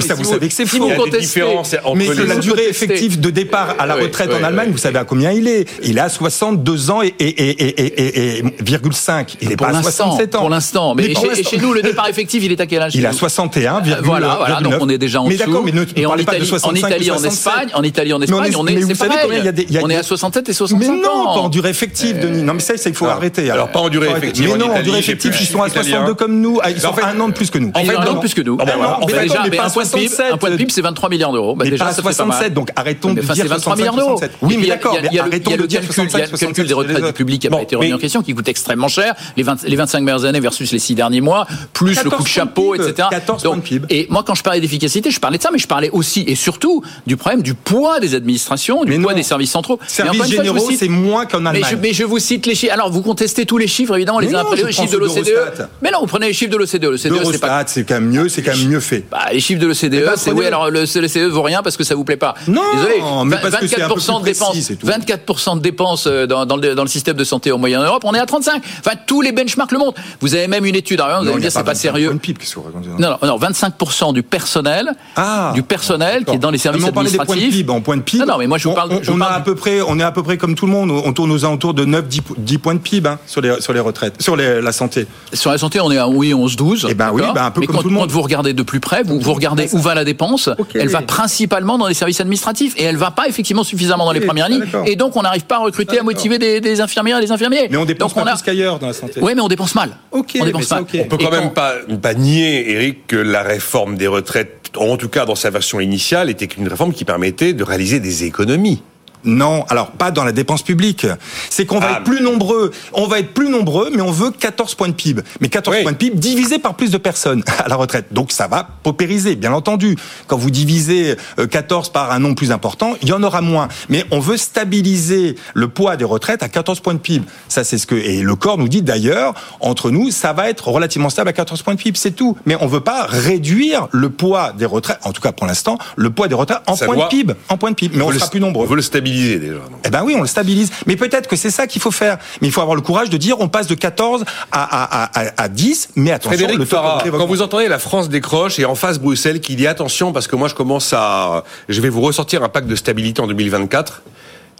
Ça, 0.00 0.14
vous 0.14 0.24
savez 0.24 0.48
que 0.48 0.54
c'est 0.54 0.66
si 0.66 0.78
faux. 0.78 0.88
a 0.88 1.94
Mais 1.94 2.06
que 2.06 2.22
la 2.22 2.36
durée 2.36 2.68
effective 2.68 3.20
de 3.20 3.30
départ 3.30 3.74
à 3.78 3.86
la 3.86 3.94
retraite 3.94 4.30
en 4.32 4.42
Allemagne, 4.42 4.70
vous 4.70 4.78
savez 4.78 4.98
à 4.98 5.04
combien 5.04 5.32
il 5.32 5.48
est? 5.48 5.66
Il 5.82 5.98
est 5.98 6.00
à 6.00 6.08
62 6.08 6.90
ans 6.90 7.02
et, 7.02 7.08
et, 7.18 7.28
et, 7.28 7.50
et, 7.50 7.68
et, 7.78 8.02
et, 8.04 8.38
et 8.38 8.44
virgule 8.60 8.94
5. 8.94 9.36
Il 9.40 9.52
est 9.52 9.56
pas 9.56 9.68
à 9.68 9.72
l'instant, 9.72 9.90
67 10.12 10.34
ans. 10.34 10.38
pour 10.40 10.50
l'instant. 10.50 10.94
Mais, 10.94 11.14
chez, 11.44 11.58
nous, 11.58 11.72
le 11.72 11.82
départ 11.82 12.08
effectif, 12.08 12.42
il 12.44 12.52
est 12.52 12.60
à 12.60 12.66
quel 12.66 12.82
âge 12.82 12.92
Il 12.94 12.98
chez 12.98 13.04
est 13.04 13.06
à 13.08 13.12
nous 13.12 13.18
61, 13.18 13.76
Euh, 13.76 13.94
Voilà, 14.02 14.36
voilà, 14.38 14.60
donc 14.60 14.74
on 14.80 14.88
est 14.88 14.98
déjà 14.98 15.20
en 15.20 15.26
mais 15.28 15.34
dessous. 15.36 15.46
d'accord, 15.46 15.64
mais 15.64 15.72
ne, 15.72 15.84
et 15.96 16.06
en 16.06 16.10
parlez 16.10 16.24
pas 16.24 16.32
de 16.32 16.36
Italie, 16.38 16.48
65 16.48 16.84
en 16.84 16.88
Italie, 16.88 17.10
en 17.10 17.18
67. 17.18 17.32
Espagne, 17.32 17.68
en 17.74 17.82
Italie, 17.82 18.12
en 18.12 18.20
Espagne, 18.22 18.38
est- 18.52 18.56
on 18.56 18.66
est, 18.66 18.76
a 18.76 19.80
a 19.80 19.82
on 19.84 19.90
est 19.90 19.96
à 19.96 20.02
67 20.02 20.48
et 20.48 20.52
65 20.52 20.92
Mais 20.92 21.00
non, 21.00 21.08
ans. 21.08 21.34
pas 21.34 21.40
en 21.40 21.48
durée 21.48 21.70
effective, 21.70 22.18
Denis. 22.20 22.42
Non, 22.42 22.54
mais 22.54 22.60
ça, 22.60 22.74
il 22.84 22.94
faut 22.94 23.06
arrêter. 23.06 23.50
alors, 23.50 23.68
pas 23.68 23.80
en 23.80 23.88
durée 23.88 24.10
effective 24.10 24.48
Mais 24.52 24.58
non, 24.58 24.72
en 24.72 24.82
durée 24.82 24.98
effective, 24.98 25.34
ils 25.40 25.46
sont 25.46 25.62
à 25.62 25.68
italien. 25.68 25.84
62 25.90 26.14
comme 26.14 26.40
nous. 26.40 26.60
Ah, 26.78 26.80
Ils 26.80 26.82
Mais 26.82 26.82
sont 26.82 26.88
en 26.88 26.92
fait- 26.94 27.16
un 27.16 27.20
an 27.20 27.28
de 27.28 27.32
plus 27.34 27.50
que 27.50 27.58
nous. 27.58 27.70
Ah, 27.74 27.80
En 27.80 27.84
fait, 27.84 27.96
a 27.96 28.04
non. 28.04 28.20
plus 28.20 28.34
que 28.34 28.40
nous. 28.42 28.56
Ah, 28.60 28.64
déjà, 28.64 29.42
mais 29.42 29.50
mais 29.50 29.56
pas 29.56 29.66
un 29.66 29.70
point 29.70 29.84
de 29.84 29.88
PIB, 29.90 30.08
67. 30.08 30.32
un 30.32 30.36
point 30.36 30.50
de 30.50 30.56
PIB, 30.56 30.70
c'est 30.72 30.80
23 30.82 31.08
milliards 31.08 31.32
d'euros. 31.32 31.54
Bah, 31.56 31.64
déjà, 31.64 31.84
pas 31.84 31.90
à 31.90 31.94
ça 31.94 32.02
fait 32.02 32.16
pas 32.16 32.24
mal. 32.24 32.36
67, 32.36 32.54
donc 32.54 32.70
arrêtons 32.76 33.14
de 33.14 33.20
Enfin, 33.20 33.34
dire 33.34 33.44
c'est 33.44 33.48
23 33.48 33.76
milliards 33.76 33.94
65, 33.94 34.06
d'euros. 34.06 34.18
67. 34.18 34.30
Et 34.42 34.46
Oui, 34.46 34.56
mais 34.56 34.62
il 34.62 34.68
y 34.68 34.70
a- 34.72 34.74
d'accord, 34.76 34.94
a- 34.94 34.96
a 34.96 35.20
arrêtons 35.26 35.50
a 35.52 35.56
de 35.56 35.66
dire 35.66 35.80
calcul, 35.80 35.94
65, 35.94 36.18
il 36.18 36.20
y 36.20 36.22
a 36.22 36.26
le 36.26 36.38
calcul 36.38 36.66
des 36.66 36.72
67 36.72 36.74
retraites 36.74 37.04
du 37.06 37.12
public 37.12 37.40
qui 37.40 37.46
n'a 37.46 37.50
Bon, 37.50 37.56
pas 37.58 37.62
été 37.64 37.76
remis 37.76 37.92
en 37.92 37.98
question, 37.98 38.22
qui 38.22 38.34
coûte 38.34 38.48
extrêmement 38.48 38.88
cher. 38.88 39.14
Les 39.36 39.42
20 39.42 39.62
les 39.64 39.76
25 39.76 40.00
meilleures 40.02 40.24
années 40.24 40.40
versus 40.40 40.70
les 40.72 40.78
6 40.78 40.94
derniers 40.94 41.20
mois, 41.20 41.46
plus 41.72 41.90
le 41.90 41.94
14 41.96 42.16
coup 42.16 42.22
de 42.22 42.28
chapeau, 42.28 42.76
de 42.76 42.82
etc. 42.88 43.08
14 43.10 43.42
points 43.42 43.56
de 43.56 43.62
PIB. 43.62 43.86
Et 43.90 44.06
moi, 44.10 44.22
quand 44.26 44.34
je 44.34 44.42
parlais 44.42 44.60
d'efficacité, 44.60 45.10
je 45.10 45.20
parlais 45.20 45.38
de 45.38 45.42
ça, 45.42 45.50
mais 45.52 45.58
je 45.58 45.66
parlais 45.66 45.90
aussi 45.90 46.24
et 46.26 46.34
surtout 46.34 46.82
du 47.06 47.16
problème 47.16 47.42
du 47.42 47.54
poids 47.54 48.00
des 48.00 48.14
administrations, 48.14 48.84
du 48.84 48.98
poids 49.00 49.14
des 49.14 49.22
services 49.22 49.50
centraux. 49.50 49.78
Services 49.86 50.26
généraux, 50.26 50.70
c'est 50.78 50.88
moins 50.88 51.26
qu'en 51.26 51.44
Allemagne. 51.46 51.78
mais 51.82 51.92
je 51.92 52.04
vous 52.04 52.18
cite 52.18 52.46
les 52.46 52.54
chiffres. 52.54 52.72
Alors, 52.72 52.90
vous 52.90 53.02
contestez 53.02 53.46
tous 53.46 53.58
les 53.58 53.66
chiffres, 53.66 53.94
évidemment, 53.96 54.18
les 54.20 54.34
uns 54.34 54.40
après 54.40 54.56
les 54.62 54.72
chiffres 54.72 54.92
de 54.92 54.98
l'OCDE. 54.98 55.68
Mais 55.82 55.90
non, 55.90 56.00
vous 56.00 56.06
prenez 56.06 56.26
les 56.28 56.32
chiffres 56.32 56.50
de 56.50 56.56
l'OCDE. 56.56 56.67
L'OCDE, 56.76 56.96
c'est 57.32 57.40
pas 57.40 57.64
c'est 57.66 57.84
quand 57.84 57.94
même 57.94 58.10
mieux, 58.10 58.28
c'est 58.28 58.42
quand 58.42 58.56
même 58.56 58.68
mieux 58.68 58.80
fait. 58.80 59.04
bah, 59.10 59.18
les 59.32 59.40
chiffres 59.40 59.60
de 59.60 59.66
l'OCDE, 59.66 60.04
ben, 60.04 60.12
c'est 60.16 60.32
oui, 60.32 60.46
alors 60.46 60.70
le 60.70 60.80
l'OCDE 60.80 61.30
vaut 61.30 61.42
rien 61.42 61.62
parce 61.62 61.76
que 61.76 61.84
ça 61.84 61.94
vous 61.94 62.04
plaît 62.04 62.16
pas. 62.16 62.34
Non, 62.46 62.60
Désolé. 62.74 62.94
mais 63.26 63.36
parce 63.40 63.56
que 63.56 63.66
c'est 63.66 63.80
un 63.82 63.88
peu 63.88 63.94
24% 63.94 64.20
de 64.20 64.24
dépenses, 64.24 64.48
précis, 64.50 64.62
c'est 64.62 64.76
tout. 64.76 64.86
24% 64.86 65.56
de 65.56 65.60
dépenses 65.60 66.06
dans, 66.06 66.46
dans 66.46 66.56
le, 66.56 66.74
dans 66.74 66.82
le 66.82 66.88
système 66.88 67.16
de 67.16 67.24
santé 67.24 67.50
en 67.52 67.58
moyenne 67.58 67.82
Europe, 67.82 68.02
on 68.04 68.14
est 68.14 68.18
à 68.18 68.26
35. 68.26 68.62
Enfin, 68.80 68.96
tous 69.06 69.22
les 69.22 69.32
benchmarks 69.32 69.72
le 69.72 69.78
montrent. 69.78 70.00
Vous 70.20 70.34
avez 70.34 70.46
même 70.48 70.64
une 70.64 70.74
étude, 70.76 71.00
alors, 71.00 71.18
vous 71.20 71.24
Non, 71.24 71.30
allez 71.30 71.36
me 71.36 71.40
dire 71.42 71.52
c'est 71.52 71.58
pas 71.58 71.72
25 71.72 71.80
sérieux. 71.80 72.08
que 72.10 73.02
Non, 73.02 73.16
non, 73.22 73.26
non, 73.26 73.38
25% 73.38 74.12
du 74.12 74.22
personnel, 74.22 74.90
Ah, 75.16 75.52
du 75.54 75.62
personnel 75.62 76.24
qui 76.24 76.34
est 76.34 76.38
dans 76.38 76.50
les 76.50 76.58
services 76.58 76.82
Mais 76.82 76.90
on 76.90 76.92
parlait 76.92 77.10
des 77.10 77.16
points 77.16 77.26
de 77.26 77.32
administratifs. 77.32 77.66
PIB. 77.66 77.72
En 77.72 77.80
points 77.80 77.96
de 77.96 78.02
PIB, 78.02 78.24
Non, 78.24 78.32
non, 78.32 78.38
mais 78.38 78.46
moi, 78.46 78.58
je 78.58 78.64
vous 78.64 78.70
on- 78.70 78.74
parle- 78.74 78.92
On, 78.92 79.02
je 79.02 79.12
a 79.22 79.26
à 79.34 79.40
peu 79.40 79.54
près, 79.54 79.80
on 79.80 79.98
est 79.98 80.02
à 80.02 80.10
peu 80.12 80.22
près 80.22 80.36
comme 80.38 80.54
tout 80.54 80.66
le 80.66 80.72
monde. 80.72 80.90
On 80.90 81.12
tourne 81.12 81.30
aux 81.32 81.44
alentours 81.44 81.74
de 81.74 81.84
9-10 81.84 82.20
10 82.38 82.58
points 82.58 82.74
de 82.74 82.80
PIB 82.80 83.08
hein, 83.08 83.18
sur 83.26 83.40
les 83.40 83.60
sur 83.60 83.72
les 83.72 83.80
retraites, 83.80 84.20
sur 84.20 84.36
les- 84.36 84.60
la 84.60 84.72
santé. 84.72 85.06
Sur 85.32 85.50
la 85.50 85.58
santé, 85.58 85.80
on 85.80 85.90
est 85.90 85.98
à 85.98 86.08
oui 86.08 86.34
11-12. 86.58 86.86
Eh 86.90 86.94
ben 86.94 87.10
oui, 87.12 87.22
ben 87.34 87.44
un 87.44 87.50
peu 87.50 87.60
Mais 87.60 87.66
comme 87.66 87.76
quand, 87.76 87.82
tout 87.82 87.88
le 87.88 87.94
monde. 87.94 88.08
quand 88.08 88.12
vous 88.12 88.22
regardez 88.22 88.52
de 88.52 88.62
plus 88.62 88.80
près, 88.80 89.02
vous, 89.02 89.20
vous 89.20 89.34
regardez 89.34 89.68
où 89.72 89.78
va 89.78 89.94
la 89.94 90.04
dépense. 90.04 90.48
Elle 90.74 90.88
va 90.88 91.02
principalement 91.02 91.78
dans 91.78 91.86
les 91.86 91.94
services 91.94 92.20
administratifs 92.20 92.74
et 92.76 92.84
elle 92.84 92.96
va 92.96 93.10
pas 93.10 93.28
effectivement 93.28 93.64
suffisamment 93.64 94.04
dans 94.04 94.12
les 94.12 94.20
premières 94.20 94.48
lignes. 94.48 94.64
Et 94.86 94.96
donc 94.96 95.16
on 95.16 95.22
n'arrive 95.22 95.44
pas 95.44 95.56
à 95.56 95.60
recruter, 95.60 95.98
à 95.98 96.02
motiver 96.02 96.38
des, 96.38 96.60
des 96.60 96.80
infirmières 96.80 97.18
et 97.18 97.22
des 97.22 97.32
infirmiers. 97.32 97.68
Mais 97.70 97.76
on 97.76 97.84
dépense 97.84 98.14
donc, 98.14 98.24
pas 98.24 98.30
on 98.30 98.32
a... 98.32 98.36
plus 98.36 98.44
qu'ailleurs 98.44 98.78
dans 98.78 98.88
la 98.88 98.92
santé. 98.92 99.20
Oui, 99.20 99.32
mais 99.34 99.40
on 99.40 99.48
dépense 99.48 99.74
mal. 99.74 99.90
On 100.12 100.22
dépense 100.22 100.70
mal. 100.70 100.82
On 100.82 100.84
peut 100.84 101.16
Et 101.20 101.24
quand 101.24 101.30
même 101.30 101.52
pas, 101.52 101.74
pas 102.00 102.14
nier, 102.14 102.70
Eric, 102.72 103.06
que 103.06 103.16
la 103.16 103.42
réforme 103.42 103.96
des 103.96 104.06
retraites, 104.06 104.70
en 104.76 104.96
tout 104.96 105.08
cas 105.08 105.24
dans 105.24 105.34
sa 105.34 105.50
version 105.50 105.80
initiale, 105.80 106.30
était 106.30 106.46
une 106.46 106.68
réforme 106.68 106.92
qui 106.92 107.04
permettait 107.04 107.52
de 107.52 107.64
réaliser 107.64 108.00
des 108.00 108.24
économies. 108.24 108.82
Non, 109.28 109.64
alors 109.68 109.90
pas 109.90 110.10
dans 110.10 110.24
la 110.24 110.32
dépense 110.32 110.62
publique. 110.62 111.06
C'est 111.50 111.66
qu'on 111.66 111.78
va 111.80 111.88
Ah, 111.90 111.96
être 111.98 112.04
plus 112.04 112.22
nombreux. 112.22 112.70
On 112.94 113.06
va 113.06 113.18
être 113.18 113.34
plus 113.34 113.48
nombreux, 113.50 113.90
mais 113.94 114.00
on 114.00 114.10
veut 114.10 114.30
14 114.30 114.74
points 114.74 114.88
de 114.88 114.94
PIB. 114.94 115.22
Mais 115.40 115.48
14 115.48 115.76
Oui. 115.76 115.82
points 115.82 115.92
de 115.92 115.96
PIB 115.98 116.16
divisés 116.16 116.58
par 116.58 116.74
plus 116.74 116.90
de 116.90 116.96
personnes 116.98 117.42
à 117.64 117.68
la 117.68 117.76
retraite. 117.76 118.06
Donc 118.12 118.32
ça 118.32 118.46
va 118.46 118.66
paupériser, 118.82 119.36
bien 119.36 119.52
entendu. 119.52 119.96
Quand 120.26 120.36
vous 120.38 120.50
divisez 120.50 121.16
euh, 121.38 121.46
14 121.46 121.90
par 121.90 122.10
un 122.10 122.18
nombre 122.18 122.36
plus 122.36 122.52
important, 122.52 122.94
il 123.02 123.08
y 123.08 123.12
en 123.12 123.22
aura 123.22 123.42
moins. 123.42 123.68
Mais 123.90 124.04
on 124.10 124.20
veut 124.20 124.36
stabiliser 124.38 125.36
le 125.54 125.68
poids 125.68 125.96
des 125.96 126.04
retraites 126.04 126.42
à 126.42 126.48
14 126.48 126.80
points 126.80 126.94
de 126.94 126.98
PIB. 126.98 127.24
Ça, 127.48 127.64
c'est 127.64 127.78
ce 127.78 127.86
que 127.86 127.94
et 127.94 128.22
le 128.22 128.34
corps 128.36 128.56
nous 128.58 128.68
dit 128.68 128.82
d'ailleurs. 128.82 129.34
Entre 129.60 129.90
nous, 129.90 130.10
ça 130.10 130.32
va 130.32 130.48
être 130.48 130.68
relativement 130.68 131.10
stable 131.10 131.28
à 131.28 131.32
14 131.32 131.62
points 131.62 131.74
de 131.74 131.78
PIB, 131.80 131.98
c'est 131.98 132.12
tout. 132.12 132.36
Mais 132.46 132.56
on 132.60 132.66
veut 132.66 132.80
pas 132.80 133.04
réduire 133.06 133.88
le 133.92 134.08
poids 134.10 134.52
des 134.56 134.64
retraites. 134.66 134.98
En 135.04 135.12
tout 135.12 135.20
cas, 135.20 135.32
pour 135.32 135.46
l'instant, 135.46 135.78
le 135.96 136.10
poids 136.10 136.28
des 136.28 136.34
retraites 136.34 136.60
en 136.66 136.76
Ça 136.76 136.86
points 136.86 136.94
doit- 136.96 137.04
de 137.06 137.10
PIB, 137.10 137.34
en 137.48 137.56
points 137.58 137.70
de 137.70 137.76
PIB. 137.76 137.96
Mais 137.96 138.02
on, 138.04 138.10
le- 138.10 138.18
sera 138.18 138.30
plus 138.30 138.40
nombreux. 138.40 138.64
On 138.66 138.68
veut 138.68 138.76
le 138.76 138.82
stabiliser 138.82 139.17
déjà. 139.22 139.54
donc. 139.54 139.80
Eh 139.84 139.90
ben 139.90 140.02
oui, 140.04 140.14
on 140.16 140.20
le 140.22 140.26
stabilise. 140.26 140.70
Mais 140.86 140.96
peut-être 140.96 141.28
que 141.28 141.36
c'est 141.36 141.50
ça 141.50 141.66
qu'il 141.66 141.80
faut 141.82 141.90
faire. 141.90 142.18
Mais 142.40 142.48
il 142.48 142.52
faut 142.52 142.60
avoir 142.60 142.76
le 142.76 142.82
courage 142.82 143.10
de 143.10 143.16
dire 143.16 143.36
on 143.40 143.48
passe 143.48 143.66
de 143.66 143.74
14 143.74 144.24
à, 144.52 144.62
à, 144.62 145.20
à, 145.20 145.42
à 145.42 145.48
10, 145.48 145.90
mais 145.96 146.12
attention, 146.12 146.30
Frédéric 146.30 146.58
le 146.58 146.64
Farah, 146.64 147.02
quand 147.10 147.26
vous 147.26 147.42
entendez 147.42 147.68
la 147.68 147.78
France 147.78 148.08
décroche 148.08 148.58
et 148.58 148.64
en 148.64 148.74
face 148.74 148.98
Bruxelles 148.98 149.40
qui 149.40 149.56
dit 149.56 149.66
attention 149.66 150.12
parce 150.12 150.26
que 150.26 150.36
moi 150.36 150.48
je 150.48 150.54
commence 150.54 150.92
à, 150.92 151.44
je 151.68 151.80
vais 151.80 151.88
vous 151.88 152.00
ressortir 152.00 152.42
un 152.42 152.48
pacte 152.48 152.68
de 152.68 152.76
stabilité 152.76 153.20
en 153.20 153.26
2024. 153.26 154.02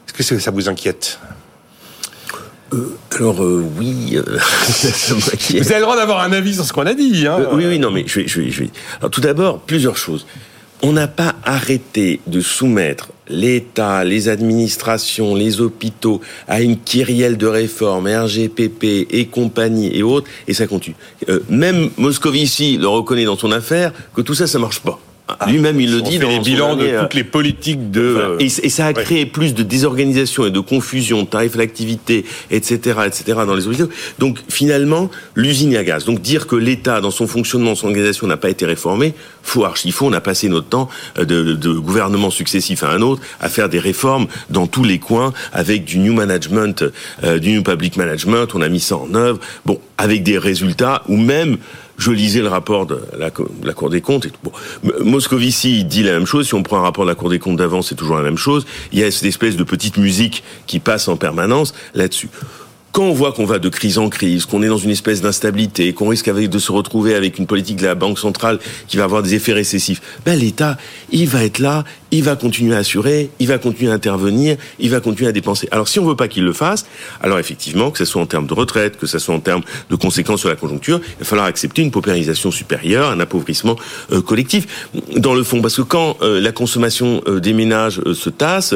Est-ce 0.06 0.32
que 0.34 0.38
ça 0.40 0.50
vous 0.50 0.68
inquiète? 0.68 1.18
Alors 3.16 3.42
euh, 3.42 3.64
oui, 3.78 4.16
euh, 4.16 4.38
ça 4.40 5.14
m'inquiète. 5.14 5.62
Vous 5.62 5.70
avez 5.70 5.76
le 5.80 5.82
droit 5.84 5.96
d'avoir 5.96 6.20
un 6.20 6.32
avis 6.32 6.54
sur 6.54 6.64
ce 6.64 6.72
qu'on 6.72 6.86
a 6.86 6.92
dit. 6.94 7.26
Hein 7.26 7.38
Euh, 7.40 7.46
oui, 7.52 7.64
oui, 7.66 7.78
non, 7.78 7.90
mais 7.90 8.04
je 8.06 8.20
vais, 8.20 8.28
je 8.28 8.40
vais, 8.40 8.50
je 8.50 8.60
vais. 8.64 8.70
Alors, 9.00 9.10
tout 9.10 9.22
d'abord, 9.22 9.60
plusieurs 9.60 9.96
choses. 9.96 10.26
On 10.82 10.92
n'a 10.92 11.08
pas 11.08 11.34
arrêté 11.44 12.20
de 12.28 12.40
soumettre 12.40 13.10
l'État, 13.28 14.04
les 14.04 14.28
administrations, 14.28 15.34
les 15.34 15.60
hôpitaux 15.60 16.20
à 16.46 16.60
une 16.62 16.78
kyrielle 16.78 17.36
de 17.36 17.46
réformes, 17.46 18.06
RGPP 18.06 19.08
et 19.10 19.26
compagnie 19.26 19.90
et 19.94 20.02
autres, 20.02 20.28
et 20.46 20.54
ça 20.54 20.66
continue. 20.66 20.96
Euh, 21.28 21.40
même 21.48 21.90
Moscovici 21.98 22.76
le 22.76 22.88
reconnaît 22.88 23.24
dans 23.24 23.36
son 23.36 23.50
affaire 23.50 23.92
que 24.14 24.20
tout 24.20 24.34
ça, 24.34 24.46
ça 24.46 24.58
marche 24.58 24.80
pas. 24.80 25.00
Lui-même, 25.46 25.80
il 25.80 25.92
le 25.92 26.00
dit 26.02 26.12
fait 26.18 26.18
dans 26.20 26.28
les 26.30 26.38
bilans 26.40 26.76
de 26.76 26.84
euh, 26.86 27.02
toutes 27.02 27.14
les 27.14 27.24
politiques 27.24 27.90
de. 27.90 28.00
euh, 28.00 28.36
Et, 28.38 28.46
et 28.46 28.68
ça 28.70 28.86
a 28.86 28.92
créé 28.92 29.26
plus 29.26 29.54
de 29.54 29.62
désorganisation 29.62 30.46
et 30.46 30.50
de 30.50 30.60
confusion, 30.60 31.26
tarifs 31.26 31.54
à 31.54 31.58
l'activité, 31.58 32.24
etc., 32.50 33.00
etc., 33.06 33.24
dans 33.46 33.54
les 33.54 33.66
hôpitaux. 33.66 33.88
Donc, 34.18 34.38
finalement, 34.48 35.10
l'usine 35.34 35.76
à 35.76 35.84
gaz. 35.84 36.04
Donc, 36.04 36.20
dire 36.20 36.46
que 36.46 36.56
l'État, 36.56 37.00
dans 37.00 37.10
son 37.10 37.26
fonctionnement, 37.26 37.74
son 37.74 37.88
organisation, 37.88 38.26
n'a 38.26 38.36
pas 38.36 38.50
été 38.50 38.64
réformé, 38.66 39.14
faut 39.42 39.64
archi 39.64 39.90
faux. 39.92 40.06
On 40.06 40.12
a 40.12 40.20
passé 40.20 40.48
notre 40.48 40.68
temps 40.68 40.88
euh, 41.18 41.24
de, 41.24 41.54
de 41.54 41.72
gouvernement 41.72 42.30
successif 42.30 42.82
à 42.82 42.90
un 42.90 43.02
autre 43.02 43.22
à 43.40 43.48
faire 43.48 43.68
des 43.68 43.78
réformes 43.78 44.26
dans 44.50 44.66
tous 44.66 44.84
les 44.84 44.98
coins 44.98 45.32
avec 45.52 45.84
du 45.84 45.98
new 45.98 46.14
management, 46.14 46.84
euh, 47.24 47.38
du 47.38 47.52
new 47.52 47.62
public 47.62 47.96
management. 47.96 48.46
On 48.54 48.62
a 48.62 48.68
mis 48.68 48.80
ça 48.80 48.96
en 48.96 49.14
œuvre. 49.14 49.38
Bon, 49.66 49.78
avec 49.98 50.22
des 50.22 50.38
résultats 50.38 51.02
ou 51.08 51.16
même 51.16 51.58
Je 51.98 52.12
lisais 52.12 52.40
le 52.40 52.48
rapport 52.48 52.86
de 52.86 53.00
la, 53.18 53.30
Cour 53.74 53.90
des 53.90 54.00
comptes. 54.00 54.26
Et 54.26 54.32
Moscovici 55.04 55.84
dit 55.84 56.04
la 56.04 56.12
même 56.12 56.26
chose. 56.26 56.46
Si 56.46 56.54
on 56.54 56.62
prend 56.62 56.78
un 56.78 56.82
rapport 56.82 57.04
de 57.04 57.10
la 57.10 57.16
Cour 57.16 57.28
des 57.28 57.40
comptes 57.40 57.56
d'avant, 57.56 57.82
c'est 57.82 57.96
toujours 57.96 58.16
la 58.16 58.22
même 58.22 58.38
chose. 58.38 58.66
Il 58.92 59.00
y 59.00 59.04
a 59.04 59.10
cette 59.10 59.24
espèce 59.24 59.56
de 59.56 59.64
petite 59.64 59.96
musique 59.96 60.44
qui 60.66 60.78
passe 60.78 61.08
en 61.08 61.16
permanence 61.16 61.74
là-dessus 61.94 62.28
quand 62.92 63.04
on 63.04 63.12
voit 63.12 63.32
qu'on 63.32 63.44
va 63.44 63.58
de 63.58 63.68
crise 63.68 63.98
en 63.98 64.08
crise, 64.08 64.46
qu'on 64.46 64.62
est 64.62 64.68
dans 64.68 64.78
une 64.78 64.90
espèce 64.90 65.20
d'instabilité, 65.20 65.92
qu'on 65.92 66.08
risque 66.08 66.30
de 66.30 66.58
se 66.58 66.72
retrouver 66.72 67.14
avec 67.14 67.38
une 67.38 67.46
politique 67.46 67.76
de 67.76 67.86
la 67.86 67.94
Banque 67.94 68.18
centrale 68.18 68.58
qui 68.86 68.96
va 68.96 69.04
avoir 69.04 69.22
des 69.22 69.34
effets 69.34 69.52
récessifs, 69.52 70.00
ben 70.24 70.38
l'État, 70.38 70.76
il 71.10 71.28
va 71.28 71.44
être 71.44 71.58
là, 71.58 71.84
il 72.10 72.22
va 72.24 72.36
continuer 72.36 72.74
à 72.74 72.78
assurer, 72.78 73.30
il 73.38 73.48
va 73.48 73.58
continuer 73.58 73.90
à 73.90 73.94
intervenir, 73.94 74.56
il 74.78 74.90
va 74.90 75.00
continuer 75.00 75.28
à 75.28 75.32
dépenser. 75.32 75.68
Alors 75.70 75.88
si 75.88 75.98
on 75.98 76.06
veut 76.06 76.16
pas 76.16 76.28
qu'il 76.28 76.44
le 76.44 76.52
fasse, 76.52 76.86
alors 77.20 77.38
effectivement, 77.38 77.90
que 77.90 77.98
ce 77.98 78.04
soit 78.04 78.22
en 78.22 78.26
termes 78.26 78.46
de 78.46 78.54
retraite, 78.54 78.98
que 78.98 79.06
ce 79.06 79.18
soit 79.18 79.34
en 79.34 79.40
termes 79.40 79.62
de 79.90 79.96
conséquences 79.96 80.40
sur 80.40 80.48
la 80.48 80.56
conjoncture, 80.56 81.00
il 81.04 81.18
va 81.20 81.24
falloir 81.24 81.46
accepter 81.46 81.82
une 81.82 81.90
paupérisation 81.90 82.50
supérieure, 82.50 83.10
un 83.10 83.20
appauvrissement 83.20 83.76
euh, 84.12 84.22
collectif. 84.22 84.88
Dans 85.16 85.34
le 85.34 85.42
fond, 85.42 85.60
parce 85.60 85.76
que 85.76 85.82
quand 85.82 86.16
euh, 86.22 86.40
la 86.40 86.52
consommation 86.52 87.22
euh, 87.26 87.40
des 87.40 87.52
ménages 87.52 88.00
se 88.12 88.30
tasse, 88.30 88.74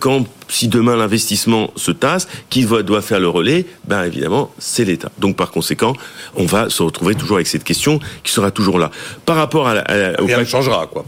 quand 0.00 0.26
si 0.52 0.68
demain 0.68 0.96
l'investissement 0.96 1.70
se 1.76 1.90
tasse, 1.90 2.28
qui 2.50 2.64
doit 2.64 3.02
faire 3.02 3.20
le 3.20 3.28
relais? 3.28 3.66
Ben 3.86 4.04
évidemment, 4.04 4.52
c'est 4.58 4.84
l'État. 4.84 5.10
Donc 5.18 5.36
par 5.36 5.50
conséquent, 5.50 5.94
on 6.36 6.44
va 6.44 6.68
se 6.68 6.82
retrouver 6.82 7.14
toujours 7.14 7.36
avec 7.36 7.46
cette 7.46 7.64
question 7.64 7.98
qui 8.22 8.32
sera 8.32 8.50
toujours 8.50 8.78
là. 8.78 8.90
Par 9.24 9.36
rapport 9.36 9.66
à, 9.66 9.74
la, 9.74 9.82
à 9.82 10.44
changera, 10.44 10.86
quoi. 10.86 11.04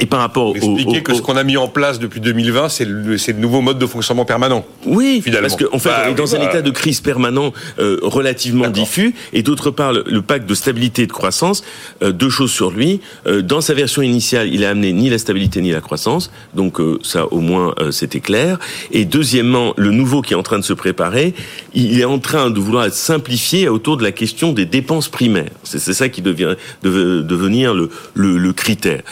Et 0.00 0.06
par 0.06 0.20
rapport 0.20 0.48
au, 0.48 0.54
expliquer 0.54 1.02
que 1.02 1.14
ce 1.14 1.22
qu'on 1.22 1.36
a 1.36 1.44
mis 1.44 1.56
en 1.56 1.68
place 1.68 1.98
depuis 1.98 2.20
2020, 2.20 2.68
c'est 2.68 2.84
le, 2.84 3.16
le, 3.16 3.32
nouveau 3.34 3.60
mode 3.60 3.78
de 3.78 3.86
fonctionnement 3.86 4.24
permanent. 4.24 4.64
Oui, 4.84 5.20
finalement. 5.22 5.48
parce 5.48 5.62
qu'en 5.62 5.74
en 5.74 5.78
fait, 5.78 5.88
bah 5.88 6.04
on 6.06 6.10
est 6.10 6.14
dans 6.14 6.34
un 6.34 6.38
bah. 6.38 6.44
état 6.44 6.62
de 6.62 6.70
crise 6.70 7.00
permanent 7.00 7.52
euh, 7.78 7.98
relativement 8.02 8.68
diffus, 8.68 9.14
et 9.32 9.42
d'autre 9.42 9.70
part, 9.70 9.92
le, 9.92 10.22
pacte 10.22 10.48
de 10.48 10.54
stabilité 10.54 11.02
et 11.02 11.06
de 11.06 11.12
croissance, 11.12 11.62
euh, 12.02 12.12
deux 12.12 12.30
choses 12.30 12.50
sur 12.50 12.70
lui. 12.70 13.00
Euh, 13.26 13.42
dans 13.42 13.60
sa 13.60 13.74
version 13.74 14.02
initiale, 14.02 14.52
il 14.52 14.64
a 14.64 14.70
amené 14.70 14.92
ni 14.92 15.08
la 15.08 15.18
stabilité 15.18 15.60
ni 15.60 15.70
la 15.70 15.80
croissance, 15.80 16.30
donc 16.54 16.78
ça 17.02 17.26
au 17.32 17.40
moins 17.40 17.74
c'était 17.90 18.20
clair. 18.20 18.58
Et 18.92 19.04
deuxièmement, 19.04 19.72
le 19.76 19.90
nouveau 19.90 20.22
qui 20.22 20.34
est 20.34 20.36
en 20.36 20.42
train 20.42 20.58
de 20.58 20.64
se 20.64 20.72
préparer, 20.72 21.34
il 21.74 22.00
est 22.00 22.04
en 22.04 22.18
train 22.18 22.50
de 22.50 22.58
vouloir 22.58 22.84
être 22.84 22.94
simplifié 22.94 23.68
autour 23.68 23.96
de 23.96 24.02
la 24.02 24.12
question 24.12 24.52
des 24.52 24.66
dépenses 24.66 25.08
primaires. 25.08 25.50
C'est 25.64 25.78
ça 25.78 26.08
qui 26.08 26.22
devient 26.22 26.56
devenir 26.82 27.74
le, 27.74 27.90
le, 28.14 28.36
le 28.36 28.52
critère 28.52 29.02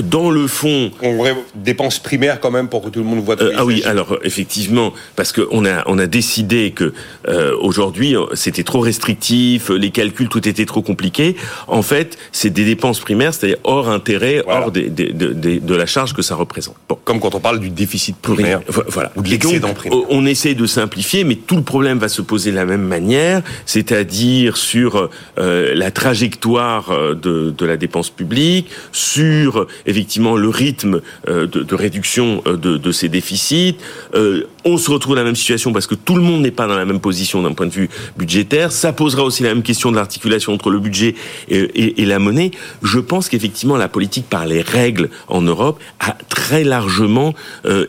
dans 0.00 0.30
le 0.30 0.46
fond, 0.46 0.90
on 1.02 1.24
dépenses 1.54 1.98
primaires 1.98 2.40
quand 2.40 2.50
même 2.50 2.68
pour 2.68 2.82
que 2.82 2.88
tout 2.88 3.00
le 3.00 3.04
monde 3.04 3.24
voit. 3.24 3.40
Euh, 3.40 3.52
ah 3.56 3.64
oui, 3.64 3.82
alors 3.84 4.18
effectivement, 4.22 4.92
parce 5.16 5.32
qu'on 5.32 5.64
a 5.64 5.82
on 5.86 5.98
a 5.98 6.06
décidé 6.06 6.72
que 6.72 6.92
euh, 7.28 7.54
aujourd'hui 7.60 8.14
c'était 8.34 8.62
trop 8.62 8.80
restrictif, 8.80 9.70
les 9.70 9.90
calculs 9.90 10.28
tout 10.28 10.48
était 10.48 10.66
trop 10.66 10.82
compliqué. 10.82 11.36
En 11.68 11.82
fait, 11.82 12.18
c'est 12.32 12.50
des 12.50 12.64
dépenses 12.64 13.00
primaires, 13.00 13.34
c'est-à-dire 13.34 13.58
hors 13.64 13.88
intérêt, 13.88 14.42
hors 14.46 14.70
des, 14.70 14.88
des, 14.88 15.12
de 15.12 15.74
la 15.74 15.86
charge 15.86 16.14
que 16.14 16.22
ça 16.22 16.34
représente. 16.34 16.76
Bon. 16.88 16.98
Comme 17.04 17.20
quand 17.20 17.34
on 17.34 17.40
parle 17.40 17.60
du 17.60 17.70
déficit 17.70 18.16
primaire, 18.16 18.60
voilà, 18.88 19.12
ou 19.16 19.22
de 19.22 19.28
l'excédent 19.28 19.74
primaire. 19.74 19.98
On 20.10 20.26
essaie 20.26 20.54
de 20.54 20.66
simplifier, 20.66 21.24
mais 21.24 21.36
tout 21.36 21.56
le 21.56 21.62
problème 21.62 21.98
va 21.98 22.08
se 22.08 22.22
poser 22.22 22.50
de 22.50 22.56
la 22.56 22.64
même 22.64 22.82
manière, 22.82 23.42
c'est-à-dire 23.66 24.56
sur 24.56 25.10
euh, 25.38 25.74
la 25.74 25.90
trajectoire 25.90 26.90
euh, 26.90 27.14
de, 27.14 27.50
de 27.56 27.66
la 27.66 27.76
dépense 27.76 28.10
publique, 28.10 28.68
sur 28.92 29.66
effectivement 29.90 30.36
le 30.36 30.48
rythme 30.48 31.00
euh, 31.28 31.46
de, 31.46 31.74
réduction 31.74 32.42
euh, 32.46 32.56
de, 32.56 32.92
ces 32.92 33.08
déficits. 33.08 33.76
Euh, 34.14 34.44
on 34.64 34.76
se 34.76 34.90
retrouve 34.90 35.14
dans 35.14 35.20
la 35.20 35.26
même 35.26 35.36
situation 35.36 35.72
parce 35.72 35.86
que 35.86 35.94
tout 35.94 36.16
le 36.16 36.22
monde 36.22 36.42
n'est 36.42 36.50
pas 36.50 36.66
dans 36.66 36.76
la 36.76 36.84
même 36.84 37.00
position 37.00 37.42
d'un 37.42 37.52
point 37.52 37.66
de 37.66 37.72
vue 37.72 37.88
budgétaire. 38.16 38.72
Ça 38.72 38.92
posera 38.92 39.24
aussi 39.24 39.42
la 39.42 39.50
même 39.50 39.62
question 39.62 39.90
de 39.90 39.96
l'articulation 39.96 40.52
entre 40.52 40.70
le 40.70 40.78
budget 40.78 41.14
et, 41.48 42.04
la 42.04 42.18
monnaie. 42.18 42.50
Je 42.82 42.98
pense 42.98 43.28
qu'effectivement 43.28 43.76
la 43.76 43.88
politique 43.88 44.26
par 44.28 44.46
les 44.46 44.60
règles 44.60 45.10
en 45.28 45.42
Europe 45.42 45.80
a 46.00 46.16
très 46.28 46.64
largement 46.64 47.34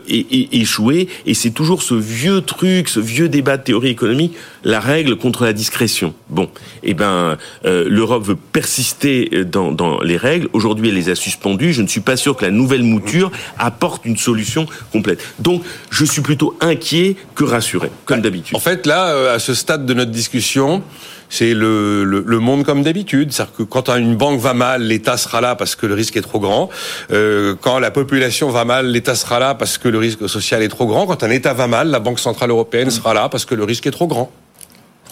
échoué 0.08 1.08
et 1.26 1.34
c'est 1.34 1.50
toujours 1.50 1.82
ce 1.82 1.94
vieux 1.94 2.40
truc, 2.40 2.88
ce 2.88 3.00
vieux 3.00 3.28
débat 3.28 3.56
de 3.56 3.64
théorie 3.64 3.90
économique, 3.90 4.34
la 4.64 4.80
règle 4.80 5.16
contre 5.16 5.44
la 5.44 5.52
discrétion. 5.52 6.14
Bon, 6.28 6.48
eh 6.82 6.94
ben 6.94 7.36
l'Europe 7.64 8.24
veut 8.24 8.36
persister 8.36 9.44
dans, 9.44 9.72
dans 9.72 10.00
les 10.00 10.16
règles. 10.16 10.48
Aujourd'hui, 10.52 10.88
elle 10.88 10.94
les 10.94 11.10
a 11.10 11.14
suspendues. 11.14 11.72
Je 11.72 11.82
ne 11.82 11.88
suis 11.88 12.00
pas 12.00 12.16
sûr 12.16 12.36
que 12.36 12.44
la 12.44 12.50
nouvelle 12.50 12.82
mouture 12.82 13.30
apporte 13.58 14.04
une 14.04 14.16
solution 14.16 14.66
complète. 14.92 15.22
Donc, 15.38 15.62
je 15.90 16.04
suis 16.04 16.22
plutôt 16.22 16.56
inquiet 16.60 17.16
que 17.34 17.44
rassuré, 17.44 17.90
comme 18.04 18.18
bah, 18.18 18.24
d'habitude. 18.24 18.56
En 18.56 18.60
fait, 18.60 18.86
là, 18.86 19.08
euh, 19.08 19.34
à 19.34 19.38
ce 19.38 19.54
stade 19.54 19.86
de 19.86 19.94
notre 19.94 20.10
discussion, 20.10 20.82
c'est 21.28 21.54
le, 21.54 22.04
le, 22.04 22.38
monde 22.38 22.64
comme 22.64 22.82
d'habitude. 22.82 23.32
C'est-à-dire 23.32 23.54
que 23.54 23.62
quand 23.62 23.88
une 23.88 24.16
banque 24.16 24.40
va 24.40 24.52
mal, 24.54 24.82
l'État 24.82 25.16
sera 25.16 25.40
là 25.40 25.54
parce 25.54 25.76
que 25.76 25.86
le 25.86 25.94
risque 25.94 26.16
est 26.16 26.22
trop 26.22 26.40
grand. 26.40 26.68
Euh, 27.10 27.54
quand 27.60 27.78
la 27.78 27.90
population 27.90 28.50
va 28.50 28.64
mal, 28.64 28.86
l'État 28.86 29.14
sera 29.14 29.38
là 29.38 29.54
parce 29.54 29.78
que 29.78 29.88
le 29.88 29.98
risque 29.98 30.28
social 30.28 30.62
est 30.62 30.68
trop 30.68 30.86
grand. 30.86 31.06
Quand 31.06 31.22
un 31.22 31.30
État 31.30 31.54
va 31.54 31.66
mal, 31.66 31.88
la 31.88 32.00
Banque 32.00 32.18
Centrale 32.18 32.50
Européenne 32.50 32.90
sera 32.90 33.14
là 33.14 33.28
parce 33.28 33.44
que 33.44 33.54
le 33.54 33.64
risque 33.64 33.86
est 33.86 33.92
trop 33.92 34.06
grand. 34.06 34.30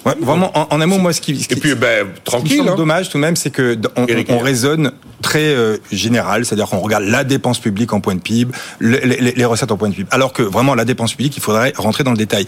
Ouais, 0.07 0.14
vraiment, 0.20 0.51
en, 0.55 0.80
un 0.80 0.86
mot, 0.86 0.98
moi, 0.98 1.12
ce 1.12 1.20
qui, 1.20 1.46
et 1.51 1.57
puis, 1.57 1.74
ben, 1.74 2.09
tranquille. 2.24 2.66
Hein. 2.66 2.74
dommage 2.76 3.11
tout 3.11 3.18
de 3.18 3.22
même, 3.22 3.36
c'est 3.36 3.51
que 3.51 3.78
on, 3.96 4.07
on, 4.28 4.38
raisonne 4.38 4.92
très 5.20 5.55
euh, 5.55 5.76
général, 5.92 6.44
c'est-à-dire 6.44 6.68
qu'on 6.68 6.78
regarde 6.78 7.05
la 7.05 7.24
dépense 7.24 7.59
publique 7.59 7.92
en 7.92 8.01
point 8.01 8.14
de 8.14 8.20
PIB, 8.20 8.53
les, 8.80 9.01
les, 9.01 9.32
les, 9.32 9.44
recettes 9.44 9.72
en 9.72 9.76
point 9.76 9.90
de 9.90 9.94
PIB, 9.94 10.09
alors 10.11 10.32
que 10.32 10.42
vraiment 10.42 10.74
la 10.74 10.84
dépense 10.84 11.12
publique, 11.12 11.36
il 11.36 11.42
faudrait 11.42 11.72
rentrer 11.76 12.03
dans 12.05 12.12
le 12.12 12.16
détail. 12.16 12.46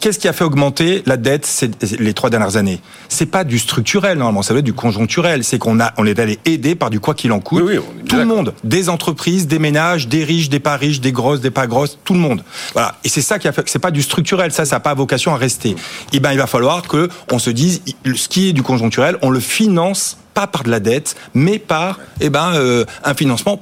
Qu'est-ce 0.00 0.18
qui 0.18 0.28
a 0.28 0.32
fait 0.32 0.44
augmenter 0.44 1.02
la 1.06 1.16
dette 1.16 1.66
les 1.98 2.14
trois 2.14 2.30
dernières 2.30 2.56
années? 2.56 2.80
C'est 3.08 3.26
pas 3.26 3.44
du 3.44 3.58
structurel 3.58 4.18
normalement, 4.18 4.42
ça 4.42 4.54
doit 4.54 4.60
être 4.60 4.64
du 4.64 4.72
conjoncturel. 4.72 5.44
C'est 5.44 5.58
qu'on 5.58 5.80
a, 5.80 5.92
on 5.98 6.06
est 6.06 6.18
allé 6.18 6.38
aider 6.44 6.74
par 6.74 6.90
du 6.90 7.00
quoi 7.00 7.14
qu'il 7.14 7.32
en 7.32 7.40
coûte. 7.40 7.64
tout 8.08 8.16
le 8.16 8.24
monde, 8.24 8.54
des 8.64 8.88
entreprises, 8.88 9.46
des 9.46 9.58
ménages, 9.58 10.08
des 10.08 10.24
riches, 10.24 10.48
des 10.48 10.60
pas 10.60 10.76
riches, 10.76 11.00
des 11.00 11.12
grosses, 11.12 11.40
des 11.40 11.50
pas 11.50 11.66
grosses, 11.66 11.98
tout 12.04 12.14
le 12.14 12.20
monde. 12.20 12.42
Voilà. 12.72 12.96
Et 13.04 13.08
c'est 13.08 13.22
ça 13.22 13.38
qui 13.38 13.48
a 13.48 13.52
fait. 13.52 13.68
C'est 13.68 13.78
pas 13.78 13.90
du 13.90 14.02
structurel. 14.02 14.52
Ça, 14.52 14.64
ça 14.64 14.76
n'a 14.76 14.80
pas 14.80 14.94
vocation 14.94 15.34
à 15.34 15.36
rester. 15.36 15.70
Et 15.70 15.76
eh 16.14 16.20
ben, 16.20 16.32
il 16.32 16.38
va 16.38 16.46
falloir 16.46 16.82
que 16.82 17.08
on 17.30 17.38
se 17.38 17.50
dise, 17.50 17.82
ce 18.04 18.28
qui 18.28 18.48
est 18.48 18.52
du 18.52 18.62
conjoncturel, 18.62 19.18
on 19.22 19.30
le 19.30 19.40
finance 19.40 20.18
pas 20.34 20.46
par 20.46 20.62
de 20.62 20.70
la 20.70 20.78
dette, 20.78 21.16
mais 21.34 21.58
par 21.58 21.98
eh 22.20 22.30
ben, 22.30 22.52
euh, 22.54 22.84
un 23.02 23.14
financement 23.14 23.60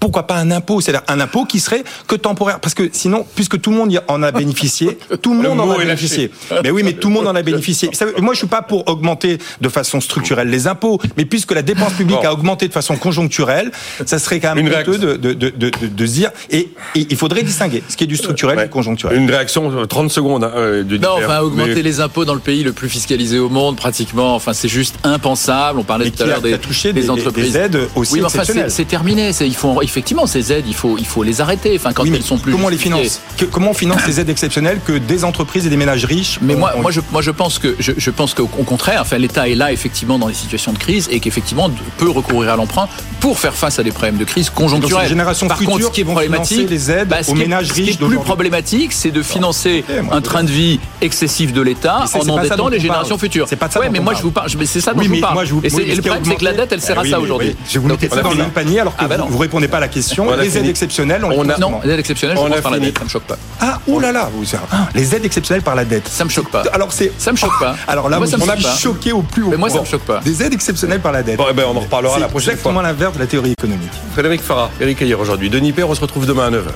pourquoi 0.00 0.26
pas 0.26 0.36
un 0.36 0.50
impôt? 0.50 0.80
C'est-à-dire 0.80 1.04
un 1.08 1.20
impôt 1.20 1.44
qui 1.44 1.60
serait 1.60 1.84
que 2.06 2.14
temporaire. 2.14 2.60
Parce 2.60 2.74
que 2.74 2.88
sinon, 2.92 3.26
puisque 3.34 3.60
tout 3.60 3.70
le 3.70 3.76
monde 3.76 4.02
en 4.08 4.22
a 4.22 4.32
bénéficié, 4.32 4.98
tout 5.22 5.34
le 5.34 5.48
monde 5.48 5.60
en 5.60 5.70
a 5.70 5.78
bénéficié. 5.78 6.30
Mais 6.62 6.70
oui, 6.70 6.82
mais 6.82 6.92
tout 6.92 7.08
le 7.08 7.14
monde 7.14 7.28
en 7.28 7.34
a 7.34 7.42
bénéficié. 7.42 7.90
Moi, 8.20 8.34
je 8.34 8.38
suis 8.38 8.46
pas 8.46 8.62
pour 8.62 8.88
augmenter 8.88 9.38
de 9.60 9.68
façon 9.68 10.00
structurelle 10.00 10.48
les 10.48 10.66
impôts, 10.66 11.00
mais 11.16 11.24
puisque 11.24 11.52
la 11.52 11.62
dépense 11.62 11.94
publique 11.94 12.24
a 12.24 12.32
augmenté 12.32 12.68
de 12.68 12.72
façon 12.72 12.96
conjoncturelle, 12.96 13.70
ça 14.04 14.18
serait 14.18 14.40
quand 14.40 14.54
même 14.54 14.70
coûteux 14.70 14.98
de, 14.98 15.16
de, 15.16 15.32
de, 15.32 15.50
de, 15.50 15.70
de 15.86 16.06
dire. 16.06 16.30
Et, 16.50 16.70
il 16.94 17.16
faudrait 17.16 17.42
distinguer 17.42 17.82
ce 17.88 17.96
qui 17.96 18.04
est 18.04 18.06
du 18.06 18.16
structurel 18.16 18.58
et 18.58 18.64
du 18.64 18.68
conjoncturel. 18.70 19.16
Une 19.16 19.30
réaction, 19.30 19.86
30 19.86 20.10
secondes. 20.10 20.44
Hein, 20.44 20.52
euh, 20.56 20.82
de 20.82 20.96
non, 20.98 21.16
enfin, 21.18 21.40
augmenter 21.40 21.82
les 21.82 22.00
impôts 22.00 22.24
dans 22.24 22.34
le 22.34 22.40
pays 22.40 22.62
le 22.62 22.72
plus 22.72 22.88
fiscalisé 22.88 23.38
au 23.38 23.48
monde, 23.48 23.76
pratiquement, 23.76 24.34
enfin, 24.34 24.52
c'est 24.52 24.68
juste 24.68 24.96
impensable. 25.04 25.78
On 25.78 25.84
parlait 25.84 26.10
tout 26.10 26.22
à 26.22 26.26
l'heure 26.26 26.42
des, 26.42 26.56
des, 26.92 27.10
entreprises. 27.10 27.52
Des 27.52 27.58
aides 27.58 27.88
aussi 27.94 28.14
oui, 28.14 28.24
enfin, 28.24 28.42
c'est 28.68 28.84
terminé. 28.84 29.30
Il 29.40 29.54
faut, 29.54 29.80
effectivement, 29.86 30.26
ces 30.26 30.52
aides, 30.52 30.66
il 30.66 30.74
faut, 30.74 30.98
il 30.98 31.06
faut 31.06 31.22
les 31.22 31.40
arrêter. 31.40 31.74
Enfin, 31.76 31.92
quand 31.92 32.04
elles 32.04 32.22
sont 32.22 32.38
plus. 32.38 32.52
Comment 32.52 32.66
on 32.66 32.70
les 32.70 32.76
finance 32.76 33.20
Comment 33.50 33.70
on 33.70 33.74
finance 33.74 34.02
ces 34.04 34.20
aides 34.20 34.28
exceptionnelles 34.28 34.80
que 34.84 34.92
des 34.92 35.24
entreprises 35.24 35.66
et 35.66 35.70
des 35.70 35.76
ménages 35.76 36.04
riches 36.04 36.38
Mais 36.42 36.54
moi, 36.54 36.74
moi, 36.80 36.90
je, 36.90 37.00
moi, 37.12 37.22
je 37.22 37.30
pense 37.30 37.58
que, 37.58 37.74
je, 37.78 37.92
je 37.96 38.10
pense 38.10 38.34
qu'au 38.34 38.46
contraire, 38.46 39.00
enfin, 39.00 39.18
l'État 39.18 39.48
est 39.48 39.54
là 39.54 39.72
effectivement 39.72 40.18
dans 40.18 40.28
des 40.28 40.34
situations 40.34 40.72
de 40.72 40.78
crise 40.78 41.08
et 41.10 41.20
qu'effectivement 41.20 41.70
peut 41.98 42.10
recourir 42.10 42.52
à 42.52 42.56
l'emprunt 42.56 42.88
pour 43.20 43.38
faire 43.38 43.54
face 43.54 43.78
à 43.78 43.82
des 43.82 43.92
problèmes 43.92 44.16
de 44.16 44.24
crise 44.24 44.50
conjoncturelle. 44.50 45.08
génération 45.08 45.48
Par 45.48 45.58
contre, 45.58 45.86
ce 45.86 45.90
qui 45.90 46.00
est 46.02 46.04
problématique, 46.04 46.68
les 46.68 46.90
aides 46.90 47.08
bah, 47.08 47.18
aux 47.26 47.34
ménages 47.34 47.72
riches. 47.72 47.92
Ce 47.92 47.98
qui 47.98 48.04
est 48.04 48.06
plus 48.06 48.18
problématique, 48.18 48.92
c'est 48.92 49.10
de 49.10 49.22
financer 49.22 49.84
un 50.10 50.20
train 50.20 50.44
de 50.44 50.50
vie 50.50 50.80
excessif 51.00 51.52
de 51.52 51.60
l'État 51.60 52.04
en 52.14 52.28
endettant 52.28 52.68
les 52.68 52.80
générations 52.80 53.18
futures. 53.18 53.46
C'est 53.48 53.56
pas 53.56 53.70
ça. 53.70 53.80
Ouais, 53.80 53.90
mais 53.90 54.00
moi 54.00 54.14
je 54.14 54.22
vous 54.22 54.30
parle. 54.30 54.50
C'est 54.64 54.80
ça 54.80 54.94
dont 54.94 55.02
je 55.02 55.08
vous 55.08 55.20
parle. 55.20 55.46
Et 55.62 55.94
le 55.94 56.02
problème, 56.02 56.24
c'est 56.24 56.36
que 56.36 56.44
la 56.44 56.52
dette, 56.52 56.72
elle 56.72 56.80
sert 56.80 56.98
à 56.98 57.04
ça 57.04 57.20
aujourd'hui. 57.20 57.56
Je 57.68 57.78
vous 57.78 57.88
mettez 57.88 58.08
ça 58.08 58.22
dans 58.22 58.30
le 58.30 58.36
même 58.36 58.50
panier 58.50 58.80
alors 58.80 58.96
que 58.96 59.04
ah 59.04 59.08
bah 59.08 59.16
vous 59.28 59.38
répondez 59.38 59.68
pas 59.68 59.75
à 59.76 59.80
la 59.80 59.88
question 59.88 60.34
les 60.36 60.58
aides 60.58 60.66
exceptionnelles, 60.66 61.24
on, 61.24 61.30
on 61.30 61.48
a, 61.48 61.58
non, 61.58 61.80
les 61.84 61.90
aides 61.92 62.00
exceptionnelles, 62.00 62.36
on 62.38 62.46
je 62.52 62.60
par 62.60 62.72
la 62.72 62.78
dette, 62.78 62.98
ça 62.98 63.04
me 63.04 63.08
choque 63.08 63.24
pas. 63.24 63.36
Ah, 63.60 63.80
oh 63.86 64.00
là 64.00 64.12
là, 64.12 64.28
ah, 64.72 64.88
les 64.94 65.14
aides 65.14 65.24
exceptionnelles 65.24 65.62
par 65.62 65.74
la 65.74 65.84
dette. 65.84 66.08
Ça 66.08 66.24
me 66.24 66.30
choque 66.30 66.50
pas. 66.50 66.62
Alors 66.72 66.92
c'est, 66.92 67.12
ça 67.18 67.32
me 67.32 67.36
choque 67.36 67.58
pas. 67.58 67.76
Alors 67.88 68.08
là, 68.08 68.18
moi, 68.18 68.26
ça 68.26 68.36
me 68.36 68.44
choqué 68.78 69.12
au 69.12 69.22
plus 69.22 69.42
haut. 69.42 69.50
Mais 69.50 69.56
moi, 69.56 69.70
ça 69.70 69.80
me 69.80 69.84
choque 69.84 70.02
pas. 70.02 70.20
Des 70.20 70.42
aides 70.42 70.52
exceptionnelles 70.52 71.00
par 71.00 71.12
la 71.12 71.22
dette. 71.22 71.36
Bon, 71.36 71.46
eh 71.50 71.54
ben, 71.54 71.64
on 71.68 71.76
en 71.76 71.80
reparlera 71.80 72.18
la 72.18 72.28
prochaine 72.28 72.32
fois. 72.32 72.40
C'est 72.40 72.50
exactement 72.52 72.82
l'inverse 72.82 73.14
de 73.14 73.20
la 73.20 73.26
théorie 73.26 73.52
économique. 73.52 73.92
Frédéric 74.12 74.42
Farah, 74.42 74.70
Eric 74.80 75.00
Ayer 75.02 75.14
aujourd'hui. 75.14 75.50
Denis 75.50 75.72
Père, 75.72 75.88
on 75.88 75.94
se 75.94 76.00
retrouve 76.00 76.26
demain 76.26 76.46
à 76.46 76.50
9h. 76.50 76.72